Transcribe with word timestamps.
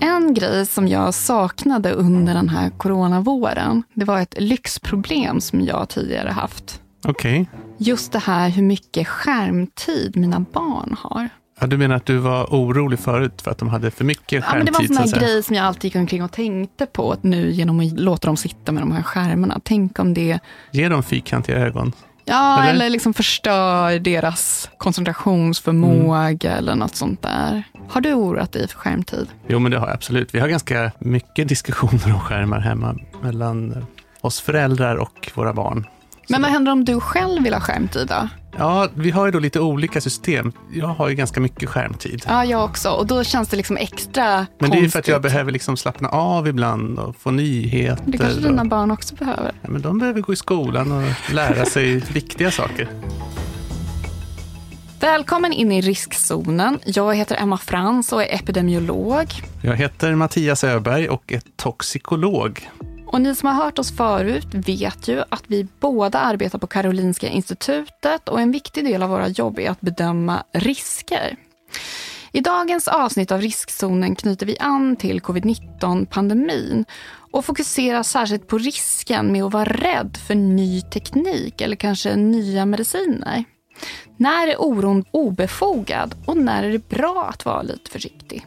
En 0.00 0.34
grej 0.34 0.66
som 0.66 0.88
jag 0.88 1.14
saknade 1.14 1.92
under 1.92 2.34
den 2.34 2.48
här 2.48 2.70
coronavåren, 2.70 3.82
det 3.94 4.04
var 4.04 4.20
ett 4.20 4.34
lyxproblem 4.38 5.40
som 5.40 5.60
jag 5.60 5.88
tidigare 5.88 6.30
haft. 6.30 6.82
Okej. 7.04 7.40
Okay. 7.40 7.46
Just 7.78 8.12
det 8.12 8.18
här 8.18 8.48
hur 8.48 8.62
mycket 8.62 9.08
skärmtid 9.08 10.16
mina 10.16 10.40
barn 10.40 10.96
har. 10.98 11.28
Ja, 11.60 11.66
du 11.66 11.78
menar 11.78 11.96
att 11.96 12.06
du 12.06 12.16
var 12.16 12.44
orolig 12.44 12.98
förut 12.98 13.42
för 13.42 13.50
att 13.50 13.58
de 13.58 13.68
hade 13.68 13.90
för 13.90 14.04
mycket 14.04 14.44
skärmtid? 14.44 14.50
Ja, 14.52 14.56
men 14.56 14.66
det 14.66 14.72
var 14.72 14.80
en 14.80 15.08
sån 15.08 15.20
här 15.20 15.26
grej 15.26 15.42
som 15.42 15.56
jag 15.56 15.64
alltid 15.64 15.84
gick 15.84 15.96
omkring 15.96 16.22
och 16.22 16.32
tänkte 16.32 16.86
på 16.86 17.16
nu 17.20 17.50
genom 17.50 17.80
att 17.80 18.00
låta 18.00 18.26
dem 18.26 18.36
sitta 18.36 18.72
med 18.72 18.82
de 18.82 18.92
här 18.92 19.02
skärmarna. 19.02 19.60
Tänk 19.64 19.98
om 19.98 20.14
det... 20.14 20.38
Ge 20.70 20.88
dem 20.88 21.02
fyrkantiga 21.02 21.56
ögon. 21.56 21.92
Ja, 22.24 22.62
eller, 22.62 22.72
eller 22.72 22.90
liksom 22.90 23.14
förstör 23.14 23.98
deras 23.98 24.70
koncentrationsförmåga 24.78 26.50
mm. 26.50 26.58
eller 26.58 26.74
något 26.74 26.96
sånt 26.96 27.22
där. 27.22 27.64
Har 27.88 28.00
du 28.00 28.12
oroat 28.12 28.52
dig 28.52 28.68
för 28.68 28.78
skärmtid? 28.78 29.28
Jo, 29.48 29.58
men 29.58 29.70
det 29.72 29.78
har 29.78 29.86
jag 29.86 29.94
absolut. 29.94 30.34
Vi 30.34 30.40
har 30.40 30.48
ganska 30.48 30.92
mycket 30.98 31.48
diskussioner 31.48 32.14
om 32.14 32.20
skärmar 32.20 32.60
hemma 32.60 32.96
mellan 33.22 33.86
oss 34.20 34.40
föräldrar 34.40 34.96
och 34.96 35.30
våra 35.34 35.52
barn. 35.52 35.86
Men 36.28 36.42
vad 36.42 36.50
händer 36.50 36.72
om 36.72 36.84
du 36.84 37.00
själv 37.00 37.42
vill 37.42 37.54
ha 37.54 37.60
skärmtid 37.60 38.06
då? 38.08 38.28
Ja, 38.58 38.88
vi 38.94 39.10
har 39.10 39.26
ju 39.26 39.32
då 39.32 39.38
lite 39.38 39.60
olika 39.60 40.00
system. 40.00 40.52
Jag 40.74 40.86
har 40.86 41.08
ju 41.08 41.14
ganska 41.14 41.40
mycket 41.40 41.68
skärmtid. 41.68 42.22
Ja, 42.26 42.44
jag 42.44 42.64
också. 42.64 42.90
Och 42.90 43.06
då 43.06 43.24
känns 43.24 43.48
det 43.48 43.56
liksom 43.56 43.76
extra 43.76 44.36
Men 44.36 44.46
konstigt. 44.58 44.72
det 44.72 44.78
är 44.78 44.82
ju 44.82 44.90
för 44.90 44.98
att 44.98 45.08
jag 45.08 45.22
behöver 45.22 45.52
liksom 45.52 45.76
slappna 45.76 46.08
av 46.08 46.48
ibland 46.48 46.98
och 46.98 47.16
få 47.16 47.30
nyheter. 47.30 48.04
Det 48.06 48.18
kanske 48.18 48.40
dina 48.40 48.62
och... 48.62 48.68
barn 48.68 48.90
också 48.90 49.14
behöver. 49.14 49.52
Ja, 49.62 49.68
men 49.70 49.82
de 49.82 49.98
behöver 49.98 50.20
gå 50.20 50.32
i 50.32 50.36
skolan 50.36 50.92
och 50.92 51.32
lära 51.34 51.64
sig 51.64 51.96
viktiga 52.12 52.50
saker. 52.50 52.88
Välkommen 55.00 55.52
in 55.52 55.72
i 55.72 55.80
riskzonen. 55.80 56.78
Jag 56.84 57.14
heter 57.14 57.36
Emma 57.36 57.58
Frans 57.58 58.12
och 58.12 58.22
är 58.22 58.34
epidemiolog. 58.34 59.26
Jag 59.62 59.76
heter 59.76 60.14
Mattias 60.14 60.64
Öberg 60.64 61.08
och 61.08 61.32
är 61.32 61.42
toxikolog. 61.56 62.70
Och 63.06 63.20
ni 63.20 63.34
som 63.34 63.48
har 63.48 63.64
hört 63.64 63.78
oss 63.78 63.96
förut 63.96 64.46
vet 64.52 65.08
ju 65.08 65.22
att 65.28 65.42
vi 65.46 65.66
båda 65.80 66.18
arbetar 66.18 66.58
på 66.58 66.66
Karolinska 66.66 67.28
institutet 67.28 68.28
och 68.28 68.40
en 68.40 68.52
viktig 68.52 68.84
del 68.84 69.02
av 69.02 69.10
våra 69.10 69.28
jobb 69.28 69.58
är 69.58 69.70
att 69.70 69.80
bedöma 69.80 70.42
risker. 70.52 71.36
I 72.32 72.40
dagens 72.40 72.88
avsnitt 72.88 73.32
av 73.32 73.40
riskzonen 73.40 74.16
knyter 74.16 74.46
vi 74.46 74.58
an 74.58 74.96
till 74.96 75.20
covid-19-pandemin 75.20 76.84
och 77.30 77.44
fokuserar 77.44 78.02
särskilt 78.02 78.46
på 78.46 78.58
risken 78.58 79.32
med 79.32 79.44
att 79.44 79.52
vara 79.52 79.64
rädd 79.64 80.18
för 80.26 80.34
ny 80.34 80.82
teknik 80.82 81.60
eller 81.60 81.76
kanske 81.76 82.16
nya 82.16 82.66
mediciner. 82.66 83.44
När 84.16 84.48
är 84.48 84.60
oron 84.60 85.04
obefogad 85.10 86.14
och 86.26 86.36
när 86.36 86.62
är 86.62 86.70
det 86.70 86.88
bra 86.88 87.26
att 87.30 87.44
vara 87.44 87.62
lite 87.62 87.90
försiktig? 87.90 88.46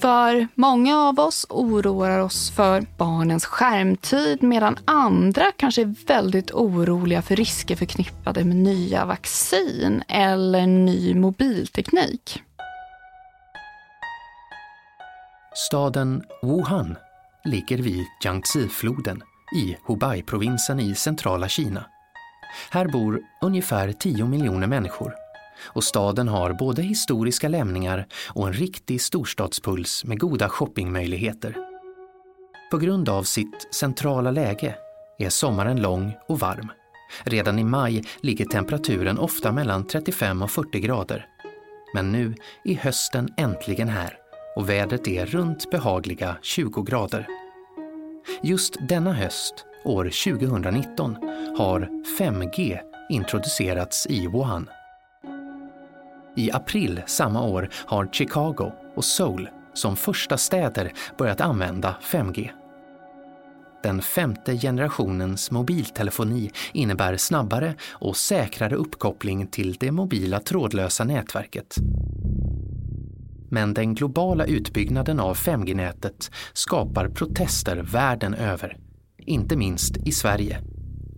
För 0.00 0.48
många 0.54 0.98
av 0.98 1.20
oss 1.20 1.46
oroar 1.50 2.18
oss 2.18 2.50
för 2.50 2.86
barnens 2.98 3.44
skärmtid 3.44 4.42
medan 4.42 4.78
andra 4.84 5.44
kanske 5.56 5.82
är 5.82 6.06
väldigt 6.06 6.50
oroliga 6.50 7.22
för 7.22 7.36
risker 7.36 7.76
förknippade 7.76 8.44
med 8.44 8.56
nya 8.56 9.04
vaccin 9.04 10.02
eller 10.08 10.66
ny 10.66 11.14
mobilteknik. 11.14 12.42
Staden 15.68 16.22
Wuhan 16.42 16.96
ligger 17.44 17.78
vid 17.78 18.04
Yangtze-floden 18.24 19.22
i 19.56 19.76
Hubei-provinsen 19.86 20.80
i 20.80 20.94
centrala 20.94 21.48
Kina. 21.48 21.84
Här 22.70 22.88
bor 22.88 23.20
ungefär 23.42 23.92
10 23.92 24.24
miljoner 24.24 24.66
människor 24.66 25.14
och 25.62 25.84
staden 25.84 26.28
har 26.28 26.52
både 26.52 26.82
historiska 26.82 27.48
lämningar 27.48 28.06
och 28.28 28.46
en 28.46 28.52
riktig 28.52 29.00
storstadspuls 29.00 30.04
med 30.04 30.18
goda 30.18 30.48
shoppingmöjligheter. 30.48 31.56
På 32.70 32.78
grund 32.78 33.08
av 33.08 33.22
sitt 33.22 33.74
centrala 33.74 34.30
läge 34.30 34.74
är 35.18 35.28
sommaren 35.28 35.82
lång 35.82 36.12
och 36.28 36.38
varm. 36.38 36.68
Redan 37.22 37.58
i 37.58 37.64
maj 37.64 38.04
ligger 38.20 38.44
temperaturen 38.44 39.18
ofta 39.18 39.52
mellan 39.52 39.86
35 39.86 40.42
och 40.42 40.50
40 40.50 40.80
grader. 40.80 41.26
Men 41.94 42.12
nu 42.12 42.34
är 42.64 42.74
hösten 42.74 43.28
äntligen 43.36 43.88
här 43.88 44.18
och 44.56 44.68
vädret 44.68 45.08
är 45.08 45.26
runt 45.26 45.70
behagliga 45.70 46.36
20 46.42 46.82
grader. 46.82 47.26
Just 48.42 48.76
denna 48.88 49.12
höst, 49.12 49.54
år 49.84 50.04
2019, 50.04 51.16
har 51.58 51.88
5G 52.18 52.78
introducerats 53.08 54.06
i 54.06 54.26
Wuhan. 54.26 54.68
I 56.36 56.52
april 56.52 57.02
samma 57.06 57.42
år 57.42 57.68
har 57.72 58.08
Chicago 58.12 58.72
och 58.96 59.04
Seoul 59.04 59.48
som 59.74 59.96
första 59.96 60.36
städer 60.36 60.92
börjat 61.18 61.40
använda 61.40 61.96
5G. 62.02 62.50
Den 63.82 64.02
femte 64.02 64.56
generationens 64.56 65.50
mobiltelefoni 65.50 66.50
innebär 66.72 67.16
snabbare 67.16 67.74
och 67.90 68.16
säkrare 68.16 68.74
uppkoppling 68.74 69.46
till 69.46 69.72
det 69.72 69.92
mobila 69.92 70.40
trådlösa 70.40 71.04
nätverket. 71.04 71.74
Men 73.50 73.74
den 73.74 73.94
globala 73.94 74.44
utbyggnaden 74.44 75.20
av 75.20 75.36
5G-nätet 75.36 76.30
skapar 76.52 77.08
protester 77.08 77.76
världen 77.76 78.34
över, 78.34 78.76
inte 79.26 79.56
minst 79.56 79.96
i 79.96 80.12
Sverige 80.12 80.60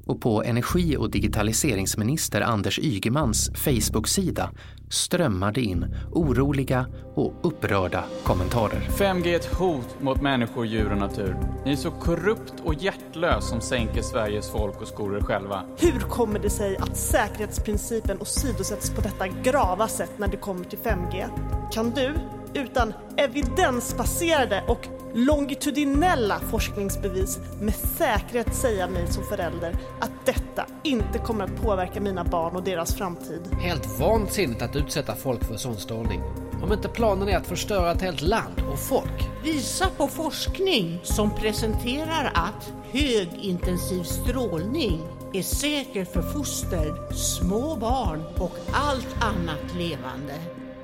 och 0.06 0.20
på 0.20 0.42
energi 0.42 0.96
och 0.96 1.10
digitaliseringsminister 1.10 2.40
Anders 2.40 2.78
Ygemans 2.78 3.50
Facebook-sida 3.54 4.50
strömmar 4.90 5.52
det 5.52 5.60
in 5.60 5.86
oroliga 6.12 6.86
och 7.14 7.34
upprörda 7.42 8.04
kommentarer. 8.24 8.80
5G 8.80 9.26
är 9.26 9.36
ett 9.36 9.54
hot 9.54 9.96
mot 10.00 10.22
människor, 10.22 10.66
djur 10.66 10.92
och 10.92 10.98
natur. 10.98 11.36
Ni 11.64 11.72
är 11.72 11.76
så 11.76 11.90
korrupt 11.90 12.54
och 12.64 12.74
hjärtlös 12.74 13.48
som 13.48 13.60
sänker 13.60 14.02
Sveriges 14.02 14.50
folk 14.50 14.80
och 14.80 14.88
skor 14.88 15.16
er 15.16 15.20
själva. 15.20 15.62
Hur 15.78 16.00
kommer 16.00 16.38
det 16.38 16.50
sig 16.50 16.76
att 16.76 16.96
säkerhetsprincipen 16.96 18.20
åsidosätts 18.20 18.90
på 18.90 19.00
detta 19.00 19.28
grava 19.28 19.88
sätt 19.88 20.12
när 20.16 20.28
det 20.28 20.36
kommer 20.36 20.64
till 20.64 20.78
5G? 20.78 21.28
Kan 21.72 21.90
du, 21.90 22.14
utan 22.54 22.92
evidensbaserade 23.16 24.64
och 24.68 24.88
longitudinella 25.16 26.38
forskningsbevis 26.38 27.38
med 27.60 27.74
säkerhet 27.74 28.54
säga 28.54 28.88
mig 28.88 29.06
som 29.06 29.24
förälder 29.24 29.76
att 30.00 30.10
detta 30.24 30.66
inte 30.82 31.18
kommer 31.18 31.44
att 31.44 31.62
påverka 31.62 32.00
mina 32.00 32.24
barn 32.24 32.56
och 32.56 32.62
deras 32.62 32.94
framtid. 32.94 33.40
Helt 33.60 33.98
vansinnigt 34.00 34.62
att 34.62 34.76
utsätta 34.76 35.14
folk 35.14 35.44
för 35.44 35.56
sån 35.56 35.76
strålning. 35.76 36.22
Om 36.62 36.72
inte 36.72 36.88
planen 36.88 37.28
är 37.28 37.36
att 37.36 37.46
förstöra 37.46 37.92
ett 37.92 38.02
helt 38.02 38.22
land 38.22 38.62
och 38.72 38.78
folk. 38.78 39.30
Visa 39.44 39.86
på 39.96 40.08
forskning 40.08 41.00
som 41.02 41.30
presenterar 41.30 42.32
att 42.34 42.72
högintensiv 42.90 44.02
strålning 44.02 45.00
är 45.32 45.42
säker 45.42 46.04
för 46.04 46.22
foster, 46.22 47.12
små 47.14 47.76
barn 47.76 48.22
och 48.38 48.54
allt 48.72 49.16
annat 49.20 49.74
levande, 49.78 50.34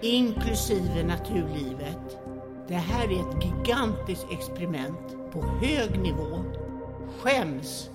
inklusive 0.01 1.03
naturlivet. 1.03 2.22
Det 2.69 2.75
här 2.75 3.05
är 3.05 3.21
ett 3.21 3.45
gigantiskt 3.45 4.27
experiment 4.31 5.17
på 5.33 5.43
hög 5.43 5.99
nivå. 5.99 6.45
Skäms! 7.21 7.91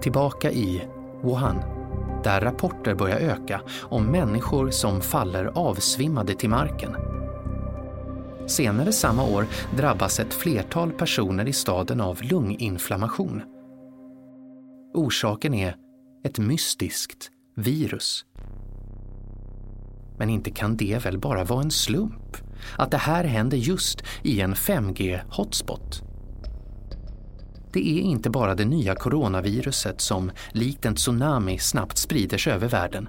Tillbaka 0.00 0.50
i 0.50 0.82
Wuhan, 1.22 1.60
där 2.24 2.40
rapporter 2.40 2.94
börjar 2.94 3.18
öka 3.18 3.60
om 3.82 4.06
människor 4.06 4.70
som 4.70 5.00
faller 5.00 5.44
avsvimmade 5.44 6.34
till 6.34 6.50
marken. 6.50 6.96
Senare 8.46 8.92
samma 8.92 9.24
år 9.24 9.46
drabbas 9.76 10.20
ett 10.20 10.34
flertal 10.34 10.92
personer 10.92 11.48
i 11.48 11.52
staden 11.52 12.00
av 12.00 12.22
lunginflammation. 12.22 13.42
Orsaken 14.94 15.54
är 15.54 15.76
ett 16.24 16.38
mystiskt 16.38 17.30
virus. 17.56 18.24
Men 20.18 20.30
inte 20.30 20.50
kan 20.50 20.76
det 20.76 21.04
väl 21.04 21.18
bara 21.18 21.44
vara 21.44 21.62
en 21.62 21.70
slump? 21.70 22.36
Att 22.76 22.90
det 22.90 22.98
här 22.98 23.24
händer 23.24 23.56
just 23.56 24.02
i 24.22 24.40
en 24.40 24.54
5G-hotspot. 24.54 26.02
Det 27.72 27.98
är 27.98 28.00
inte 28.00 28.30
bara 28.30 28.54
det 28.54 28.64
nya 28.64 28.94
coronaviruset 28.94 30.00
som 30.00 30.30
likt 30.52 30.86
en 30.86 30.94
tsunami 30.94 31.58
snabbt 31.58 31.98
sprider 31.98 32.38
sig 32.38 32.52
över 32.52 32.68
världen. 32.68 33.08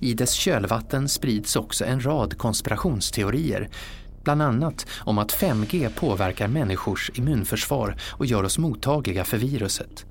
I 0.00 0.14
dess 0.14 0.32
kölvatten 0.32 1.08
sprids 1.08 1.56
också 1.56 1.84
en 1.84 2.04
rad 2.04 2.38
konspirationsteorier 2.38 3.68
bland 4.24 4.42
annat 4.42 4.86
om 4.98 5.18
att 5.18 5.32
5G 5.32 5.90
påverkar 5.94 6.48
människors 6.48 7.10
immunförsvar 7.14 7.96
och 8.10 8.26
gör 8.26 8.44
oss 8.44 8.58
mottagliga 8.58 9.24
för 9.24 9.38
viruset. 9.38 10.04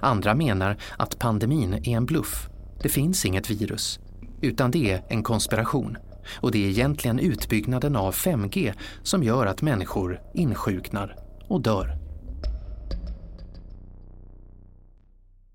Andra 0.00 0.34
menar 0.34 0.76
att 0.96 1.18
pandemin 1.18 1.74
är 1.74 1.88
en 1.88 2.06
bluff. 2.06 2.48
Det 2.82 2.88
finns 2.88 3.26
inget 3.26 3.50
virus, 3.50 4.00
utan 4.40 4.70
det 4.70 4.90
är 4.90 5.02
en 5.08 5.22
konspiration. 5.22 5.96
Och 6.36 6.50
det 6.50 6.64
är 6.64 6.68
egentligen 6.68 7.18
utbyggnaden 7.18 7.96
av 7.96 8.14
5G 8.14 8.74
som 9.02 9.22
gör 9.22 9.46
att 9.46 9.62
människor 9.62 10.20
insjuknar 10.34 11.16
och 11.48 11.60
dör. 11.60 11.98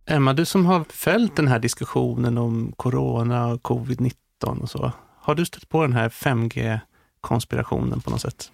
Emma, 0.05 0.33
du 0.33 0.45
som 0.45 0.65
har 0.65 0.85
följt 0.89 1.35
den 1.35 1.47
här 1.47 1.59
diskussionen 1.59 2.37
om 2.37 2.73
corona 2.75 3.47
och 3.47 3.61
covid-19 3.61 4.61
och 4.61 4.69
så. 4.69 4.91
Har 5.19 5.35
du 5.35 5.45
stött 5.45 5.69
på 5.69 5.81
den 5.81 5.93
här 5.93 6.09
5G-konspirationen 6.09 8.01
på 8.01 8.09
något 8.09 8.21
sätt? 8.21 8.51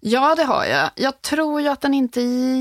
Ja, 0.00 0.34
det 0.34 0.44
har 0.44 0.64
jag. 0.64 0.90
Jag 0.96 1.22
tror 1.22 1.60
ju 1.60 1.68
att 1.68 1.80
den 1.80 1.94
inte 1.94 2.20
är 2.20 2.56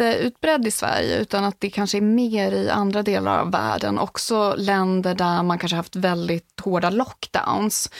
jätteutbredd 0.00 0.66
i 0.66 0.70
Sverige, 0.70 1.18
utan 1.18 1.44
att 1.44 1.60
det 1.60 1.70
kanske 1.70 1.98
är 1.98 2.02
mer 2.02 2.52
i 2.52 2.70
andra 2.70 3.02
delar 3.02 3.38
av 3.38 3.50
världen. 3.50 3.98
Också 3.98 4.54
länder 4.58 5.14
där 5.14 5.42
man 5.42 5.58
kanske 5.58 5.76
haft 5.76 5.96
väldigt 5.96 6.60
hårda 6.60 6.90
lockdowns. 6.90 7.90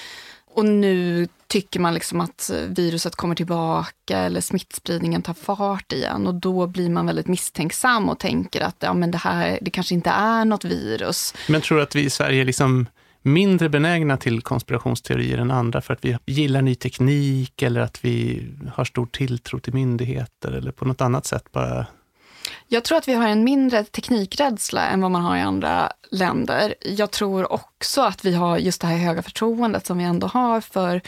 Och 0.54 0.64
nu 0.64 1.28
tycker 1.46 1.80
man 1.80 1.94
liksom 1.94 2.20
att 2.20 2.50
viruset 2.68 3.16
kommer 3.16 3.34
tillbaka 3.34 4.18
eller 4.18 4.40
smittspridningen 4.40 5.22
tar 5.22 5.34
fart 5.34 5.92
igen. 5.92 6.26
Och 6.26 6.34
då 6.34 6.66
blir 6.66 6.90
man 6.90 7.06
väldigt 7.06 7.26
misstänksam 7.26 8.08
och 8.08 8.18
tänker 8.18 8.60
att 8.60 8.76
ja, 8.78 8.94
men 8.94 9.10
det 9.10 9.18
här 9.18 9.58
det 9.62 9.70
kanske 9.70 9.94
inte 9.94 10.10
är 10.10 10.44
något 10.44 10.64
virus. 10.64 11.34
Men 11.48 11.60
tror 11.60 11.78
du 11.78 11.82
att 11.82 11.94
vi 11.94 12.04
i 12.04 12.10
Sverige 12.10 12.44
liksom 12.44 12.86
mindre 13.24 13.68
benägna 13.68 14.16
till 14.16 14.42
konspirationsteorier 14.42 15.38
än 15.38 15.50
andra 15.50 15.80
för 15.80 15.94
att 15.94 16.04
vi 16.04 16.18
gillar 16.26 16.62
ny 16.62 16.74
teknik 16.74 17.62
eller 17.62 17.80
att 17.80 18.04
vi 18.04 18.46
har 18.74 18.84
stor 18.84 19.06
tilltro 19.06 19.58
till 19.58 19.74
myndigheter 19.74 20.52
eller 20.52 20.72
på 20.72 20.84
något 20.84 21.00
annat 21.00 21.26
sätt 21.26 21.52
bara 21.52 21.86
jag 22.68 22.84
tror 22.84 22.98
att 22.98 23.08
vi 23.08 23.14
har 23.14 23.28
en 23.28 23.44
mindre 23.44 23.84
teknikrädsla 23.84 24.86
än 24.86 25.00
vad 25.00 25.10
man 25.10 25.22
har 25.22 25.36
i 25.36 25.40
andra 25.40 25.92
länder. 26.10 26.74
Jag 26.80 27.10
tror 27.10 27.52
också 27.52 28.02
att 28.02 28.24
vi 28.24 28.34
har 28.34 28.58
just 28.58 28.80
det 28.80 28.86
här 28.86 28.96
höga 28.96 29.22
förtroendet 29.22 29.86
som 29.86 29.98
vi 29.98 30.04
ändå 30.04 30.26
har 30.26 30.60
för 30.60 31.00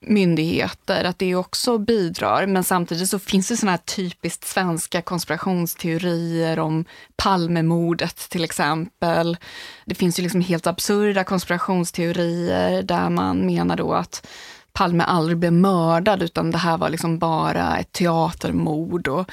myndigheter, 0.00 1.04
att 1.04 1.18
det 1.18 1.34
också 1.34 1.78
bidrar. 1.78 2.46
Men 2.46 2.64
samtidigt 2.64 3.08
så 3.08 3.18
finns 3.18 3.48
det 3.48 3.56
såna 3.56 3.72
här 3.72 3.78
typiskt 3.78 4.46
svenska 4.46 5.02
konspirationsteorier 5.02 6.58
om 6.58 6.84
Palmemordet 7.16 8.16
till 8.16 8.44
exempel. 8.44 9.36
Det 9.84 9.94
finns 9.94 10.18
ju 10.18 10.22
liksom 10.22 10.40
helt 10.40 10.66
absurda 10.66 11.24
konspirationsteorier 11.24 12.82
där 12.82 13.10
man 13.10 13.46
menar 13.46 13.76
då 13.76 13.92
att 13.92 14.26
Palme 14.72 15.04
aldrig 15.04 15.38
blev 15.38 15.52
mördad 15.52 16.22
utan 16.22 16.50
det 16.50 16.58
här 16.58 16.78
var 16.78 16.90
liksom 16.90 17.18
bara 17.18 17.78
ett 17.78 17.92
teatermord. 17.92 19.08
Och 19.08 19.30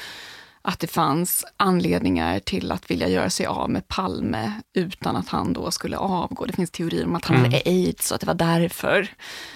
att 0.66 0.80
det 0.80 0.88
fanns 0.88 1.46
anledningar 1.58 2.40
till 2.40 2.72
att 2.72 2.92
vilja 2.92 3.08
göra 3.08 3.30
sig 3.30 3.46
av 3.46 3.70
med 3.70 3.88
Palme 3.88 4.54
utan 4.74 5.16
att 5.16 5.30
han 5.30 5.54
då 5.54 5.72
skulle 5.72 5.98
avgå. 5.98 6.46
Det 6.46 6.54
finns 6.54 6.72
teorier 6.72 7.06
om 7.06 7.16
att 7.16 7.26
han 7.26 7.38
mm. 7.38 7.52
hade 7.52 7.64
aids 7.66 8.12
och 8.12 8.16
att 8.16 8.22
det 8.22 8.28
var 8.28 8.34
därför. 8.34 9.08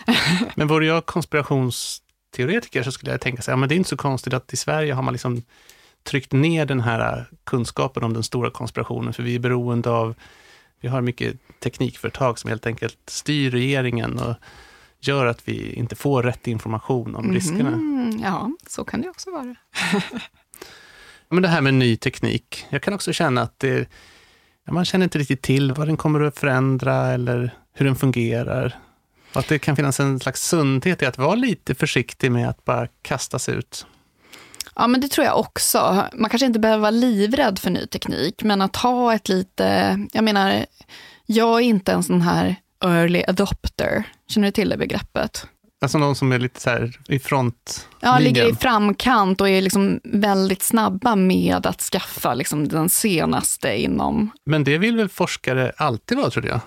men 0.55 0.67
vore 0.67 0.85
jag 0.85 1.05
konspirationsteoretiker 1.05 2.83
så 2.83 2.91
skulle 2.91 3.11
jag 3.11 3.21
tänka 3.21 3.41
så 3.41 3.51
här, 3.51 3.57
men 3.57 3.69
det 3.69 3.75
är 3.75 3.77
inte 3.77 3.89
så 3.89 3.97
konstigt 3.97 4.33
att 4.33 4.53
i 4.53 4.57
Sverige 4.57 4.93
har 4.93 5.01
man 5.01 5.13
liksom 5.13 5.43
tryckt 6.03 6.31
ner 6.31 6.65
den 6.65 6.81
här 6.81 7.29
kunskapen 7.43 8.03
om 8.03 8.13
den 8.13 8.23
stora 8.23 8.51
konspirationen, 8.51 9.13
för 9.13 9.23
vi 9.23 9.35
är 9.35 9.39
beroende 9.39 9.89
av, 9.89 10.15
vi 10.81 10.87
har 10.87 11.01
mycket 11.01 11.59
teknikföretag 11.59 12.39
som 12.39 12.49
helt 12.49 12.65
enkelt 12.65 12.99
styr 13.05 13.51
regeringen 13.51 14.19
och 14.19 14.35
gör 14.99 15.25
att 15.25 15.47
vi 15.47 15.73
inte 15.73 15.95
får 15.95 16.23
rätt 16.23 16.47
information 16.47 17.15
om 17.15 17.33
riskerna. 17.33 17.69
Mm, 17.69 18.19
ja, 18.23 18.51
så 18.67 18.83
kan 18.83 19.01
det 19.01 19.09
också 19.09 19.31
vara. 19.31 19.55
Men 21.29 21.41
det 21.41 21.47
här 21.47 21.61
med 21.61 21.73
ny 21.73 21.97
teknik, 21.97 22.65
jag 22.69 22.81
kan 22.81 22.93
också 22.93 23.13
känna 23.13 23.41
att 23.41 23.59
det, 23.59 23.89
man 24.71 24.85
känner 24.85 25.03
inte 25.03 25.19
riktigt 25.19 25.41
till 25.41 25.71
vad 25.73 25.87
den 25.87 25.97
kommer 25.97 26.21
att 26.21 26.39
förändra 26.39 27.07
eller 27.07 27.55
hur 27.73 27.85
den 27.85 27.95
fungerar. 27.95 28.79
Och 29.33 29.39
att 29.39 29.47
det 29.47 29.59
kan 29.59 29.75
finnas 29.75 29.99
en 29.99 30.19
slags 30.19 30.47
sundhet 30.47 31.01
i 31.01 31.05
att 31.05 31.17
vara 31.17 31.35
lite 31.35 31.75
försiktig 31.75 32.31
med 32.31 32.49
att 32.49 32.65
bara 32.65 32.87
kasta 33.01 33.39
sig 33.39 33.55
ut. 33.55 33.85
Ja, 34.75 34.87
men 34.87 35.01
det 35.01 35.07
tror 35.07 35.25
jag 35.25 35.39
också. 35.39 36.05
Man 36.13 36.29
kanske 36.29 36.45
inte 36.45 36.59
behöver 36.59 36.81
vara 36.81 36.91
livrädd 36.91 37.59
för 37.59 37.69
ny 37.69 37.87
teknik, 37.87 38.43
men 38.43 38.61
att 38.61 38.75
ha 38.75 39.13
ett 39.13 39.29
lite, 39.29 39.99
jag 40.13 40.23
menar, 40.23 40.65
jag 41.25 41.55
är 41.55 41.63
inte 41.63 41.91
en 41.91 42.03
sån 42.03 42.21
här 42.21 42.55
early 42.85 43.23
adopter. 43.27 44.03
Känner 44.27 44.47
du 44.47 44.51
till 44.51 44.69
det 44.69 44.77
begreppet? 44.77 45.47
Alltså 45.81 45.97
någon 45.97 46.15
som 46.15 46.31
är 46.31 46.39
lite 46.39 46.61
så 46.61 46.69
här 46.69 46.99
i 47.07 47.19
front. 47.19 47.87
Ja, 47.99 48.19
ligger 48.19 48.51
i 48.51 48.55
framkant 48.55 49.41
och 49.41 49.49
är 49.49 49.61
liksom 49.61 49.99
väldigt 50.03 50.63
snabba 50.63 51.15
med 51.15 51.65
att 51.65 51.81
skaffa 51.81 52.33
liksom 52.33 52.67
den 52.67 52.89
senaste 52.89 53.81
inom... 53.81 54.31
Men 54.45 54.63
det 54.63 54.77
vill 54.77 54.97
väl 54.97 55.09
forskare 55.09 55.71
alltid 55.77 56.17
vara, 56.17 56.29
tror 56.29 56.45
jag? 56.45 56.59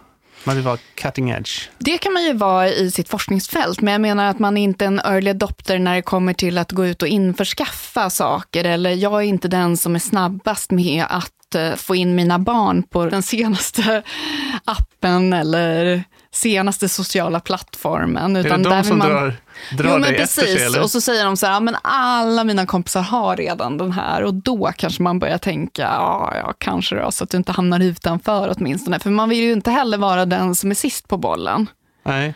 Man 0.44 0.56
vill 0.56 0.64
vara 0.64 0.78
cutting 0.94 1.30
edge. 1.30 1.68
Det 1.78 1.98
kan 1.98 2.12
man 2.12 2.24
ju 2.24 2.32
vara 2.32 2.68
i 2.68 2.90
sitt 2.90 3.08
forskningsfält, 3.08 3.80
men 3.80 3.92
jag 3.92 4.00
menar 4.00 4.26
att 4.26 4.38
man 4.38 4.56
är 4.56 4.62
inte 4.62 4.84
en 4.84 5.00
early 5.00 5.30
adopter 5.30 5.78
när 5.78 5.94
det 5.94 6.02
kommer 6.02 6.32
till 6.32 6.58
att 6.58 6.72
gå 6.72 6.86
ut 6.86 7.02
och 7.02 7.08
införskaffa 7.08 8.10
saker. 8.10 8.64
Eller 8.64 8.90
jag 8.90 9.12
är 9.12 9.20
inte 9.20 9.48
den 9.48 9.76
som 9.76 9.94
är 9.94 9.98
snabbast 9.98 10.70
med 10.70 11.04
att 11.08 11.54
eh, 11.54 11.74
få 11.74 11.94
in 11.94 12.14
mina 12.14 12.38
barn 12.38 12.82
på 12.82 13.06
den 13.06 13.22
senaste 13.22 14.02
appen 14.64 15.32
eller 15.32 16.04
senaste 16.32 16.88
sociala 16.88 17.40
plattformen. 17.40 18.36
Utan 18.36 18.60
är 18.60 18.70
det 18.70 18.76
de 18.76 18.84
som 18.84 18.98
man... 18.98 19.08
drar, 19.08 19.36
drar 19.72 19.90
jo, 19.92 19.98
dig 19.98 20.16
precis. 20.16 20.38
efter 20.38 20.56
sig? 20.56 20.66
Eller? 20.66 20.82
Och 20.82 20.90
så 20.90 21.00
säger 21.00 21.24
de 21.24 21.36
så 21.36 21.46
här, 21.46 21.52
ja, 21.52 21.60
men 21.60 21.76
alla 21.82 22.44
mina 22.44 22.66
kompisar 22.66 23.02
har 23.02 23.36
redan 23.36 23.78
den 23.78 23.92
här 23.92 24.22
och 24.22 24.34
då 24.34 24.72
kanske 24.76 25.02
man 25.02 25.18
börjar 25.18 25.38
tänka, 25.38 25.82
ja, 25.82 26.32
ja 26.34 26.54
kanske 26.58 26.96
då, 26.96 27.10
så 27.10 27.24
att 27.24 27.30
du 27.30 27.36
inte 27.36 27.52
hamnar 27.52 27.80
utanför 27.80 28.54
åtminstone. 28.56 28.98
För 28.98 29.10
man 29.10 29.28
vill 29.28 29.38
ju 29.38 29.52
inte 29.52 29.70
heller 29.70 29.98
vara 29.98 30.26
den 30.26 30.54
som 30.54 30.70
är 30.70 30.74
sist 30.74 31.08
på 31.08 31.16
bollen. 31.16 31.66
Nej. 32.02 32.34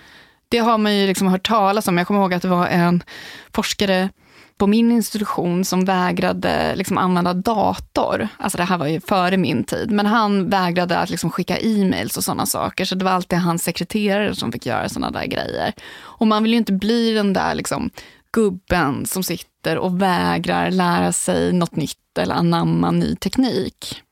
Det 0.48 0.58
har 0.58 0.78
man 0.78 0.96
ju 0.96 1.06
liksom 1.06 1.28
hört 1.28 1.48
talas 1.48 1.88
om. 1.88 1.98
Jag 1.98 2.06
kommer 2.06 2.20
ihåg 2.20 2.34
att 2.34 2.42
det 2.42 2.48
var 2.48 2.66
en 2.66 3.02
forskare 3.52 4.08
på 4.58 4.66
min 4.66 4.92
institution 4.92 5.64
som 5.64 5.84
vägrade 5.84 6.76
liksom 6.76 6.98
använda 6.98 7.34
dator. 7.34 8.28
Alltså 8.36 8.58
det 8.58 8.64
här 8.64 8.78
var 8.78 8.86
ju 8.86 9.00
före 9.00 9.36
min 9.36 9.64
tid. 9.64 9.90
Men 9.90 10.06
han 10.06 10.50
vägrade 10.50 10.98
att 10.98 11.10
liksom 11.10 11.30
skicka 11.30 11.58
e-mails 11.58 12.16
och 12.16 12.24
sådana 12.24 12.46
saker. 12.46 12.84
Så 12.84 12.94
det 12.94 13.04
var 13.04 13.12
alltid 13.12 13.38
hans 13.38 13.64
sekreterare 13.64 14.34
som 14.34 14.52
fick 14.52 14.66
göra 14.66 14.88
sådana 14.88 15.10
där 15.10 15.26
grejer. 15.26 15.72
Och 15.96 16.26
man 16.26 16.42
vill 16.42 16.52
ju 16.52 16.58
inte 16.58 16.72
bli 16.72 17.14
den 17.14 17.32
där 17.32 17.54
liksom 17.54 17.90
gubben 18.32 19.06
som 19.06 19.22
sitter 19.22 19.78
och 19.78 20.02
vägrar 20.02 20.70
lära 20.70 21.12
sig 21.12 21.52
något 21.52 21.76
nytt 21.76 22.18
eller 22.18 22.34
anamma 22.34 22.90
ny 22.90 23.16
teknik. 23.16 24.02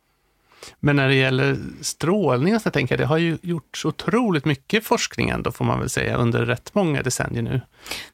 Men 0.80 0.96
när 0.96 1.08
det 1.08 1.14
gäller 1.14 1.56
strålning, 1.80 2.60
så 2.60 2.70
tänker 2.70 2.94
jag, 2.94 3.00
det 3.00 3.06
har 3.06 3.18
ju 3.18 3.38
gjorts 3.42 3.84
otroligt 3.84 4.44
mycket 4.44 4.84
forskning 4.84 5.28
ändå, 5.28 5.52
får 5.52 5.64
man 5.64 5.80
väl 5.80 5.90
säga, 5.90 6.16
under 6.16 6.46
rätt 6.46 6.74
många 6.74 7.02
decennier 7.02 7.42
nu. 7.42 7.60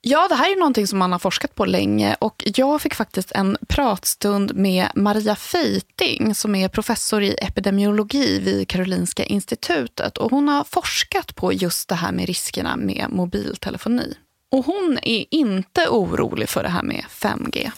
Ja, 0.00 0.28
det 0.28 0.34
här 0.34 0.52
är 0.52 0.58
någonting 0.58 0.86
som 0.86 0.98
man 0.98 1.12
har 1.12 1.18
forskat 1.18 1.54
på 1.54 1.64
länge 1.64 2.16
och 2.20 2.42
jag 2.56 2.80
fick 2.80 2.94
faktiskt 2.94 3.32
en 3.32 3.56
pratstund 3.68 4.56
med 4.56 4.88
Maria 4.94 5.36
Feiting 5.36 6.34
som 6.34 6.54
är 6.54 6.68
professor 6.68 7.22
i 7.22 7.36
epidemiologi 7.38 8.40
vid 8.40 8.68
Karolinska 8.68 9.24
institutet 9.24 10.18
och 10.18 10.30
hon 10.30 10.48
har 10.48 10.64
forskat 10.64 11.34
på 11.34 11.52
just 11.52 11.88
det 11.88 11.94
här 11.94 12.12
med 12.12 12.26
riskerna 12.26 12.76
med 12.76 13.06
mobiltelefoni. 13.10 14.14
Och 14.52 14.64
hon 14.64 14.98
är 15.02 15.24
inte 15.30 15.88
orolig 15.88 16.48
för 16.48 16.62
det 16.62 16.68
här 16.68 16.82
med 16.82 17.04
5G 17.10 17.70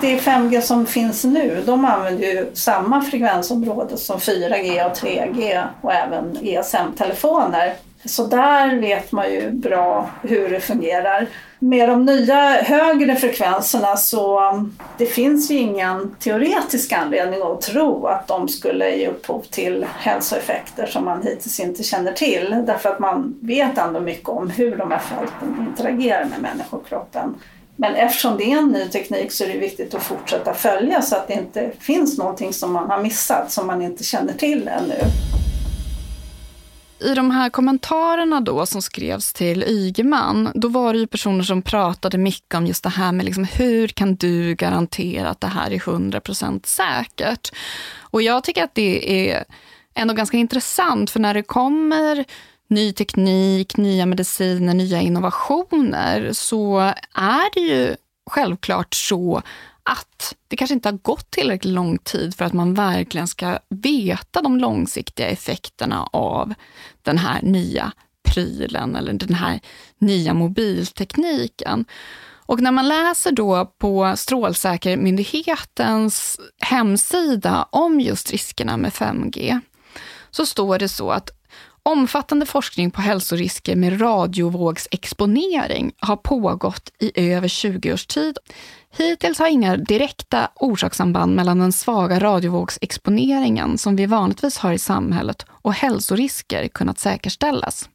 det 0.00 0.16
5G 0.16 0.60
som 0.60 0.86
finns 0.86 1.24
nu, 1.24 1.62
de 1.66 1.84
använder 1.84 2.22
ju 2.22 2.50
samma 2.54 3.02
frekvensområde 3.02 3.96
som 3.96 4.18
4G 4.18 4.86
och 4.86 4.96
3G 4.96 5.64
och 5.80 5.92
även 5.92 6.38
GSM-telefoner. 6.42 7.74
Så 8.04 8.26
där 8.26 8.76
vet 8.76 9.12
man 9.12 9.32
ju 9.32 9.50
bra 9.50 10.10
hur 10.22 10.48
det 10.48 10.60
fungerar. 10.60 11.26
Med 11.58 11.88
de 11.88 12.04
nya 12.04 12.62
högre 12.62 13.16
frekvenserna 13.16 13.96
så 13.96 14.50
um, 14.50 14.76
det 14.98 15.06
finns 15.06 15.50
ju 15.50 15.54
ingen 15.58 16.14
teoretisk 16.18 16.92
anledning 16.92 17.42
att 17.42 17.60
tro 17.60 18.06
att 18.06 18.28
de 18.28 18.48
skulle 18.48 18.96
ge 18.96 19.08
upphov 19.08 19.42
till 19.50 19.86
hälsoeffekter 19.98 20.86
som 20.86 21.04
man 21.04 21.22
hittills 21.22 21.60
inte 21.60 21.82
känner 21.82 22.12
till. 22.12 22.62
Därför 22.66 22.88
att 22.88 22.98
man 22.98 23.38
vet 23.40 23.78
ändå 23.78 24.00
mycket 24.00 24.28
om 24.28 24.50
hur 24.50 24.76
de 24.76 24.90
här 24.90 24.98
fälten 24.98 25.66
interagerar 25.68 26.24
med 26.24 26.40
människokroppen. 26.42 27.34
Men 27.76 27.94
eftersom 27.94 28.36
det 28.36 28.52
är 28.52 28.58
en 28.58 28.68
ny 28.68 28.88
teknik 28.88 29.32
så 29.32 29.44
är 29.44 29.48
det 29.48 29.58
viktigt 29.58 29.94
att 29.94 30.02
fortsätta 30.02 30.54
följa 30.54 31.02
så 31.02 31.16
att 31.16 31.28
det 31.28 31.34
inte 31.34 31.72
finns 31.80 32.18
någonting 32.18 32.52
som 32.52 32.72
man 32.72 32.90
har 32.90 33.02
missat 33.02 33.52
som 33.52 33.66
man 33.66 33.82
inte 33.82 34.04
känner 34.04 34.32
till 34.32 34.68
ännu. 34.68 34.98
I 36.98 37.14
de 37.14 37.30
här 37.30 37.50
kommentarerna 37.50 38.40
då 38.40 38.66
som 38.66 38.82
skrevs 38.82 39.32
till 39.32 39.62
Ygeman, 39.62 40.50
då 40.54 40.68
var 40.68 40.92
det 40.92 40.98
ju 40.98 41.06
personer 41.06 41.44
som 41.44 41.62
pratade 41.62 42.18
mycket 42.18 42.54
om 42.54 42.66
just 42.66 42.82
det 42.82 42.88
här 42.88 43.12
med 43.12 43.24
liksom, 43.24 43.44
hur 43.44 43.88
kan 43.88 44.14
du 44.14 44.54
garantera 44.54 45.28
att 45.28 45.40
det 45.40 45.46
här 45.46 45.70
är 45.70 45.78
100% 45.78 46.66
säkert? 46.66 47.52
Och 48.00 48.22
jag 48.22 48.44
tycker 48.44 48.64
att 48.64 48.74
det 48.74 49.30
är 49.30 49.44
ändå 49.94 50.14
ganska 50.14 50.36
intressant, 50.36 51.10
för 51.10 51.20
när 51.20 51.34
det 51.34 51.42
kommer 51.42 52.24
ny 52.74 52.92
teknik, 52.92 53.76
nya 53.76 54.06
mediciner, 54.06 54.74
nya 54.74 55.00
innovationer 55.00 56.32
så 56.32 56.78
är 57.14 57.54
det 57.54 57.60
ju 57.60 57.96
självklart 58.30 58.94
så 58.94 59.42
att 59.82 60.34
det 60.48 60.56
kanske 60.56 60.74
inte 60.74 60.88
har 60.88 60.98
gått 61.02 61.30
tillräckligt 61.30 61.72
lång 61.72 61.98
tid 61.98 62.34
för 62.34 62.44
att 62.44 62.52
man 62.52 62.74
verkligen 62.74 63.28
ska 63.28 63.58
veta 63.68 64.42
de 64.42 64.58
långsiktiga 64.58 65.28
effekterna 65.28 66.08
av 66.12 66.54
den 67.02 67.18
här 67.18 67.42
nya 67.42 67.92
prylen 68.22 68.96
eller 68.96 69.12
den 69.12 69.34
här 69.34 69.60
nya 69.98 70.34
mobiltekniken. 70.34 71.84
Och 72.46 72.60
när 72.60 72.72
man 72.72 72.88
läser 72.88 73.32
då 73.32 73.72
på 73.78 74.14
Strålsäkermyndighetens 74.16 76.40
hemsida 76.60 77.68
om 77.70 78.00
just 78.00 78.30
riskerna 78.30 78.76
med 78.76 78.92
5G 78.92 79.60
så 80.30 80.46
står 80.46 80.78
det 80.78 80.88
så 80.88 81.10
att 81.10 81.30
Omfattande 81.86 82.46
forskning 82.46 82.90
på 82.90 83.00
hälsorisker 83.00 83.76
med 83.76 84.00
radiovågsexponering 84.00 85.92
har 85.98 86.16
pågått 86.16 86.92
i 86.98 87.32
över 87.32 87.48
20 87.48 87.92
års 87.92 88.06
tid. 88.06 88.38
Hittills 88.96 89.38
har 89.38 89.48
inga 89.48 89.76
direkta 89.76 90.50
orsakssamband 90.54 91.34
mellan 91.34 91.58
den 91.58 91.72
svaga 91.72 92.20
radiovågsexponeringen 92.20 93.78
som 93.78 93.96
vi 93.96 94.06
vanligtvis 94.06 94.58
har 94.58 94.72
i 94.72 94.78
samhället 94.78 95.46
och 95.48 95.74
hälsorisker 95.74 96.68
kunnat 96.68 96.98
säkerställas. 96.98 97.88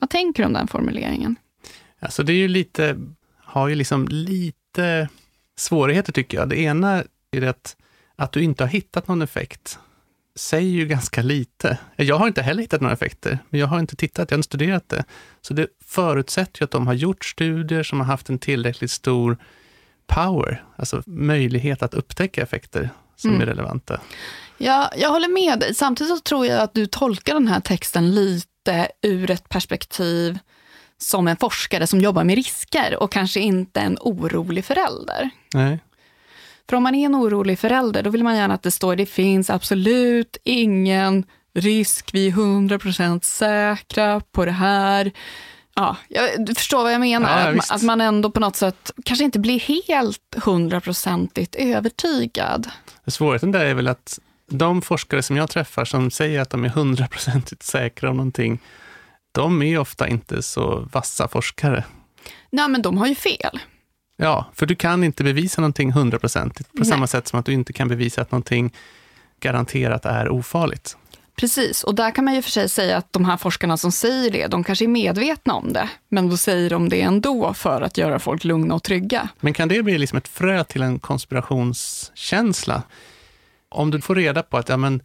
Vad 0.00 0.10
tänker 0.10 0.42
du 0.42 0.46
om 0.46 0.52
den 0.52 0.68
formuleringen? 0.68 1.36
Alltså 2.00 2.22
det 2.22 2.32
är 2.32 2.36
ju 2.36 2.48
lite, 2.48 2.96
har 3.38 3.68
ju 3.68 3.74
liksom 3.74 4.08
lite 4.08 5.08
svårigheter 5.56 6.12
tycker 6.12 6.38
jag. 6.38 6.48
Det 6.48 6.60
ena 6.60 7.04
är 7.30 7.42
att, 7.42 7.76
att 8.16 8.32
du 8.32 8.42
inte 8.42 8.62
har 8.64 8.68
hittat 8.68 9.08
någon 9.08 9.22
effekt 9.22 9.78
säger 10.36 10.70
ju 10.70 10.86
ganska 10.86 11.22
lite. 11.22 11.78
Jag 11.96 12.16
har 12.16 12.26
inte 12.26 12.42
heller 12.42 12.62
hittat 12.62 12.80
några 12.80 12.94
effekter, 12.94 13.38
men 13.50 13.60
jag 13.60 13.66
har 13.66 13.78
inte 13.78 13.96
tittat, 13.96 14.30
jag 14.30 14.36
har 14.36 14.38
inte 14.38 14.46
studerat 14.46 14.88
det. 14.88 15.04
Så 15.40 15.54
det 15.54 15.66
förutsätter 15.84 16.62
ju 16.62 16.64
att 16.64 16.70
de 16.70 16.86
har 16.86 16.94
gjort 16.94 17.24
studier 17.24 17.82
som 17.82 18.00
har 18.00 18.06
haft 18.06 18.28
en 18.28 18.38
tillräckligt 18.38 18.90
stor 18.90 19.38
power, 20.06 20.64
alltså 20.76 21.02
möjlighet 21.06 21.82
att 21.82 21.94
upptäcka 21.94 22.42
effekter 22.42 22.90
som 23.16 23.30
mm. 23.30 23.42
är 23.42 23.46
relevanta. 23.46 24.00
Ja, 24.58 24.90
jag 24.96 25.10
håller 25.10 25.28
med 25.28 25.58
dig. 25.58 25.74
Samtidigt 25.74 26.16
så 26.16 26.20
tror 26.20 26.46
jag 26.46 26.60
att 26.60 26.74
du 26.74 26.86
tolkar 26.86 27.34
den 27.34 27.48
här 27.48 27.60
texten 27.60 28.14
lite 28.14 28.88
ur 29.02 29.30
ett 29.30 29.48
perspektiv 29.48 30.38
som 30.98 31.28
en 31.28 31.36
forskare 31.36 31.86
som 31.86 32.00
jobbar 32.00 32.24
med 32.24 32.36
risker 32.36 33.02
och 33.02 33.12
kanske 33.12 33.40
inte 33.40 33.80
en 33.80 33.98
orolig 34.00 34.64
förälder. 34.64 35.30
Nej. 35.54 35.78
För 36.68 36.76
om 36.76 36.82
man 36.82 36.94
är 36.94 37.06
en 37.06 37.14
orolig 37.14 37.58
förälder, 37.58 38.02
då 38.02 38.10
vill 38.10 38.24
man 38.24 38.36
gärna 38.36 38.54
att 38.54 38.62
det 38.62 38.70
står 38.70 38.96
det 38.96 39.06
finns 39.06 39.50
absolut 39.50 40.36
ingen 40.44 41.24
risk, 41.54 42.10
vi 42.12 42.28
är 42.28 42.32
100% 42.32 43.24
säkra 43.24 44.20
på 44.20 44.44
det 44.44 44.50
här. 44.50 45.12
Ja, 45.74 45.96
jag, 46.08 46.46
du 46.46 46.54
förstår 46.54 46.82
vad 46.82 46.92
jag 46.92 47.00
menar, 47.00 47.28
ja, 47.28 47.48
att, 47.48 47.54
man, 47.54 47.76
att, 47.76 47.82
man, 47.82 48.00
ändå 48.00 48.30
på 48.30 48.40
något 48.40 48.56
sätt 48.56 48.90
kanske 49.04 49.24
inte 49.24 49.38
blir 49.38 49.60
helt 49.60 50.34
hundraprocentigt 50.44 51.54
övertygad. 51.54 52.70
Svårigheten 53.06 53.52
där 53.52 53.64
är 53.64 53.74
väl 53.74 53.88
att 53.88 54.18
de 54.50 54.82
forskare 54.82 55.22
som 55.22 55.36
jag 55.36 55.50
träffar 55.50 55.84
som 55.84 56.10
säger 56.10 56.40
att 56.40 56.50
de 56.50 56.64
är 56.64 56.68
hundraprocentigt 56.68 57.62
säkra 57.62 58.10
om 58.10 58.16
någonting, 58.16 58.58
de 59.32 59.62
är 59.62 59.78
ofta 59.78 60.08
inte 60.08 60.42
så 60.42 60.88
vassa 60.92 61.28
forskare. 61.28 61.84
Nej, 62.50 62.68
men 62.68 62.82
de 62.82 62.98
har 62.98 63.06
ju 63.06 63.14
fel. 63.14 63.60
Ja, 64.16 64.46
för 64.54 64.66
du 64.66 64.74
kan 64.74 65.04
inte 65.04 65.24
bevisa 65.24 65.60
någonting 65.60 65.92
hundraprocentigt, 65.92 66.72
på 66.72 66.78
Nej. 66.78 66.86
samma 66.86 67.06
sätt 67.06 67.28
som 67.28 67.40
att 67.40 67.46
du 67.46 67.52
inte 67.52 67.72
kan 67.72 67.88
bevisa 67.88 68.22
att 68.22 68.32
någonting 68.32 68.74
garanterat 69.40 70.06
är 70.06 70.28
ofarligt. 70.28 70.96
Precis, 71.36 71.84
och 71.84 71.94
där 71.94 72.10
kan 72.10 72.24
man 72.24 72.34
ju 72.34 72.42
för 72.42 72.50
sig 72.50 72.68
säga 72.68 72.96
att 72.96 73.12
de 73.12 73.24
här 73.24 73.36
forskarna 73.36 73.76
som 73.76 73.92
säger 73.92 74.30
det, 74.30 74.46
de 74.46 74.64
kanske 74.64 74.84
är 74.84 74.88
medvetna 74.88 75.54
om 75.54 75.72
det, 75.72 75.88
men 76.08 76.28
då 76.30 76.36
säger 76.36 76.70
de 76.70 76.88
det 76.88 77.00
ändå 77.00 77.54
för 77.54 77.82
att 77.82 77.98
göra 77.98 78.18
folk 78.18 78.44
lugna 78.44 78.74
och 78.74 78.82
trygga. 78.82 79.28
Men 79.40 79.54
kan 79.54 79.68
det 79.68 79.82
bli 79.82 79.98
liksom 79.98 80.18
ett 80.18 80.28
frö 80.28 80.64
till 80.64 80.82
en 80.82 80.98
konspirationskänsla? 80.98 82.82
Om 83.68 83.90
du 83.90 84.00
får 84.00 84.14
reda 84.14 84.42
på 84.42 84.56
att 84.56 84.68
ja, 84.68 84.76
men, 84.76 85.02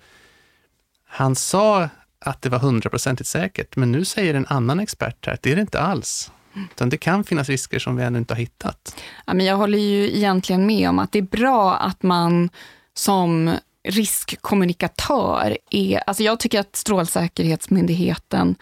han 1.08 1.36
sa 1.36 1.90
att 2.20 2.42
det 2.42 2.50
var 2.50 2.60
hundraprocentigt 2.60 3.30
säkert, 3.30 3.76
men 3.76 3.92
nu 3.92 4.06
säger 4.06 4.34
en 4.34 4.46
annan 4.50 4.80
expert 4.80 5.26
här 5.26 5.34
att 5.34 5.42
det 5.42 5.52
är 5.52 5.56
det 5.56 5.62
inte 5.62 5.80
alls. 5.80 6.32
Utan 6.72 6.90
det 6.90 6.98
kan 6.98 7.24
finnas 7.24 7.50
risker 7.50 7.80
som 7.80 7.96
vi 7.96 8.04
ännu 8.04 8.20
inte 8.20 8.34
har 8.34 8.40
hittat. 8.40 8.96
Ja, 9.26 9.34
men 9.34 9.46
jag 9.46 9.58
håller 9.58 9.78
ju 9.78 10.18
egentligen 10.18 10.66
med 10.66 10.90
om 10.90 11.00
att 11.00 11.12
det 11.12 11.20
är 11.20 11.24
bra 11.24 11.76
att 11.76 12.04
man 12.04 12.50
som 12.94 13.56
riskkommunikatör 13.88 15.58
är... 15.72 16.04
Alltså 16.08 16.24
jag 16.24 16.40
tycker 16.40 16.60
att 16.60 16.76
Strålsäkerhetsmyndigheten 16.76 18.56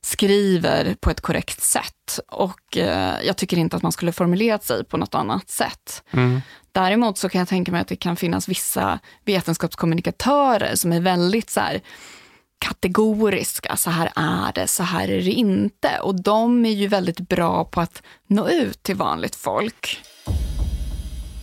skriver 0.00 0.94
på 1.00 1.10
ett 1.10 1.20
korrekt 1.20 1.62
sätt. 1.62 2.20
Och 2.28 2.76
eh, 2.76 3.16
jag 3.24 3.36
tycker 3.36 3.56
inte 3.56 3.76
att 3.76 3.82
man 3.82 3.92
skulle 3.92 4.12
formulerat 4.12 4.64
sig 4.64 4.84
på 4.84 4.96
något 4.96 5.14
annat 5.14 5.50
sätt. 5.50 6.02
Mm. 6.10 6.40
Däremot 6.72 7.18
så 7.18 7.28
kan 7.28 7.38
jag 7.38 7.48
tänka 7.48 7.72
mig 7.72 7.80
att 7.80 7.88
det 7.88 7.96
kan 7.96 8.16
finnas 8.16 8.48
vissa 8.48 8.98
vetenskapskommunikatörer 9.24 10.74
som 10.74 10.92
är 10.92 11.00
väldigt 11.00 11.50
så 11.50 11.60
här, 11.60 11.80
kategoriska, 12.58 13.76
så 13.76 13.90
här 13.90 14.12
är 14.16 14.52
det, 14.52 14.66
så 14.66 14.82
här 14.82 15.08
är 15.08 15.22
det 15.22 15.30
inte. 15.30 16.00
Och 16.02 16.22
de 16.22 16.66
är 16.66 16.70
ju 16.70 16.86
väldigt 16.86 17.20
bra 17.20 17.64
på 17.64 17.80
att 17.80 18.02
nå 18.26 18.48
ut 18.48 18.82
till 18.82 18.96
vanligt 18.96 19.36
folk. 19.36 20.02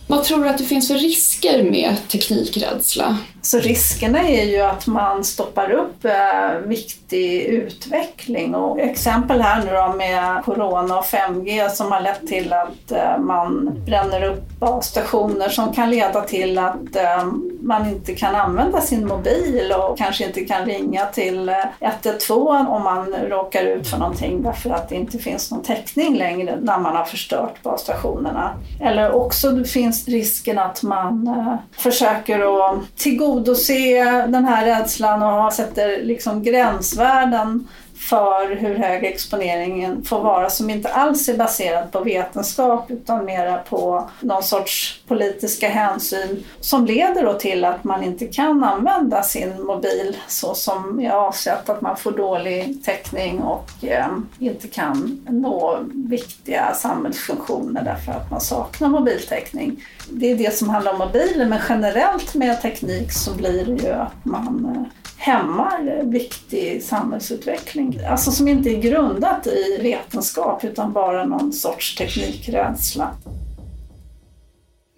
Vad 0.08 0.24
tror 0.24 0.44
du 0.44 0.48
att 0.48 0.58
det 0.58 0.64
finns 0.64 0.88
för 0.88 0.94
risker 0.94 1.62
med 1.62 1.96
teknikrädsla? 2.08 3.18
Så 3.42 3.58
riskerna 3.58 4.28
är 4.28 4.44
ju 4.44 4.60
att 4.60 4.86
man 4.86 5.24
stoppar 5.24 5.70
upp 5.70 6.04
eh, 6.04 6.58
viktig 6.66 7.42
utveckling 7.42 8.54
och 8.54 8.80
exempel 8.80 9.40
här 9.40 9.64
nu 9.64 9.72
då 9.72 9.96
med 9.96 10.44
Corona 10.44 10.98
och 10.98 11.04
5G 11.04 11.68
som 11.68 11.92
har 11.92 12.00
lett 12.00 12.26
till 12.26 12.52
att 12.52 12.92
eh, 12.92 13.18
man 13.18 13.70
bränner 13.86 14.22
upp 14.24 14.58
basstationer 14.58 15.48
som 15.48 15.72
kan 15.72 15.90
leda 15.90 16.20
till 16.20 16.58
att 16.58 16.96
eh, 16.96 17.26
man 17.60 17.88
inte 17.88 18.14
kan 18.14 18.34
använda 18.34 18.80
sin 18.80 19.06
mobil 19.06 19.72
och 19.78 19.98
kanske 19.98 20.26
inte 20.26 20.44
kan 20.44 20.66
ringa 20.66 21.06
till 21.06 21.48
eh, 21.48 21.54
112 21.80 22.68
om 22.68 22.82
man 22.82 23.14
råkar 23.14 23.64
ut 23.64 23.88
för 23.88 23.98
någonting 23.98 24.42
därför 24.42 24.70
att 24.70 24.88
det 24.88 24.94
inte 24.94 25.18
finns 25.18 25.50
någon 25.50 25.62
täckning 25.62 26.16
längre 26.16 26.58
när 26.60 26.78
man 26.78 26.96
har 26.96 27.04
förstört 27.04 27.62
basstationerna. 27.62 28.54
Eller 28.80 29.12
också 29.12 29.50
det 29.50 29.64
finns 29.64 29.95
risken 30.06 30.58
att 30.58 30.82
man 30.82 31.28
eh, 31.28 31.54
försöker 31.82 32.70
att 32.70 32.96
tillgodose 32.96 32.96
tillgodose 32.96 34.26
den 34.26 34.44
här 34.44 34.66
rädslan 34.66 35.22
och 35.22 35.52
sätter 35.52 36.02
liksom 36.02 36.42
gränsvärden 36.42 37.68
för 37.98 38.56
hur 38.56 38.74
hög 38.74 39.04
exponeringen 39.04 40.04
får 40.04 40.22
vara 40.22 40.50
som 40.50 40.70
inte 40.70 40.92
alls 40.92 41.28
är 41.28 41.36
baserad 41.36 41.92
på 41.92 42.00
vetenskap 42.00 42.90
utan 42.90 43.24
mera 43.24 43.58
på 43.58 44.10
någon 44.20 44.42
sorts 44.42 45.00
politiska 45.08 45.68
hänsyn 45.68 46.44
som 46.60 46.86
leder 46.86 47.22
då 47.22 47.32
till 47.32 47.64
att 47.64 47.84
man 47.84 48.02
inte 48.02 48.26
kan 48.26 48.64
använda 48.64 49.22
sin 49.22 49.62
mobil 49.62 50.16
så 50.28 50.54
som 50.54 51.00
är 51.00 51.10
avsett, 51.10 51.68
att 51.68 51.80
man 51.80 51.96
får 51.96 52.12
dålig 52.12 52.84
täckning 52.84 53.40
och 53.40 53.70
eh, 53.84 54.08
inte 54.38 54.68
kan 54.68 55.26
nå 55.28 55.78
viktiga 55.92 56.74
samhällsfunktioner 56.74 57.82
därför 57.82 58.12
att 58.12 58.30
man 58.30 58.40
saknar 58.40 58.88
mobiltäckning. 58.88 59.84
Det 60.10 60.30
är 60.30 60.36
det 60.36 60.54
som 60.54 60.68
handlar 60.68 60.92
om 60.92 60.98
mobiler 60.98 61.46
men 61.46 61.60
generellt 61.68 62.34
med 62.34 62.62
teknik 62.62 63.12
så 63.12 63.34
blir 63.34 63.64
det 63.64 63.82
ju 63.82 63.92
att 63.92 64.24
man 64.24 64.74
eh, 64.76 64.82
hämmar 65.16 66.02
viktig 66.02 66.82
samhällsutveckling. 66.82 68.00
Alltså 68.10 68.30
som 68.30 68.48
inte 68.48 68.70
är 68.70 68.80
grundat 68.80 69.46
i 69.46 69.78
vetenskap 69.82 70.64
utan 70.64 70.92
bara 70.92 71.24
någon 71.24 71.52
sorts 71.52 71.94
teknikrädsla. 71.94 73.10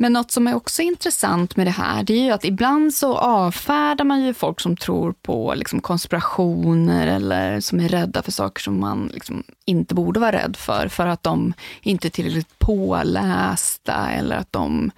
Men 0.00 0.12
något 0.12 0.30
som 0.30 0.46
är 0.46 0.54
också 0.54 0.82
intressant 0.82 1.56
med 1.56 1.66
det 1.66 1.70
här, 1.70 2.02
det 2.02 2.12
är 2.12 2.24
ju 2.24 2.30
att 2.30 2.44
ibland 2.44 2.94
så 2.94 3.16
avfärdar 3.16 4.04
man 4.04 4.24
ju 4.24 4.34
folk 4.34 4.60
som 4.60 4.76
tror 4.76 5.12
på 5.12 5.54
liksom 5.54 5.80
konspirationer 5.80 7.06
eller 7.06 7.60
som 7.60 7.80
är 7.80 7.88
rädda 7.88 8.22
för 8.22 8.32
saker 8.32 8.62
som 8.62 8.80
man 8.80 9.10
liksom 9.14 9.42
inte 9.64 9.94
borde 9.94 10.20
vara 10.20 10.32
rädd 10.32 10.56
för, 10.56 10.88
för 10.88 11.06
att 11.06 11.22
de 11.22 11.52
inte 11.82 12.08
är 12.08 12.10
tillräckligt 12.10 12.58
pålästa 12.58 14.10
eller 14.10 14.36
att 14.36 14.52
de 14.52 14.90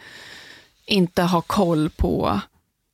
inte 0.87 1.23
har 1.23 1.41
koll 1.41 1.91
på 1.91 2.41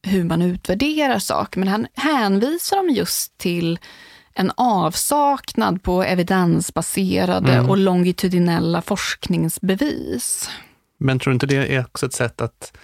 hur 0.02 0.24
man 0.24 0.42
utvärderar 0.42 1.18
saker, 1.18 1.58
men 1.60 1.68
han 1.68 1.86
hänvisar 1.94 2.76
dem 2.76 2.90
just 2.90 3.38
till 3.38 3.78
en 4.34 4.52
avsaknad 4.56 5.82
på 5.82 6.02
evidensbaserade 6.02 7.52
mm. 7.52 7.70
och 7.70 7.76
longitudinella 7.76 8.82
forskningsbevis. 8.82 10.50
Men 10.98 11.18
tror 11.18 11.30
du 11.30 11.34
inte 11.34 11.46
det 11.46 11.74
är 11.74 11.80
också 11.80 12.06
ett 12.06 12.12
sätt 12.12 12.40
att, 12.40 12.76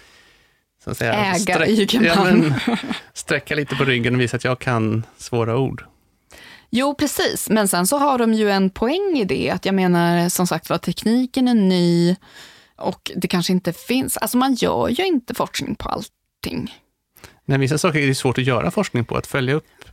så 0.85 0.91
att 0.91 0.99
säga, 0.99 1.15
äga 1.15 1.35
sträck, 1.35 1.95
ja, 1.95 2.25
men, 2.25 2.55
sträcka 3.13 3.55
lite 3.55 3.77
på 3.77 3.85
ryggen 3.85 4.15
och 4.15 4.21
visa 4.21 4.37
att 4.37 4.45
jag 4.45 4.59
kan 4.59 5.07
svåra 5.17 5.59
ord? 5.59 5.85
Jo, 6.71 6.95
precis. 6.95 7.51
Men 7.51 7.69
sen 7.69 7.87
så 7.87 7.99
har 7.99 8.19
de 8.19 8.35
ju 8.35 8.51
en 8.51 8.71
poäng 8.71 9.17
i 9.17 9.25
det. 9.25 9.51
Att 9.51 9.67
jag 9.67 9.75
menar, 9.75 10.29
som 10.29 10.47
sagt 10.47 10.71
var, 10.71 10.79
tekniken 10.79 11.49
är 11.49 11.55
ny 11.55 12.17
och 12.77 13.11
det 13.17 13.29
kanske 13.29 13.53
inte 13.53 13.73
finns... 13.73 14.17
Alltså 14.17 14.37
man 14.37 14.55
gör 14.55 14.89
ju 14.89 15.07
inte 15.07 15.35
forskning 15.35 15.75
på 15.75 15.89
allting. 15.89 16.79
Nej, 17.45 17.59
vissa 17.59 17.79
saker 17.79 17.99
är 17.99 18.07
det 18.07 18.15
svårt 18.15 18.39
att 18.39 18.45
göra 18.45 18.71
forskning 18.71 19.05
på, 19.05 19.17
att 19.17 19.27
följa 19.27 19.55
upp 19.55 19.85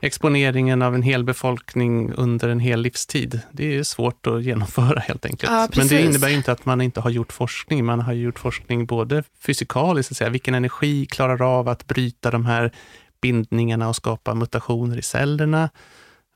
exponeringen 0.00 0.82
av 0.82 0.94
en 0.94 1.02
hel 1.02 1.24
befolkning 1.24 2.12
under 2.12 2.48
en 2.48 2.60
hel 2.60 2.80
livstid. 2.80 3.40
Det 3.52 3.76
är 3.76 3.82
svårt 3.82 4.26
att 4.26 4.42
genomföra 4.42 5.00
helt 5.00 5.26
enkelt. 5.26 5.52
Ja, 5.52 5.68
Men 5.76 5.88
det 5.88 6.02
innebär 6.02 6.28
inte 6.28 6.52
att 6.52 6.64
man 6.64 6.80
inte 6.80 7.00
har 7.00 7.10
gjort 7.10 7.32
forskning. 7.32 7.84
Man 7.84 8.00
har 8.00 8.12
gjort 8.12 8.38
forskning 8.38 8.86
både 8.86 9.24
fysikaliskt, 9.38 10.16
säga, 10.16 10.30
vilken 10.30 10.54
energi 10.54 11.06
klarar 11.06 11.58
av 11.58 11.68
att 11.68 11.86
bryta 11.86 12.30
de 12.30 12.46
här 12.46 12.72
bindningarna 13.20 13.88
och 13.88 13.96
skapa 13.96 14.34
mutationer 14.34 14.98
i 14.98 15.02
cellerna. 15.02 15.70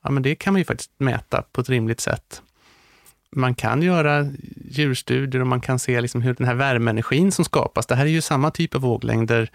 Ja, 0.03 0.11
men 0.11 0.23
det 0.23 0.35
kan 0.35 0.53
man 0.53 0.61
ju 0.61 0.65
faktiskt 0.65 0.91
mäta 0.99 1.43
på 1.43 1.61
ett 1.61 1.69
rimligt 1.69 2.01
sätt. 2.01 2.43
Man 3.37 3.55
kan 3.55 3.83
göra 3.83 4.29
djurstudier 4.71 5.41
och 5.41 5.47
man 5.47 5.61
kan 5.61 5.79
se 5.79 6.01
liksom 6.01 6.23
hur 6.23 6.35
den 6.35 6.47
här 6.47 6.55
värmeenergin 6.55 7.33
som 7.33 7.45
skapas, 7.45 7.87
det 7.87 7.95
här 7.95 8.07
är 8.07 8.11
ju 8.11 8.21
samma 8.21 8.51
typ 8.51 8.75
av 8.75 8.81
våglängder 8.81 9.51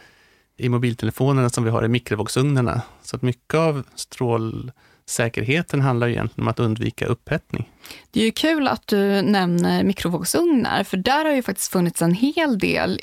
i 0.59 0.69
mobiltelefonerna 0.69 1.49
som 1.49 1.63
vi 1.63 1.69
har 1.69 1.85
i 1.85 1.87
mikrovågsugnarna. 1.87 2.81
Så 3.01 3.15
att 3.15 3.21
mycket 3.21 3.55
av 3.55 3.83
strål, 3.95 4.71
säkerheten 5.05 5.81
handlar 5.81 6.07
egentligen 6.07 6.43
om 6.43 6.47
att 6.47 6.59
undvika 6.59 7.05
upphettning. 7.05 7.69
Det 8.11 8.21
är 8.21 8.25
ju 8.25 8.31
kul 8.31 8.67
att 8.67 8.87
du 8.87 9.21
nämner 9.21 9.83
mikrovågsugnar, 9.83 10.83
för 10.83 10.97
där 10.97 11.25
har 11.25 11.31
ju 11.31 11.43
faktiskt 11.43 11.71
funnits 11.71 12.01
en 12.01 12.13
hel 12.13 12.59
del 12.59 12.99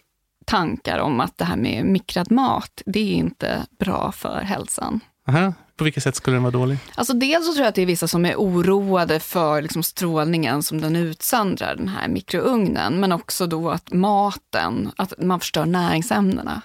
tankar 0.47 0.99
om 0.99 1.21
att 1.21 1.39
det 1.39 1.45
här 1.45 1.57
med 1.57 1.85
mikrad 1.85 2.31
mat, 2.31 2.83
det 2.87 3.01
är 3.01 3.15
inte 3.15 3.67
bra 3.79 4.13
för 4.13 4.41
hälsan. 4.41 5.01
Aha. 5.29 5.53
På 5.77 5.85
vilket 5.85 6.03
sätt 6.03 6.17
skulle 6.17 6.37
den 6.37 6.43
vara 6.43 6.51
dålig? 6.51 6.79
Alltså 6.95 7.13
dels 7.13 7.47
så 7.47 7.53
tror 7.53 7.63
jag 7.63 7.69
att 7.69 7.75
det 7.75 7.83
är 7.83 7.87
vissa 7.87 8.09
som 8.09 8.25
är 8.25 8.35
oroade 8.37 9.21
för 9.21 9.63
liksom 9.63 9.83
strålningen 9.83 10.63
som 10.63 10.81
den 10.81 10.97
utsöndrar, 10.97 11.77
den 11.77 11.89
här 11.89 12.09
mikrougnen, 12.09 13.01
men 13.01 13.13
också 13.13 13.47
då 13.47 13.71
att 13.71 13.93
maten, 13.93 14.91
att 14.97 15.13
man 15.19 15.41
förstör 15.41 15.67
näringsämnena. 15.67 16.63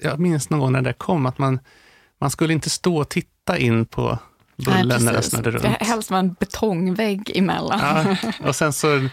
Jag 0.00 0.20
minns 0.20 0.50
någon 0.50 0.60
gång 0.60 0.72
när 0.72 0.82
det 0.82 0.92
kom, 0.92 1.26
att 1.26 1.38
man, 1.38 1.60
man 2.20 2.30
skulle 2.30 2.52
inte 2.52 2.70
stå 2.70 2.96
och 2.96 3.08
titta 3.08 3.58
in 3.58 3.86
på 3.86 4.18
bullen 4.56 4.88
Nej, 4.88 4.98
när 4.98 4.98
den 4.98 5.14
precis. 5.14 5.30
snurrade 5.30 5.50
runt. 5.50 5.62
Det 5.62 5.84
helst 5.84 6.10
var 6.10 6.18
en 6.18 6.32
betongvägg 6.32 7.32
emellan. 7.34 7.80
Ja, 7.82 8.30
och 8.48 8.56
sen 8.56 8.72
så, 8.72 9.08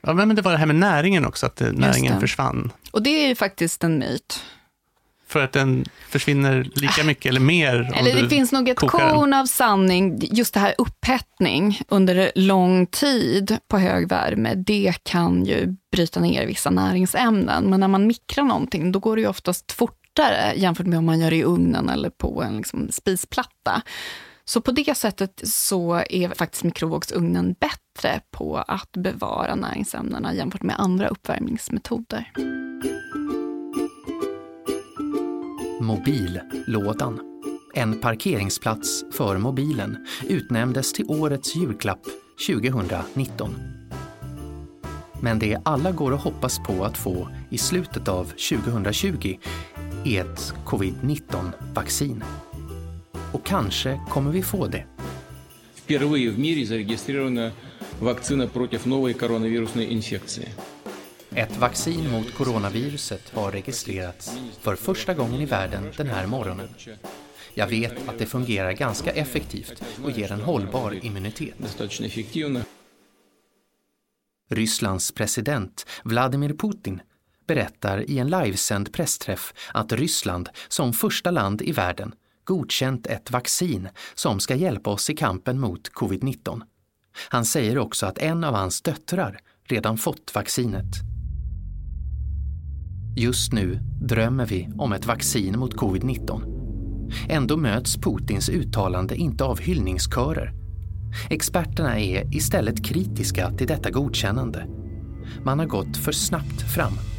ja, 0.00 0.12
men 0.12 0.36
det 0.36 0.42
var 0.42 0.52
det 0.52 0.58
här 0.58 0.66
med 0.66 0.76
näringen 0.76 1.26
också, 1.26 1.46
att 1.46 1.60
näringen 1.72 2.14
det. 2.14 2.20
försvann. 2.20 2.72
Och 2.90 3.02
det 3.02 3.24
är 3.24 3.28
ju 3.28 3.34
faktiskt 3.34 3.84
en 3.84 3.98
myt. 3.98 4.42
För 5.28 5.44
att 5.44 5.52
den 5.52 5.84
försvinner 6.08 6.70
lika 6.74 7.04
mycket 7.04 7.26
eller 7.26 7.40
mer 7.40 7.92
Eller 7.96 8.22
det 8.22 8.28
finns 8.28 8.52
nog 8.52 8.68
ett 8.68 8.78
korn 8.78 9.32
av 9.32 9.46
sanning, 9.46 10.18
just 10.20 10.54
det 10.54 10.60
här 10.60 10.74
upphettning 10.78 11.80
under 11.88 12.32
lång 12.34 12.86
tid 12.86 13.58
på 13.68 13.78
hög 13.78 14.08
värme, 14.08 14.54
det 14.54 14.94
kan 15.02 15.44
ju 15.44 15.76
bryta 15.92 16.20
ner 16.20 16.46
vissa 16.46 16.70
näringsämnen. 16.70 17.70
Men 17.70 17.80
när 17.80 17.88
man 17.88 18.06
mikrar 18.06 18.44
någonting, 18.44 18.92
då 18.92 18.98
går 18.98 19.16
det 19.16 19.22
ju 19.22 19.28
oftast 19.28 19.72
kortare 20.16 20.54
jämfört 20.56 20.86
med 20.86 20.98
om 20.98 21.04
man 21.04 21.20
gör 21.20 21.30
det 21.30 21.36
i 21.36 21.44
ugnen 21.44 21.88
eller 21.88 22.10
på 22.10 22.42
en 22.42 22.56
liksom 22.56 22.88
spisplatta. 22.90 23.82
Så 24.44 24.60
på 24.60 24.70
det 24.70 24.96
sättet 24.96 25.40
så 25.44 25.94
är 25.94 26.34
faktiskt 26.34 26.64
mikrovågsugnen 26.64 27.54
bättre 27.60 28.20
på 28.30 28.56
att 28.56 28.92
bevara 28.92 29.54
näringsämnena 29.54 30.34
jämfört 30.34 30.62
med 30.62 30.80
andra 30.80 31.08
uppvärmningsmetoder. 31.08 32.32
Mobillådan. 35.80 37.20
En 37.74 38.00
parkeringsplats 38.00 39.04
för 39.12 39.38
mobilen 39.38 40.06
utnämndes 40.28 40.92
till 40.92 41.06
årets 41.08 41.56
julklapp 41.56 42.06
2019. 42.46 43.54
Men 45.20 45.38
det 45.38 45.58
alla 45.64 45.92
går 45.92 46.14
att 46.14 46.24
hoppas 46.24 46.58
på 46.58 46.84
att 46.84 46.98
få 46.98 47.28
i 47.50 47.58
slutet 47.58 48.08
av 48.08 48.24
2020 48.24 49.36
är 50.05 50.21
ett 50.21 50.53
covid-19-vaccin. 50.65 52.23
Och 53.33 53.45
kanske 53.45 53.99
kommer 54.09 54.31
vi 54.31 54.41
få 54.41 54.67
det. 54.67 54.85
Впервые 55.75 56.29
в 56.29 56.39
мире 56.39 56.65
зарегистрирована 56.65 57.51
вакцина 57.99 58.47
против 58.47 58.85
новой 58.85 59.13
коронавирусной 59.13 59.93
инфекции. 59.93 60.49
Ett 61.35 61.57
vaccin 61.57 62.11
mot 62.11 62.33
coronaviruset 62.33 63.29
har 63.33 63.51
registrerats 63.51 64.39
för 64.61 64.75
första 64.75 65.13
gången 65.13 65.41
i 65.41 65.45
världen 65.45 65.83
den 65.97 66.07
här 66.07 66.27
morgonen. 66.27 66.67
Jag 67.53 67.67
vet 67.67 68.09
att 68.09 68.19
det 68.19 68.25
fungerar 68.25 68.71
ganska 68.71 69.11
effektivt 69.11 69.83
och 70.03 70.11
ger 70.11 70.31
en 70.31 70.41
hållbar 70.41 71.05
immunitet. 71.05 71.57
Достаточно 71.57 72.05
эффективно. 72.05 72.63
Rysslands 74.49 75.11
president 75.11 75.85
Vladimir 76.03 76.53
Putin 76.53 77.01
berättar 77.46 78.10
i 78.10 78.18
en 78.18 78.28
livesänd 78.28 78.92
pressträff 78.92 79.54
att 79.72 79.92
Ryssland 79.92 80.48
som 80.68 80.92
första 80.92 81.30
land 81.30 81.62
i 81.62 81.72
världen 81.72 82.12
godkänt 82.44 83.06
ett 83.06 83.30
vaccin 83.30 83.88
som 84.14 84.40
ska 84.40 84.54
hjälpa 84.54 84.90
oss 84.90 85.10
i 85.10 85.14
kampen 85.14 85.60
mot 85.60 85.92
covid-19. 85.92 86.62
Han 87.28 87.44
säger 87.44 87.78
också 87.78 88.06
att 88.06 88.18
en 88.18 88.44
av 88.44 88.54
hans 88.54 88.82
döttrar 88.82 89.38
redan 89.64 89.98
fått 89.98 90.34
vaccinet. 90.34 90.86
Just 93.16 93.52
nu 93.52 93.80
drömmer 94.00 94.46
vi 94.46 94.68
om 94.78 94.92
ett 94.92 95.06
vaccin 95.06 95.58
mot 95.58 95.74
covid-19. 95.74 96.56
Ändå 97.28 97.56
möts 97.56 97.96
Putins 97.96 98.48
uttalande 98.48 99.16
inte 99.16 99.44
av 99.44 99.60
hyllningskörer. 99.60 100.52
Experterna 101.30 102.00
är 102.00 102.36
istället 102.36 102.84
kritiska 102.84 103.50
till 103.50 103.66
detta 103.66 103.90
godkännande. 103.90 104.66
Man 105.44 105.58
har 105.58 105.66
gått 105.66 105.96
för 105.96 106.12
snabbt 106.12 106.74
fram. 106.74 107.15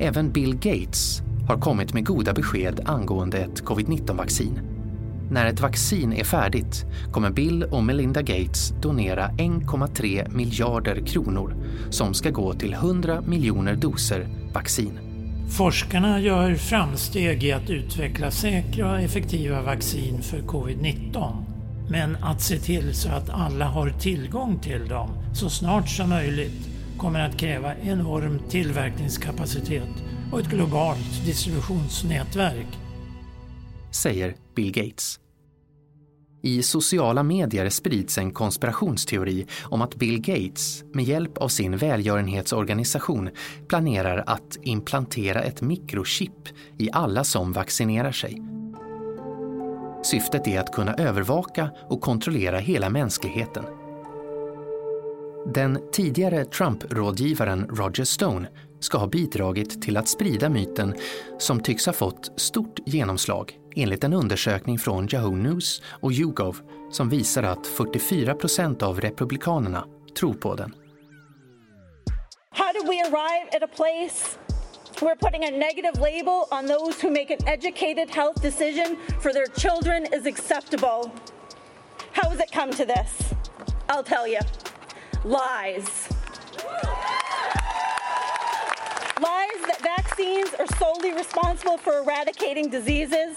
Även 0.00 0.32
Bill 0.32 0.54
Gates 0.54 1.22
har 1.48 1.58
kommit 1.58 1.94
med 1.94 2.06
goda 2.06 2.32
besked 2.32 2.80
angående 2.84 3.38
ett 3.38 3.64
covid-19-vaccin. 3.64 4.60
När 5.30 5.46
ett 5.46 5.60
vaccin 5.60 6.12
är 6.12 6.24
färdigt 6.24 6.84
kommer 7.12 7.30
Bill 7.30 7.62
och 7.62 7.84
Melinda 7.84 8.22
Gates 8.22 8.72
donera 8.82 9.28
1,3 9.28 10.34
miljarder 10.34 11.06
kronor 11.06 11.54
som 11.90 12.14
ska 12.14 12.30
gå 12.30 12.52
till 12.52 12.72
100 12.72 13.20
miljoner 13.20 13.76
doser 13.76 14.28
vaccin. 14.54 14.98
Forskarna 15.48 16.20
gör 16.20 16.54
framsteg 16.54 17.44
i 17.44 17.52
att 17.52 17.70
utveckla 17.70 18.30
säkra 18.30 18.92
och 18.92 19.00
effektiva 19.00 19.62
vaccin 19.62 20.22
för 20.22 20.38
covid-19. 20.38 21.44
Men 21.90 22.16
att 22.22 22.40
se 22.40 22.58
till 22.58 22.94
så 22.94 23.08
att 23.08 23.30
alla 23.30 23.64
har 23.64 23.90
tillgång 23.90 24.58
till 24.58 24.88
dem 24.88 25.10
så 25.34 25.50
snart 25.50 25.88
som 25.88 26.08
möjligt 26.08 26.77
kommer 26.98 27.20
att 27.20 27.36
kräva 27.36 27.74
enorm 27.76 28.38
tillverkningskapacitet 28.48 29.88
och 30.32 30.40
ett 30.40 30.50
globalt 30.50 31.26
distributionsnätverk. 31.26 32.66
säger 33.90 34.34
Bill 34.54 34.72
Gates. 34.72 35.20
I 36.42 36.62
sociala 36.62 37.22
medier 37.22 37.68
sprids 37.68 38.18
en 38.18 38.30
konspirationsteori 38.30 39.46
om 39.62 39.82
att 39.82 39.94
Bill 39.94 40.20
Gates 40.20 40.84
med 40.94 41.04
hjälp 41.04 41.38
av 41.38 41.48
sin 41.48 41.76
välgörenhetsorganisation 41.76 43.30
planerar 43.68 44.24
att 44.26 44.58
implantera 44.62 45.42
ett 45.42 45.60
mikrochip 45.60 46.48
i 46.78 46.88
alla 46.92 47.24
som 47.24 47.52
vaccinerar 47.52 48.12
sig. 48.12 48.42
Syftet 50.04 50.46
är 50.46 50.60
att 50.60 50.72
kunna 50.72 50.94
övervaka 50.94 51.70
och 51.88 52.00
kontrollera 52.00 52.58
hela 52.58 52.90
mänskligheten. 52.90 53.64
Den 55.46 55.90
tidigare 55.92 56.44
Trump-rådgivaren 56.44 57.66
Roger 57.68 58.04
Stone 58.04 58.48
ska 58.80 58.98
ha 58.98 59.06
bidragit 59.06 59.82
till 59.82 59.96
att 59.96 60.08
sprida 60.08 60.48
myten 60.48 60.94
som 61.38 61.60
tycks 61.60 61.86
ha 61.86 61.92
fått 61.92 62.40
stort 62.40 62.78
genomslag 62.86 63.58
enligt 63.76 64.04
en 64.04 64.12
undersökning 64.12 64.78
från 64.78 65.08
Yahoo 65.12 65.36
News 65.36 65.82
och 66.00 66.12
YouGov 66.12 66.56
som 66.90 67.08
visar 67.08 67.42
att 67.42 67.66
44 67.66 68.34
procent 68.34 68.82
av 68.82 69.00
republikanerna 69.00 69.84
tror 70.18 70.34
på 70.34 70.54
den. 70.54 70.74
How 72.50 72.72
did 72.72 72.88
we 72.88 73.00
arrive 73.02 73.56
at 73.56 73.62
a 73.62 73.68
place 73.76 74.38
vi 75.00 75.14
putting 75.20 75.44
a 75.44 75.50
negative 75.50 76.00
label 76.00 76.44
on 76.50 76.66
those 76.66 77.00
who 77.02 77.10
make 77.10 77.30
an 77.30 77.48
educated 77.48 78.10
health 78.10 78.42
decision 78.42 78.96
for 79.22 79.32
their 79.32 79.46
children 79.46 80.06
is 80.12 80.26
acceptable? 80.26 81.10
How 82.12 82.30
has 82.30 82.40
it 82.40 82.52
come 82.52 82.72
to 82.72 82.84
this? 82.84 83.32
I'll 83.88 84.02
tell 84.02 84.26
you. 84.26 84.40
Lies. 85.24 86.08
Lies 89.20 89.60
that 89.66 89.80
vaccines 89.82 90.54
are 90.58 90.66
solely 90.78 91.12
responsible 91.12 91.76
for 91.76 91.98
eradicating 91.98 92.70
diseases. 92.70 93.36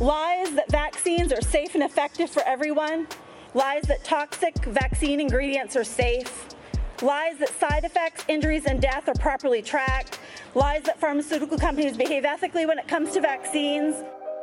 Lies 0.00 0.52
that 0.54 0.70
vaccines 0.70 1.32
are 1.32 1.40
safe 1.40 1.74
and 1.74 1.84
effective 1.84 2.30
for 2.30 2.42
everyone. 2.42 3.06
Lies 3.54 3.82
that 3.84 4.02
toxic 4.02 4.56
vaccine 4.64 5.20
ingredients 5.20 5.76
are 5.76 5.84
safe. 5.84 6.48
Lies 7.00 7.38
that 7.38 7.50
side 7.60 7.84
effects, 7.84 8.24
injuries, 8.26 8.66
and 8.66 8.82
death 8.82 9.08
are 9.08 9.14
properly 9.14 9.62
tracked. 9.62 10.18
Lies 10.54 10.82
that 10.82 10.98
pharmaceutical 10.98 11.58
companies 11.58 11.96
behave 11.96 12.24
ethically 12.24 12.66
when 12.66 12.78
it 12.78 12.88
comes 12.88 13.12
to 13.12 13.20
vaccines. 13.20 13.94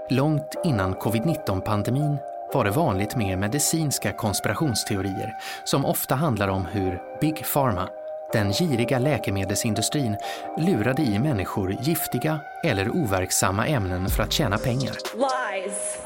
Långt 0.09 0.55
innan 0.63 0.95
covid-19-pandemin 0.95 2.36
var 2.53 2.63
det 2.63 2.71
vanligt 2.71 3.15
med 3.15 3.37
medicinska 3.37 4.13
konspirationsteorier 4.13 5.35
som 5.63 5.85
ofta 5.85 6.15
handlar 6.15 6.47
om 6.47 6.65
hur 6.65 7.01
Big 7.21 7.45
Pharma, 7.53 7.89
den 8.33 8.51
giriga 8.53 8.99
läkemedelsindustrin, 8.99 10.17
lurade 10.57 11.01
i 11.01 11.19
människor 11.19 11.75
giftiga 11.81 12.39
eller 12.63 12.89
overksamma 12.89 13.67
ämnen 13.67 14.09
för 14.09 14.23
att 14.23 14.33
tjäna 14.33 14.57
pengar. 14.57 14.97
Lies. 15.13 15.97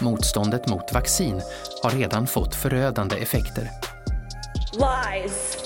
Motståndet 0.00 0.68
mot 0.68 0.92
vaccin 0.92 1.42
har 1.82 1.90
redan 1.90 2.26
fått 2.26 2.54
förödande 2.54 3.16
effekter. 3.16 3.70
Lies. 4.72 5.56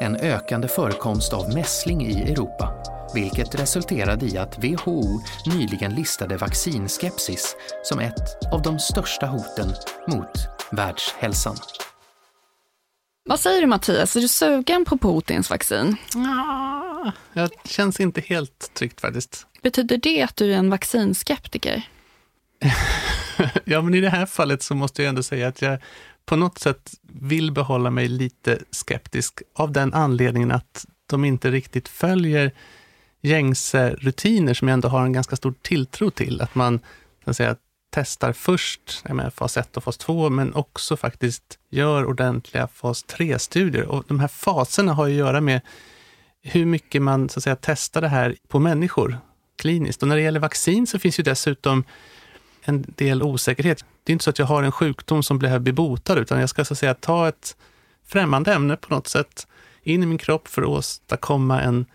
En 0.00 0.16
ökande 0.16 0.68
förekomst 0.68 1.32
av 1.32 1.54
mässling 1.54 2.06
i 2.06 2.32
Europa, 2.32 2.72
vilket 3.14 3.54
resulterade 3.54 4.26
i 4.26 4.38
att 4.38 4.64
WHO 4.64 5.20
nyligen 5.46 5.94
listade 5.94 6.36
vaccinskepsis 6.36 7.56
som 7.84 7.98
ett 7.98 8.52
av 8.52 8.62
de 8.62 8.78
största 8.78 9.26
hoten 9.26 9.68
mot 10.08 10.48
världshälsan. 10.72 11.56
Vad 13.24 13.40
säger 13.40 13.60
du 13.60 13.66
Mattias, 13.66 14.16
är 14.16 14.20
du 14.20 14.28
sugen 14.28 14.84
på 14.84 14.98
Putins 14.98 15.50
vaccin? 15.50 15.96
Ah, 16.16 17.12
jag 17.32 17.50
känns 17.64 18.00
inte 18.00 18.20
helt 18.20 18.74
tryggt 18.74 19.00
faktiskt. 19.00 19.46
Betyder 19.62 19.96
det 19.96 20.22
att 20.22 20.36
du 20.36 20.52
är 20.52 20.56
en 20.56 20.70
vaccinskeptiker? 20.70 21.82
ja, 23.64 23.82
men 23.82 23.94
i 23.94 24.00
det 24.00 24.10
här 24.10 24.26
fallet 24.26 24.62
så 24.62 24.74
måste 24.74 25.02
jag 25.02 25.08
ändå 25.08 25.22
säga 25.22 25.48
att 25.48 25.62
jag 25.62 25.78
på 26.26 26.36
något 26.36 26.58
sätt 26.58 26.92
vill 27.02 27.52
behålla 27.52 27.90
mig 27.90 28.08
lite 28.08 28.58
skeptisk 28.70 29.42
av 29.54 29.72
den 29.72 29.94
anledningen 29.94 30.50
att 30.50 30.86
de 31.06 31.24
inte 31.24 31.50
riktigt 31.50 31.88
följer 31.88 32.52
gängse 33.20 33.96
rutiner 33.98 34.54
som 34.54 34.68
jag 34.68 34.72
ändå 34.72 34.88
har 34.88 35.02
en 35.02 35.12
ganska 35.12 35.36
stor 35.36 35.54
tilltro 35.62 36.10
till. 36.10 36.40
Att 36.40 36.54
man 36.54 36.80
så 37.24 37.30
att 37.30 37.36
säga, 37.36 37.56
testar 37.90 38.32
först 38.32 39.04
menar, 39.04 39.30
fas 39.30 39.56
1 39.56 39.76
och 39.76 39.84
fas 39.84 39.98
2, 39.98 40.30
men 40.30 40.54
också 40.54 40.96
faktiskt 40.96 41.58
gör 41.70 42.04
ordentliga 42.04 42.68
fas 42.68 43.04
3-studier. 43.04 43.84
Och 43.86 44.04
de 44.08 44.20
här 44.20 44.28
faserna 44.28 44.92
har 44.92 45.06
ju 45.06 45.12
att 45.12 45.18
göra 45.18 45.40
med 45.40 45.60
hur 46.42 46.66
mycket 46.66 47.02
man 47.02 47.28
så 47.28 47.38
att 47.38 47.44
säga, 47.44 47.56
testar 47.60 48.00
det 48.00 48.08
här 48.08 48.36
på 48.48 48.58
människor 48.58 49.18
kliniskt. 49.56 50.02
Och 50.02 50.08
när 50.08 50.16
det 50.16 50.22
gäller 50.22 50.40
vaccin 50.40 50.86
så 50.86 50.98
finns 50.98 51.18
ju 51.18 51.22
dessutom 51.22 51.84
en 52.62 52.84
del 52.96 53.22
osäkerhet. 53.22 53.84
Det 54.04 54.10
är 54.10 54.12
inte 54.12 54.24
så 54.24 54.30
att 54.30 54.38
jag 54.38 54.46
har 54.46 54.62
en 54.62 54.72
sjukdom 54.72 55.22
som 55.22 55.38
behöver 55.38 55.60
bli 55.60 55.72
botad, 55.72 56.18
utan 56.18 56.40
jag 56.40 56.50
ska 56.50 56.64
så 56.64 56.74
att 56.74 56.78
säga 56.78 56.94
ta 56.94 57.28
ett 57.28 57.56
främmande 58.06 58.54
ämne 58.54 58.76
på 58.76 58.94
något 58.94 59.06
sätt 59.06 59.46
in 59.82 60.02
i 60.02 60.06
min 60.06 60.18
kropp 60.18 60.48
för 60.48 60.62
att 60.62 60.68
åstadkomma 60.68 61.60
en 61.60 61.86